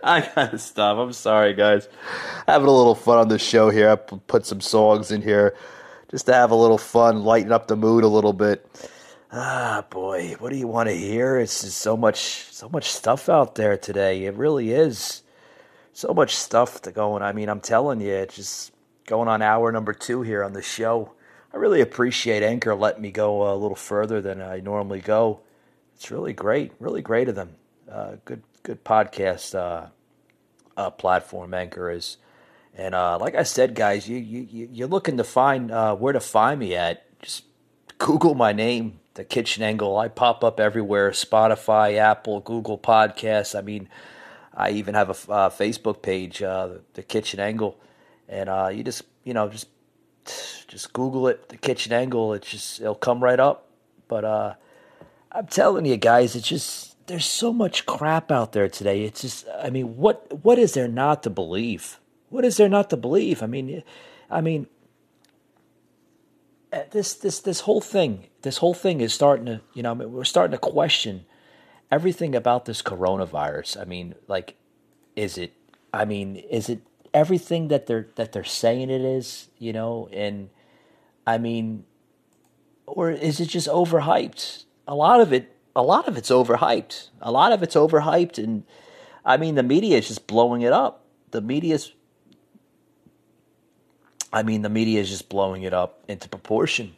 I 0.07 0.31
gotta 0.35 0.59
stop. 0.59 0.99
I'm 0.99 1.13
sorry, 1.13 1.53
guys. 1.53 1.89
Having 2.47 2.69
a 2.69 2.73
little 2.73 2.95
fun 2.95 3.19
on 3.19 3.29
the 3.29 3.39
show 3.41 3.71
here. 3.71 3.91
I 3.91 3.97
put 3.97 4.47
some 4.47 4.61
songs 4.61 5.11
in 5.11 5.21
here 5.21 5.57
just 6.11 6.27
to 6.27 6.33
have 6.33 6.53
a 6.53 6.55
little 6.55 6.79
fun, 6.79 7.25
lighten 7.25 7.51
up 7.51 7.67
the 7.67 7.77
mood 7.77 8.05
a 8.05 8.09
little 8.09 8.33
bit. 8.33 8.65
Ah, 9.33 9.85
boy, 9.91 10.37
what 10.39 10.53
do 10.53 10.57
you 10.57 10.69
want 10.69 10.89
to 10.89 10.95
hear? 10.95 11.39
It's 11.39 11.63
just 11.63 11.79
so 11.79 11.97
much, 11.97 12.45
so 12.53 12.69
much 12.69 12.89
stuff 12.89 13.29
out 13.29 13.57
there 13.57 13.77
today. 13.77 14.25
It 14.25 14.35
really 14.37 14.71
is 14.71 15.23
so 15.93 16.15
much 16.15 16.37
stuff 16.37 16.81
to 16.83 16.93
go. 16.93 17.17
And 17.17 17.25
I 17.25 17.33
mean, 17.33 17.49
I'm 17.49 17.61
telling 17.61 18.01
you, 18.01 18.13
it's 18.13 18.37
just 18.37 18.73
going 19.07 19.29
on 19.29 19.43
hour 19.43 19.73
number 19.73 19.93
two 19.93 20.23
here 20.23 20.45
on 20.45 20.53
the 20.53 20.63
show. 20.63 21.13
I 21.53 21.57
really 21.57 21.81
appreciate 21.81 22.45
Anchor 22.45 22.75
letting 22.77 23.03
me 23.03 23.11
go 23.11 23.53
a 23.53 23.57
little 23.57 23.77
further 23.77 24.21
than 24.21 24.41
I 24.41 24.61
normally 24.61 25.01
go. 25.01 25.41
It's 25.97 26.11
really 26.13 26.33
great, 26.33 26.73
really 26.79 27.03
great 27.03 27.29
of 27.29 27.35
them. 27.35 27.57
Uh, 27.91 28.17
good, 28.25 28.43
good 28.63 28.85
podcast 28.85 29.55
uh, 29.55 29.89
uh, 30.77 30.91
platform 30.91 31.55
Anchor 31.55 31.91
is. 31.91 32.19
And 32.75 32.95
uh, 32.95 33.19
like 33.19 33.35
I 33.35 33.43
said, 33.43 33.75
guys, 33.75 34.09
you 34.09 34.19
you 34.19 34.69
you're 34.71 34.89
looking 34.89 35.17
to 35.17 35.25
find 35.25 35.71
uh, 35.71 35.97
where 35.97 36.13
to 36.13 36.21
find 36.21 36.61
me 36.61 36.75
at. 36.75 37.05
Just 37.23 37.45
Google 37.99 38.35
my 38.35 38.53
name, 38.53 39.01
The 39.15 39.25
Kitchen 39.25 39.63
Angle. 39.63 39.97
I 39.97 40.09
pop 40.09 40.45
up 40.45 40.61
everywhere: 40.61 41.11
Spotify, 41.13 41.97
Apple, 41.97 42.41
Google 42.41 42.77
Podcasts. 42.77 43.59
I 43.59 43.63
mean, 43.63 43.89
I 44.53 44.71
even 44.73 44.95
have 44.95 45.09
a 45.09 45.33
uh, 45.33 45.49
Facebook 45.49 46.03
page, 46.03 46.41
The 46.41 47.05
Kitchen 47.09 47.41
Angle, 47.41 47.81
and 48.29 48.77
you 48.77 48.85
just 48.85 49.05
you 49.25 49.33
know 49.33 49.49
just 49.49 49.69
just 50.69 50.93
Google 50.93 51.29
it, 51.29 51.49
The 51.49 51.57
Kitchen 51.57 51.95
Angle. 51.95 52.35
It's 52.35 52.51
just 52.51 52.81
it'll 52.81 52.95
come 52.95 53.25
right 53.25 53.41
up. 53.41 53.69
But 54.07 54.59
I'm 55.33 55.47
telling 55.47 55.87
you 55.87 55.97
guys, 55.97 56.37
it's 56.37 56.47
just 56.47 56.96
there's 57.07 57.27
so 57.27 57.53
much 57.53 57.87
crap 57.87 58.31
out 58.31 58.53
there 58.53 58.69
today. 58.69 59.05
It's 59.05 59.23
just, 59.23 59.47
I 59.63 59.71
mean, 59.71 59.97
what 59.97 60.45
what 60.45 60.59
is 60.59 60.75
there 60.75 60.89
not 60.89 61.23
to 61.23 61.31
believe? 61.31 62.01
What 62.29 62.45
is 62.45 62.57
there 62.57 62.69
not 62.69 62.91
to 62.91 62.97
believe? 62.97 63.43
I 63.43 63.47
mean, 63.47 63.83
I 64.31 64.41
mean, 64.41 64.67
uh, 66.73 66.81
this 66.91 67.15
this 67.15 67.41
this 67.41 67.61
whole 67.61 67.81
thing, 67.81 68.27
this 68.43 68.59
whole 68.59 68.75
thing 68.75 69.01
is 69.01 69.15
starting 69.15 69.47
to, 69.47 69.61
you 69.75 69.83
know, 69.83 69.93
I 69.93 69.95
mean, 69.95 70.13
we're 70.13 70.25
starting 70.25 70.53
to 70.53 70.59
question 70.59 71.25
everything 71.91 72.35
about 72.35 72.65
this 72.65 72.83
coronavirus. 72.83 73.81
I 73.81 73.85
mean, 73.85 74.15
like, 74.27 74.57
is 75.15 75.39
it? 75.39 75.53
I 75.95 76.05
mean, 76.05 76.37
is 76.37 76.69
it 76.69 76.81
everything 77.15 77.69
that 77.69 77.87
they're 77.87 78.09
that 78.17 78.33
they're 78.33 78.45
saying 78.45 78.91
it 78.91 79.01
is? 79.01 79.49
You 79.59 79.73
know, 79.73 80.09
and 80.13 80.51
I 81.27 81.39
mean, 81.39 81.85
or 82.87 83.11
is 83.11 83.39
it 83.39 83.47
just 83.47 83.69
overhyped? 83.69 84.65
A 84.89 84.95
lot 84.95 85.21
of 85.21 85.33
it 85.33 85.56
a 85.77 85.83
lot 85.83 86.09
of 86.09 86.17
it's 86.17 86.31
overhyped. 86.31 87.11
A 87.21 87.31
lot 87.31 87.53
of 87.53 87.63
it's 87.63 87.77
overhyped, 87.77 88.43
and 88.43 88.65
I 89.25 89.37
mean 89.37 89.55
the 89.55 89.63
media 89.63 89.99
is 89.99 90.09
just 90.09 90.27
blowing 90.27 90.63
it 90.63 90.73
up. 90.73 91.05
The 91.31 91.41
media's, 91.41 91.93
I 94.33 94.43
mean 94.43 94.63
the 94.63 94.71
media 94.71 95.01
is 95.01 95.11
just 95.11 95.29
blowing 95.29 95.63
it 95.63 95.75
up 95.75 96.03
into 96.09 96.29
proportion. 96.29 96.97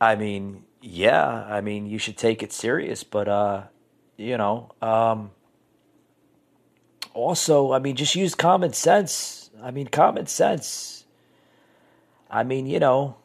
I 0.00 0.16
mean, 0.16 0.64
yeah, 0.82 1.46
I 1.48 1.60
mean 1.60 1.86
you 1.86 1.98
should 1.98 2.18
take 2.18 2.42
it 2.42 2.52
serious, 2.52 3.04
but 3.04 3.28
uh, 3.28 3.62
you 4.16 4.36
know, 4.36 4.72
um, 4.82 5.30
also, 7.14 7.72
I 7.72 7.78
mean, 7.78 7.94
just 7.94 8.16
use 8.16 8.34
common 8.34 8.72
sense. 8.72 9.50
I 9.62 9.70
mean, 9.70 9.86
common 9.86 10.26
sense. 10.26 11.06
I 12.28 12.42
mean, 12.42 12.66
you 12.66 12.80
know, 12.80 13.16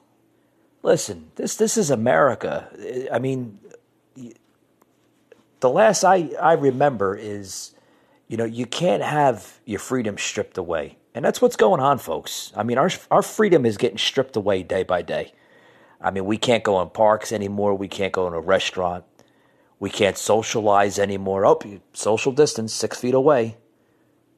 listen, 0.84 1.32
this 1.36 1.55
this 1.55 1.76
is 1.76 1.89
America. 1.89 2.70
I 3.11 3.17
mean, 3.17 3.57
the 5.60 5.70
last 5.70 6.03
I, 6.03 6.32
I 6.41 6.53
remember 6.53 7.16
is, 7.16 7.74
you 8.28 8.38
know, 8.38 8.45
you 8.45 8.66
can't 8.66 9.03
have 9.03 9.60
your 9.66 9.80
freedom 9.80 10.18
stripped 10.18 10.57
away. 10.57 10.97
And 11.14 11.26
that's 11.26 11.41
what's 11.41 11.55
going 11.55 11.82
on, 11.82 11.97
folks. 11.97 12.53
I 12.55 12.64
mean, 12.64 12.78
our, 12.78 12.89
our 13.12 13.22
freedom 13.22 13.66
is 13.66 13.78
getting 13.78 13.97
stripped 13.97 14.36
away 14.36 14.64
day 14.64 14.84
by 14.84 15.01
day. 15.01 15.34
I 15.99 16.12
mean, 16.12 16.26
we 16.26 16.38
can't 16.38 16.64
go 16.64 16.82
in 16.82 16.89
parks 16.89 17.32
anymore. 17.32 17.76
We 17.76 17.88
can't 17.88 18.14
go 18.14 18.28
in 18.28 18.34
a 18.34 18.39
restaurant. 18.39 19.03
We 19.80 19.89
can't 19.89 20.18
socialize 20.18 20.99
anymore. 20.99 21.45
Oh, 21.45 21.60
social 21.93 22.32
distance, 22.32 22.74
six 22.74 22.99
feet 22.99 23.14
away. 23.14 23.57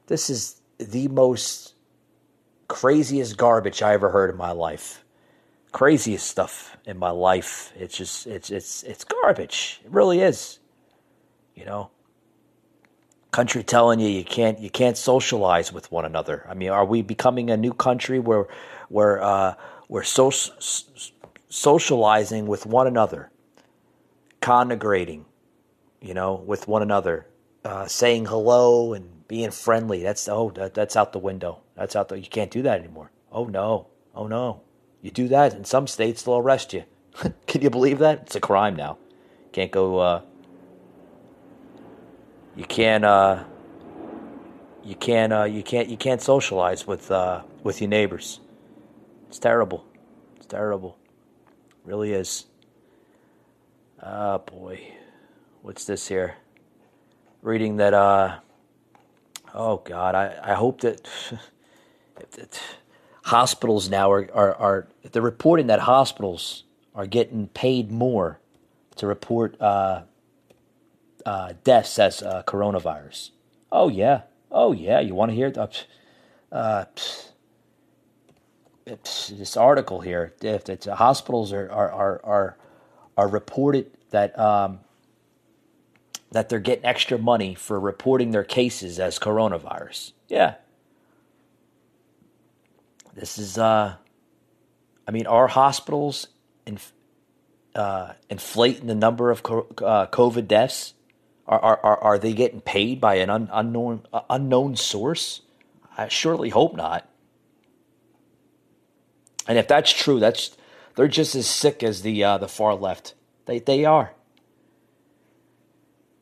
This 0.06 0.30
is 0.30 0.60
the 0.78 1.08
most 1.08 1.74
craziest 2.68 3.36
garbage 3.36 3.82
I 3.82 3.92
ever 3.92 4.10
heard 4.10 4.30
in 4.30 4.36
my 4.36 4.52
life. 4.52 5.04
Craziest 5.72 6.26
stuff 6.26 6.76
in 6.84 6.98
my 6.98 7.10
life. 7.10 7.72
It's 7.76 7.96
just, 7.96 8.26
it's, 8.26 8.50
it's, 8.50 8.82
it's 8.82 9.04
garbage. 9.04 9.80
It 9.84 9.90
really 9.90 10.20
is. 10.20 10.58
You 11.54 11.64
know, 11.64 11.90
country 13.32 13.64
telling 13.64 13.98
you 13.98 14.08
you 14.08 14.24
can't 14.24 14.60
you 14.60 14.70
can't 14.70 14.96
socialize 14.96 15.72
with 15.72 15.90
one 15.90 16.04
another. 16.04 16.46
I 16.48 16.54
mean, 16.54 16.68
are 16.70 16.84
we 16.84 17.02
becoming 17.02 17.50
a 17.50 17.56
new 17.56 17.72
country 17.72 18.20
where 18.20 18.46
where 18.88 19.22
uh, 19.22 19.54
we're 19.88 20.04
so, 20.04 20.30
socializing 21.48 22.46
with 22.46 22.66
one 22.66 22.86
another, 22.86 23.30
congregating, 24.40 25.24
you 26.00 26.14
know, 26.14 26.34
with 26.34 26.68
one 26.68 26.82
another, 26.82 27.26
uh, 27.64 27.86
saying 27.86 28.26
hello 28.26 28.92
and 28.92 29.26
being 29.26 29.50
friendly? 29.50 30.02
That's 30.02 30.28
oh 30.28 30.50
that, 30.50 30.74
that's 30.74 30.94
out 30.94 31.12
the 31.12 31.18
window. 31.18 31.60
That's 31.74 31.96
out 31.96 32.08
the 32.08 32.20
you 32.20 32.28
can't 32.28 32.50
do 32.50 32.62
that 32.62 32.78
anymore. 32.78 33.10
Oh 33.32 33.46
no, 33.46 33.88
oh 34.14 34.26
no, 34.26 34.60
you 35.00 35.10
do 35.10 35.28
that 35.28 35.54
in 35.54 35.64
some 35.64 35.86
states 35.86 36.22
they'll 36.22 36.36
arrest 36.36 36.74
you. 36.74 36.84
Can 37.46 37.62
you 37.62 37.70
believe 37.70 37.98
that? 37.98 38.22
It's 38.22 38.36
a 38.36 38.40
crime 38.40 38.76
now. 38.76 38.98
Can't 39.52 39.70
go. 39.70 39.98
Uh, 39.98 40.22
you 42.56 42.64
can't 42.64 43.04
uh, 43.04 43.44
you 44.84 44.94
can't 44.94 45.32
uh, 45.32 45.44
you 45.44 45.62
can't 45.62 45.88
you 45.88 45.96
can't 45.96 46.20
socialize 46.20 46.86
with 46.86 47.10
uh, 47.10 47.42
with 47.62 47.80
your 47.80 47.88
neighbors. 47.88 48.40
It's 49.28 49.38
terrible. 49.38 49.84
It's 50.36 50.46
terrible. 50.46 50.98
It 51.70 51.76
really 51.84 52.12
is. 52.12 52.46
Ah, 54.02 54.38
boy, 54.38 54.80
what's 55.62 55.84
this 55.84 56.08
here? 56.08 56.36
Reading 57.40 57.76
that. 57.76 57.94
Uh, 57.94 58.38
oh 59.54 59.78
God, 59.78 60.14
I 60.14 60.38
I 60.42 60.54
hope 60.54 60.80
that. 60.82 61.08
that 62.32 62.60
hospitals 63.24 63.88
now 63.88 64.10
are, 64.10 64.28
are, 64.34 64.54
are 64.56 64.88
they're 65.12 65.22
reporting 65.22 65.68
that 65.68 65.80
hospitals 65.80 66.64
are 66.94 67.06
getting 67.06 67.48
paid 67.48 67.90
more 67.90 68.38
to 68.96 69.06
report 69.06 69.60
uh, 69.60 70.02
uh, 71.24 71.54
deaths 71.64 71.98
as 71.98 72.22
uh, 72.22 72.42
coronavirus. 72.46 73.30
Oh 73.70 73.88
yeah, 73.88 74.22
oh 74.50 74.72
yeah. 74.72 75.00
You 75.00 75.14
want 75.14 75.30
to 75.30 75.34
hear 75.34 75.48
it? 75.48 75.86
Uh, 76.50 76.84
this 78.84 79.56
article 79.56 80.00
here. 80.00 80.34
If 80.42 80.68
it's, 80.68 80.86
uh, 80.86 80.94
hospitals 80.96 81.52
are 81.52 81.70
are 81.70 81.90
are 81.92 82.20
are, 82.24 82.56
are 83.16 83.28
reported 83.28 83.90
that 84.10 84.38
um, 84.38 84.80
that 86.30 86.48
they're 86.48 86.60
getting 86.60 86.84
extra 86.84 87.18
money 87.18 87.54
for 87.54 87.78
reporting 87.78 88.30
their 88.30 88.44
cases 88.44 88.98
as 88.98 89.18
coronavirus. 89.18 90.12
Yeah. 90.28 90.54
This 93.14 93.38
is 93.38 93.58
uh 93.58 93.96
I 95.06 95.10
mean, 95.10 95.26
are 95.26 95.48
hospitals 95.48 96.28
inf- 96.66 96.92
uh, 97.74 98.12
inflating 98.30 98.86
the 98.86 98.94
number 98.94 99.30
of 99.30 99.42
co- 99.42 99.66
uh, 99.78 100.06
COVID 100.06 100.46
deaths? 100.46 100.94
Are, 101.46 101.80
are, 101.82 101.98
are 101.98 102.18
they 102.18 102.32
getting 102.32 102.60
paid 102.60 103.00
by 103.00 103.16
an 103.16 103.28
un, 103.28 103.48
unknown 103.52 104.06
uh, 104.12 104.22
unknown 104.30 104.76
source? 104.76 105.42
I 105.96 106.08
surely 106.08 106.50
hope 106.50 106.76
not. 106.76 107.08
And 109.46 109.58
if 109.58 109.66
that's 109.66 109.92
true, 109.92 110.20
that's 110.20 110.56
they're 110.94 111.08
just 111.08 111.34
as 111.34 111.46
sick 111.46 111.82
as 111.82 112.02
the 112.02 112.22
uh, 112.22 112.38
the 112.38 112.48
far 112.48 112.74
left. 112.74 113.14
They 113.46 113.58
they 113.58 113.84
are. 113.84 114.14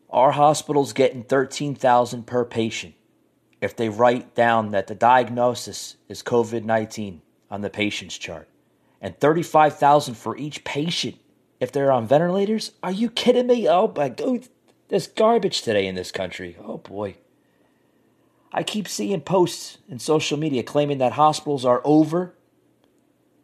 Our 0.09 0.33
hospital's 0.33 0.93
getting 0.93 1.23
thirteen 1.23 1.75
thousand 1.75 2.27
per 2.27 2.45
patient 2.45 2.95
if 3.61 3.77
they 3.77 3.91
write 3.91 4.35
down 4.35 4.71
that 4.71 4.87
the 4.87 4.95
diagnosis 4.95 5.97
is 6.09 6.23
COVID 6.23 6.64
nineteen 6.64 7.21
on 7.51 7.61
the 7.61 7.71
patient's 7.71 8.16
chart, 8.16 8.49
and 9.03 9.18
thirty 9.21 9.43
five 9.43 9.77
thousand 9.77 10.14
for 10.14 10.37
each 10.37 10.64
patient 10.64 11.16
if 11.61 11.71
they're 11.71 11.93
on 11.93 12.07
ventilators. 12.07 12.73
Are 12.83 12.91
you 12.91 13.11
kidding 13.11 13.49
me? 13.49 13.68
Oh 13.68 13.93
my 13.95 14.09
god! 14.09 14.49
There's 14.91 15.07
garbage 15.07 15.62
today 15.62 15.86
in 15.86 15.95
this 15.95 16.11
country. 16.11 16.57
Oh 16.61 16.78
boy. 16.78 17.14
I 18.53 18.64
keep 18.64 18.88
seeing 18.88 19.20
posts 19.20 19.78
in 19.88 20.01
social 20.01 20.36
media 20.36 20.64
claiming 20.64 20.99
that 20.99 21.12
hospitals 21.12 21.64
are 21.64 21.80
over 21.84 22.34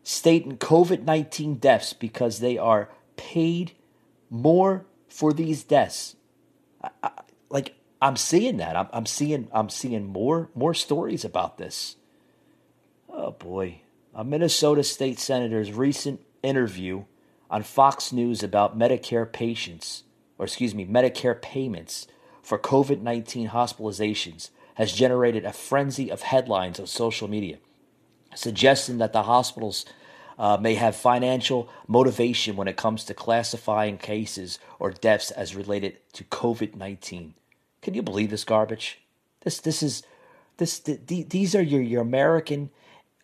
stating 0.02 0.58
COVID 0.58 1.04
19 1.04 1.54
deaths 1.54 1.92
because 1.92 2.40
they 2.40 2.58
are 2.58 2.90
paid 3.16 3.72
more 4.28 4.86
for 5.08 5.32
these 5.32 5.62
deaths. 5.62 6.16
I, 6.82 6.90
I, 7.04 7.10
like 7.48 7.76
I'm 8.02 8.16
seeing 8.16 8.56
that. 8.56 8.76
I'm, 8.76 8.88
I'm 8.92 9.06
seeing 9.06 9.46
I'm 9.52 9.68
seeing 9.68 10.04
more 10.04 10.50
more 10.52 10.74
stories 10.74 11.24
about 11.24 11.58
this. 11.58 11.94
Oh 13.08 13.30
boy. 13.30 13.82
A 14.12 14.24
Minnesota 14.24 14.82
state 14.82 15.20
senator's 15.20 15.70
recent 15.70 16.20
interview 16.42 17.04
on 17.48 17.62
Fox 17.62 18.12
News 18.12 18.42
about 18.42 18.76
Medicare 18.76 19.30
patients 19.30 20.02
or 20.38 20.44
excuse 20.44 20.74
me, 20.74 20.86
Medicare 20.86 21.40
payments 21.40 22.06
for 22.42 22.58
COVID 22.58 23.00
19 23.00 23.50
hospitalizations 23.50 24.50
has 24.74 24.92
generated 24.92 25.44
a 25.44 25.52
frenzy 25.52 26.10
of 26.10 26.22
headlines 26.22 26.78
on 26.78 26.86
social 26.86 27.28
media, 27.28 27.58
suggesting 28.34 28.98
that 28.98 29.12
the 29.12 29.22
hospitals 29.22 29.86
uh, 30.38 30.58
may 30.60 30.74
have 30.74 30.94
financial 30.94 31.68
motivation 31.86 32.56
when 32.56 32.68
it 32.68 32.76
comes 32.76 33.04
to 33.04 33.14
classifying 33.14 33.96
cases 33.96 34.58
or 34.78 34.90
deaths 34.90 35.30
as 35.30 35.56
related 35.56 35.96
to 36.12 36.24
COVID 36.24 36.74
19. 36.76 37.34
Can 37.82 37.94
you 37.94 38.02
believe 38.02 38.30
this 38.30 38.44
garbage? 38.44 39.00
This, 39.42 39.58
this 39.60 39.82
is, 39.82 40.02
this, 40.58 40.78
the, 40.78 41.22
these 41.22 41.54
are 41.54 41.62
your, 41.62 41.80
your 41.80 42.02
American 42.02 42.70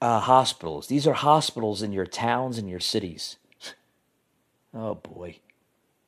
uh, 0.01 0.21
hospitals. 0.21 0.87
These 0.87 1.07
are 1.07 1.15
hospitals 1.15 1.83
in 1.83 1.93
your 1.93 2.07
towns 2.07 2.59
and 2.59 2.69
your 2.69 2.81
cities. 2.81 3.37
oh 4.75 4.95
boy. 4.95 5.37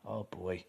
Oh 0.07 0.27
boy. 0.31 0.65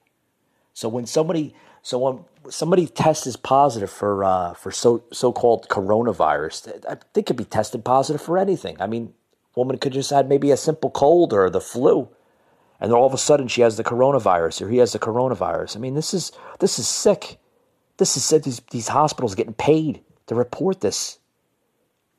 So 0.76 0.90
when 0.90 1.06
somebody, 1.06 1.56
so 1.82 1.98
when 1.98 2.26
somebody 2.52 2.86
tests 2.86 3.26
is 3.26 3.38
positive 3.38 3.90
for 3.90 4.26
uh, 4.26 4.54
for 4.54 4.72
so 4.72 5.06
so 5.12 5.32
called 5.32 5.70
coronavirus, 5.70 7.00
they 7.14 7.24
could 7.24 7.38
be 7.38 7.46
tested 7.46 7.86
positive 7.86 8.22
for 8.22 8.38
anything. 8.38 8.76
I 8.82 8.86
mean, 8.86 9.14
woman 9.56 9.78
could 9.78 9.94
just 9.94 10.12
had 10.12 10.28
maybe 10.28 10.52
a 10.52 10.58
simple 10.58 10.90
cold 10.90 11.32
or 11.32 11.50
the 11.50 11.62
flu, 11.62 12.10
and 12.82 12.92
then 12.92 12.98
all 12.98 13.08
of 13.08 13.14
a 13.14 13.18
sudden 13.18 13.48
she 13.48 13.62
has 13.62 13.78
the 13.78 13.86
coronavirus 13.86 14.64
or 14.64 14.70
he 14.70 14.78
has 14.80 14.92
the 14.92 15.00
coronavirus. 15.00 15.78
I 15.78 15.80
mean, 15.80 15.96
this 15.96 16.14
is 16.14 16.34
this 16.60 16.78
is 16.78 16.90
sick. 16.90 17.40
This 17.96 18.18
is 18.18 18.44
these 18.44 18.60
these 18.70 18.90
hospitals 18.90 19.34
getting 19.34 19.54
paid 19.54 20.02
to 20.28 20.36
report 20.36 20.82
this 20.82 21.20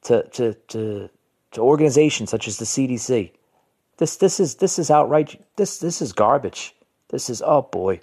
to 0.05 0.23
to 0.31 0.55
to 0.69 1.11
to 1.53 1.61
organizations 1.61 2.31
such 2.31 2.49
as 2.49 2.57
the 2.57 2.65
CDC. 2.65 3.33
This 3.99 4.17
this 4.17 4.41
is 4.41 4.55
this 4.55 4.79
is 4.79 4.91
outright 4.91 5.45
this 5.57 5.77
this 5.77 6.01
is 6.01 6.15
garbage. 6.15 6.75
This 7.11 7.29
is 7.29 7.43
oh 7.45 7.61
boy. 7.61 8.01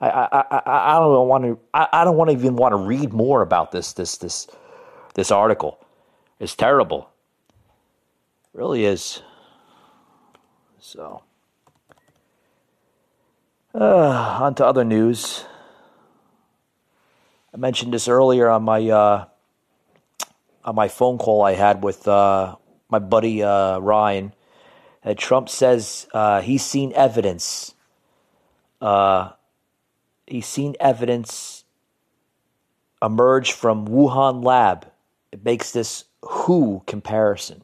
I 0.00 0.08
I 0.08 0.44
I, 0.50 0.96
I 0.96 0.98
don't 0.98 1.28
want 1.28 1.44
to 1.44 1.58
I, 1.74 1.88
I 1.92 2.04
don't 2.04 2.16
want 2.16 2.30
to 2.30 2.36
even 2.36 2.56
want 2.56 2.72
to 2.72 2.76
read 2.76 3.12
more 3.12 3.42
about 3.42 3.72
this 3.72 3.92
this 3.92 4.16
this 4.18 4.46
this 5.14 5.30
article. 5.30 5.78
It's 6.38 6.54
terrible. 6.54 7.10
It 8.54 8.58
really 8.58 8.84
is. 8.84 9.22
So 10.78 11.22
uh, 13.74 14.38
on 14.40 14.54
to 14.56 14.66
other 14.66 14.84
news. 14.84 15.44
I 17.52 17.56
mentioned 17.56 17.92
this 17.92 18.08
earlier 18.08 18.48
on 18.48 18.62
my 18.62 18.88
uh, 18.88 19.24
on 20.64 20.74
my 20.74 20.88
phone 20.88 21.18
call 21.18 21.42
I 21.42 21.54
had 21.54 21.82
with 21.82 22.06
uh, 22.06 22.56
my 22.88 22.98
buddy 22.98 23.42
uh, 23.42 23.78
Ryan. 23.78 24.32
Trump 25.16 25.48
says 25.48 26.06
uh, 26.12 26.42
he's 26.42 26.62
seen 26.62 26.92
evidence. 26.94 27.74
Uh, 28.80 29.30
he's 30.30 30.46
seen 30.46 30.74
evidence 30.80 31.64
emerge 33.02 33.52
from 33.52 33.86
Wuhan 33.86 34.44
lab. 34.44 34.90
It 35.32 35.44
makes 35.44 35.72
this 35.72 36.04
WHO 36.22 36.82
comparison. 36.86 37.62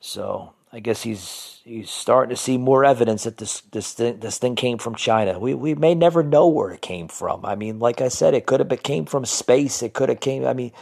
So 0.00 0.52
I 0.72 0.80
guess 0.80 1.02
he's 1.02 1.60
he's 1.64 1.90
starting 1.90 2.30
to 2.30 2.36
see 2.36 2.58
more 2.58 2.84
evidence 2.84 3.24
that 3.24 3.38
this 3.38 3.60
this 3.72 3.92
thing, 3.92 4.18
this 4.20 4.38
thing 4.38 4.56
came 4.56 4.78
from 4.78 4.94
China. 4.94 5.38
We 5.38 5.54
we 5.54 5.74
may 5.74 5.94
never 5.94 6.22
know 6.22 6.46
where 6.48 6.70
it 6.70 6.82
came 6.82 7.08
from. 7.08 7.44
I 7.44 7.54
mean, 7.54 7.78
like 7.78 8.00
I 8.00 8.08
said, 8.08 8.34
it 8.34 8.46
could 8.46 8.60
have 8.60 8.82
came 8.82 9.06
from 9.06 9.24
space. 9.24 9.82
It 9.82 9.94
could 9.94 10.08
have 10.08 10.20
came. 10.20 10.44
I 10.44 10.52
mean, 10.52 10.72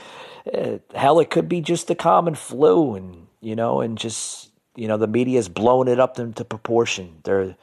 uh, 0.52 0.78
hell, 0.94 1.20
it 1.20 1.30
could 1.30 1.48
be 1.48 1.60
just 1.60 1.88
the 1.88 1.94
common 1.94 2.34
flu, 2.34 2.94
and 2.94 3.26
you 3.40 3.54
know, 3.54 3.80
and 3.80 3.98
just 3.98 4.50
you 4.74 4.88
know, 4.88 4.96
the 4.96 5.06
media's 5.06 5.48
blown 5.48 5.88
it 5.88 6.00
up 6.00 6.18
into 6.18 6.44
proportion. 6.44 7.18
They're 7.24 7.54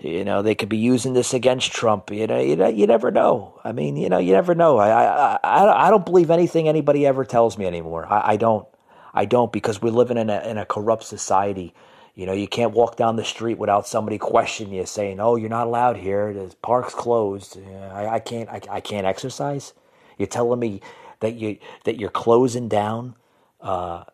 you 0.00 0.24
know, 0.24 0.42
they 0.42 0.54
could 0.54 0.68
be 0.68 0.78
using 0.78 1.12
this 1.12 1.34
against 1.34 1.72
Trump. 1.72 2.10
You 2.10 2.26
know, 2.26 2.40
you, 2.40 2.66
you 2.68 2.86
never 2.86 3.10
know. 3.10 3.60
I 3.64 3.72
mean, 3.72 3.96
you 3.96 4.08
know, 4.08 4.18
you 4.18 4.32
never 4.32 4.54
know. 4.54 4.78
I, 4.78 4.88
I, 4.88 5.38
I, 5.44 5.86
I 5.86 5.90
don't 5.90 6.04
believe 6.06 6.30
anything 6.30 6.68
anybody 6.68 7.06
ever 7.06 7.24
tells 7.24 7.58
me 7.58 7.66
anymore. 7.66 8.06
I, 8.06 8.32
I 8.32 8.36
don't. 8.36 8.66
I 9.12 9.24
don't 9.24 9.52
because 9.52 9.82
we're 9.82 9.90
living 9.90 10.16
in 10.16 10.30
a 10.30 10.40
in 10.48 10.56
a 10.56 10.64
corrupt 10.64 11.04
society. 11.04 11.74
You 12.14 12.26
know, 12.26 12.32
you 12.32 12.48
can't 12.48 12.72
walk 12.72 12.96
down 12.96 13.16
the 13.16 13.24
street 13.24 13.58
without 13.58 13.86
somebody 13.86 14.18
questioning 14.18 14.74
you, 14.74 14.86
saying, 14.86 15.20
"Oh, 15.20 15.36
you're 15.36 15.50
not 15.50 15.66
allowed 15.66 15.96
here. 15.96 16.32
The 16.32 16.54
park's 16.62 16.94
closed. 16.94 17.58
I, 17.92 18.06
I 18.06 18.20
can't. 18.20 18.48
I, 18.48 18.60
I 18.70 18.80
can't 18.80 19.06
exercise." 19.06 19.74
You're 20.16 20.28
telling 20.28 20.60
me 20.60 20.80
that 21.20 21.34
you 21.34 21.58
that 21.84 21.98
you're 21.98 22.10
closing 22.10 22.68
down 22.68 23.16
uh, 23.60 24.04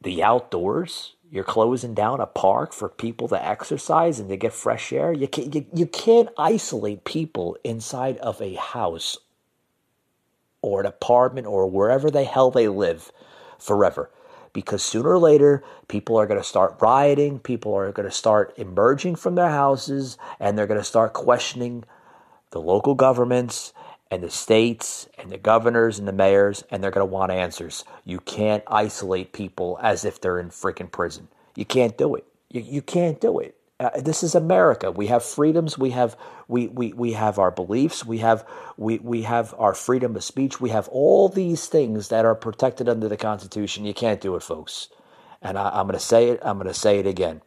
the 0.00 0.22
outdoors. 0.22 1.14
You're 1.34 1.42
closing 1.42 1.94
down 1.94 2.20
a 2.20 2.26
park 2.26 2.72
for 2.72 2.88
people 2.88 3.26
to 3.26 3.44
exercise 3.44 4.20
and 4.20 4.28
to 4.28 4.36
get 4.36 4.52
fresh 4.52 4.92
air. 4.92 5.12
You 5.12 5.26
can't, 5.26 5.52
you, 5.52 5.66
you 5.74 5.84
can't 5.84 6.28
isolate 6.38 7.04
people 7.04 7.58
inside 7.64 8.18
of 8.18 8.40
a 8.40 8.54
house 8.54 9.18
or 10.62 10.78
an 10.78 10.86
apartment 10.86 11.48
or 11.48 11.66
wherever 11.66 12.08
the 12.08 12.22
hell 12.22 12.52
they 12.52 12.68
live 12.68 13.10
forever. 13.58 14.12
Because 14.52 14.84
sooner 14.84 15.08
or 15.08 15.18
later, 15.18 15.64
people 15.88 16.16
are 16.16 16.26
going 16.28 16.40
to 16.40 16.46
start 16.46 16.76
rioting, 16.80 17.40
people 17.40 17.74
are 17.74 17.90
going 17.90 18.08
to 18.08 18.14
start 18.14 18.54
emerging 18.56 19.16
from 19.16 19.34
their 19.34 19.50
houses, 19.50 20.16
and 20.38 20.56
they're 20.56 20.68
going 20.68 20.78
to 20.78 20.84
start 20.84 21.14
questioning 21.14 21.82
the 22.52 22.60
local 22.60 22.94
governments 22.94 23.72
and 24.10 24.22
the 24.22 24.30
states 24.30 25.08
and 25.18 25.30
the 25.30 25.38
governors 25.38 25.98
and 25.98 26.06
the 26.06 26.12
mayors, 26.12 26.64
and 26.70 26.82
they're 26.82 26.90
going 26.90 27.06
to 27.06 27.12
want 27.12 27.32
answers. 27.32 27.84
You 28.04 28.20
can't 28.20 28.62
isolate 28.66 29.32
people 29.32 29.78
as 29.82 30.04
if 30.04 30.20
they're 30.20 30.38
in 30.38 30.50
freaking 30.50 30.90
prison. 30.90 31.28
You 31.56 31.64
can't 31.64 31.96
do 31.96 32.14
it. 32.14 32.24
You, 32.50 32.60
you 32.60 32.82
can't 32.82 33.20
do 33.20 33.38
it. 33.38 33.56
Uh, 33.80 33.90
this 34.00 34.22
is 34.22 34.34
America. 34.36 34.90
We 34.90 35.08
have 35.08 35.24
freedoms. 35.24 35.76
We 35.76 35.90
have 35.90 36.16
we, 36.46 36.68
we, 36.68 36.92
we 36.92 37.12
have 37.14 37.38
our 37.38 37.50
beliefs. 37.50 38.04
We 38.04 38.18
have 38.18 38.46
we, 38.76 38.98
we 38.98 39.22
have 39.22 39.54
our 39.58 39.74
freedom 39.74 40.14
of 40.14 40.22
speech. 40.22 40.60
We 40.60 40.70
have 40.70 40.86
all 40.88 41.28
these 41.28 41.66
things 41.66 42.08
that 42.08 42.24
are 42.24 42.36
protected 42.36 42.88
under 42.88 43.08
the 43.08 43.16
Constitution. 43.16 43.84
You 43.84 43.94
can't 43.94 44.20
do 44.20 44.36
it, 44.36 44.42
folks. 44.44 44.88
And 45.42 45.58
I, 45.58 45.70
I'm 45.70 45.86
going 45.86 45.98
to 45.98 46.04
say 46.04 46.28
it. 46.28 46.40
I'm 46.42 46.56
going 46.56 46.68
to 46.68 46.74
say 46.74 47.00
it 47.00 47.06
again. 47.06 47.42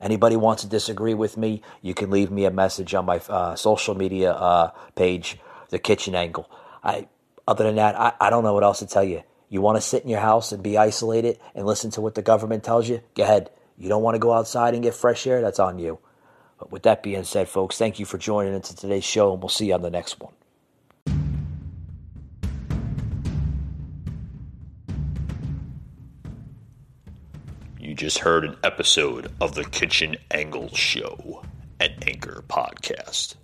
Anybody 0.00 0.36
wants 0.36 0.62
to 0.62 0.68
disagree 0.68 1.14
with 1.14 1.36
me, 1.36 1.62
you 1.80 1.94
can 1.94 2.10
leave 2.10 2.30
me 2.30 2.44
a 2.44 2.50
message 2.50 2.94
on 2.94 3.06
my 3.06 3.18
uh, 3.28 3.54
social 3.54 3.94
media 3.94 4.32
uh, 4.32 4.70
page 4.96 5.38
the 5.74 5.78
kitchen 5.80 6.14
angle. 6.14 6.48
I 6.84 7.08
other 7.48 7.64
than 7.64 7.74
that, 7.74 7.98
I, 7.98 8.12
I 8.20 8.30
don't 8.30 8.44
know 8.44 8.54
what 8.54 8.62
else 8.62 8.78
to 8.78 8.86
tell 8.86 9.02
you. 9.02 9.24
You 9.50 9.60
want 9.60 9.76
to 9.76 9.82
sit 9.82 10.04
in 10.04 10.08
your 10.08 10.20
house 10.20 10.52
and 10.52 10.62
be 10.62 10.78
isolated 10.78 11.38
and 11.54 11.66
listen 11.66 11.90
to 11.92 12.00
what 12.00 12.14
the 12.14 12.22
government 12.22 12.62
tells 12.62 12.88
you? 12.88 13.02
Go 13.14 13.24
ahead. 13.24 13.50
You 13.76 13.88
don't 13.88 14.02
want 14.02 14.14
to 14.14 14.20
go 14.20 14.32
outside 14.32 14.74
and 14.74 14.84
get 14.84 14.94
fresh 14.94 15.26
air? 15.26 15.40
That's 15.42 15.58
on 15.58 15.80
you. 15.80 15.98
But 16.58 16.70
with 16.70 16.84
that 16.84 17.02
being 17.02 17.24
said, 17.24 17.48
folks, 17.48 17.76
thank 17.76 17.98
you 17.98 18.06
for 18.06 18.18
joining 18.18 18.54
into 18.54 18.74
today's 18.74 19.04
show, 19.04 19.32
and 19.32 19.42
we'll 19.42 19.48
see 19.48 19.66
you 19.66 19.74
on 19.74 19.82
the 19.82 19.90
next 19.90 20.20
one. 20.20 20.32
You 27.80 27.94
just 27.94 28.18
heard 28.18 28.44
an 28.44 28.56
episode 28.62 29.32
of 29.40 29.56
the 29.56 29.64
Kitchen 29.64 30.16
Angle 30.30 30.72
Show, 30.74 31.42
an 31.80 31.92
Anchor 32.06 32.44
podcast. 32.48 33.34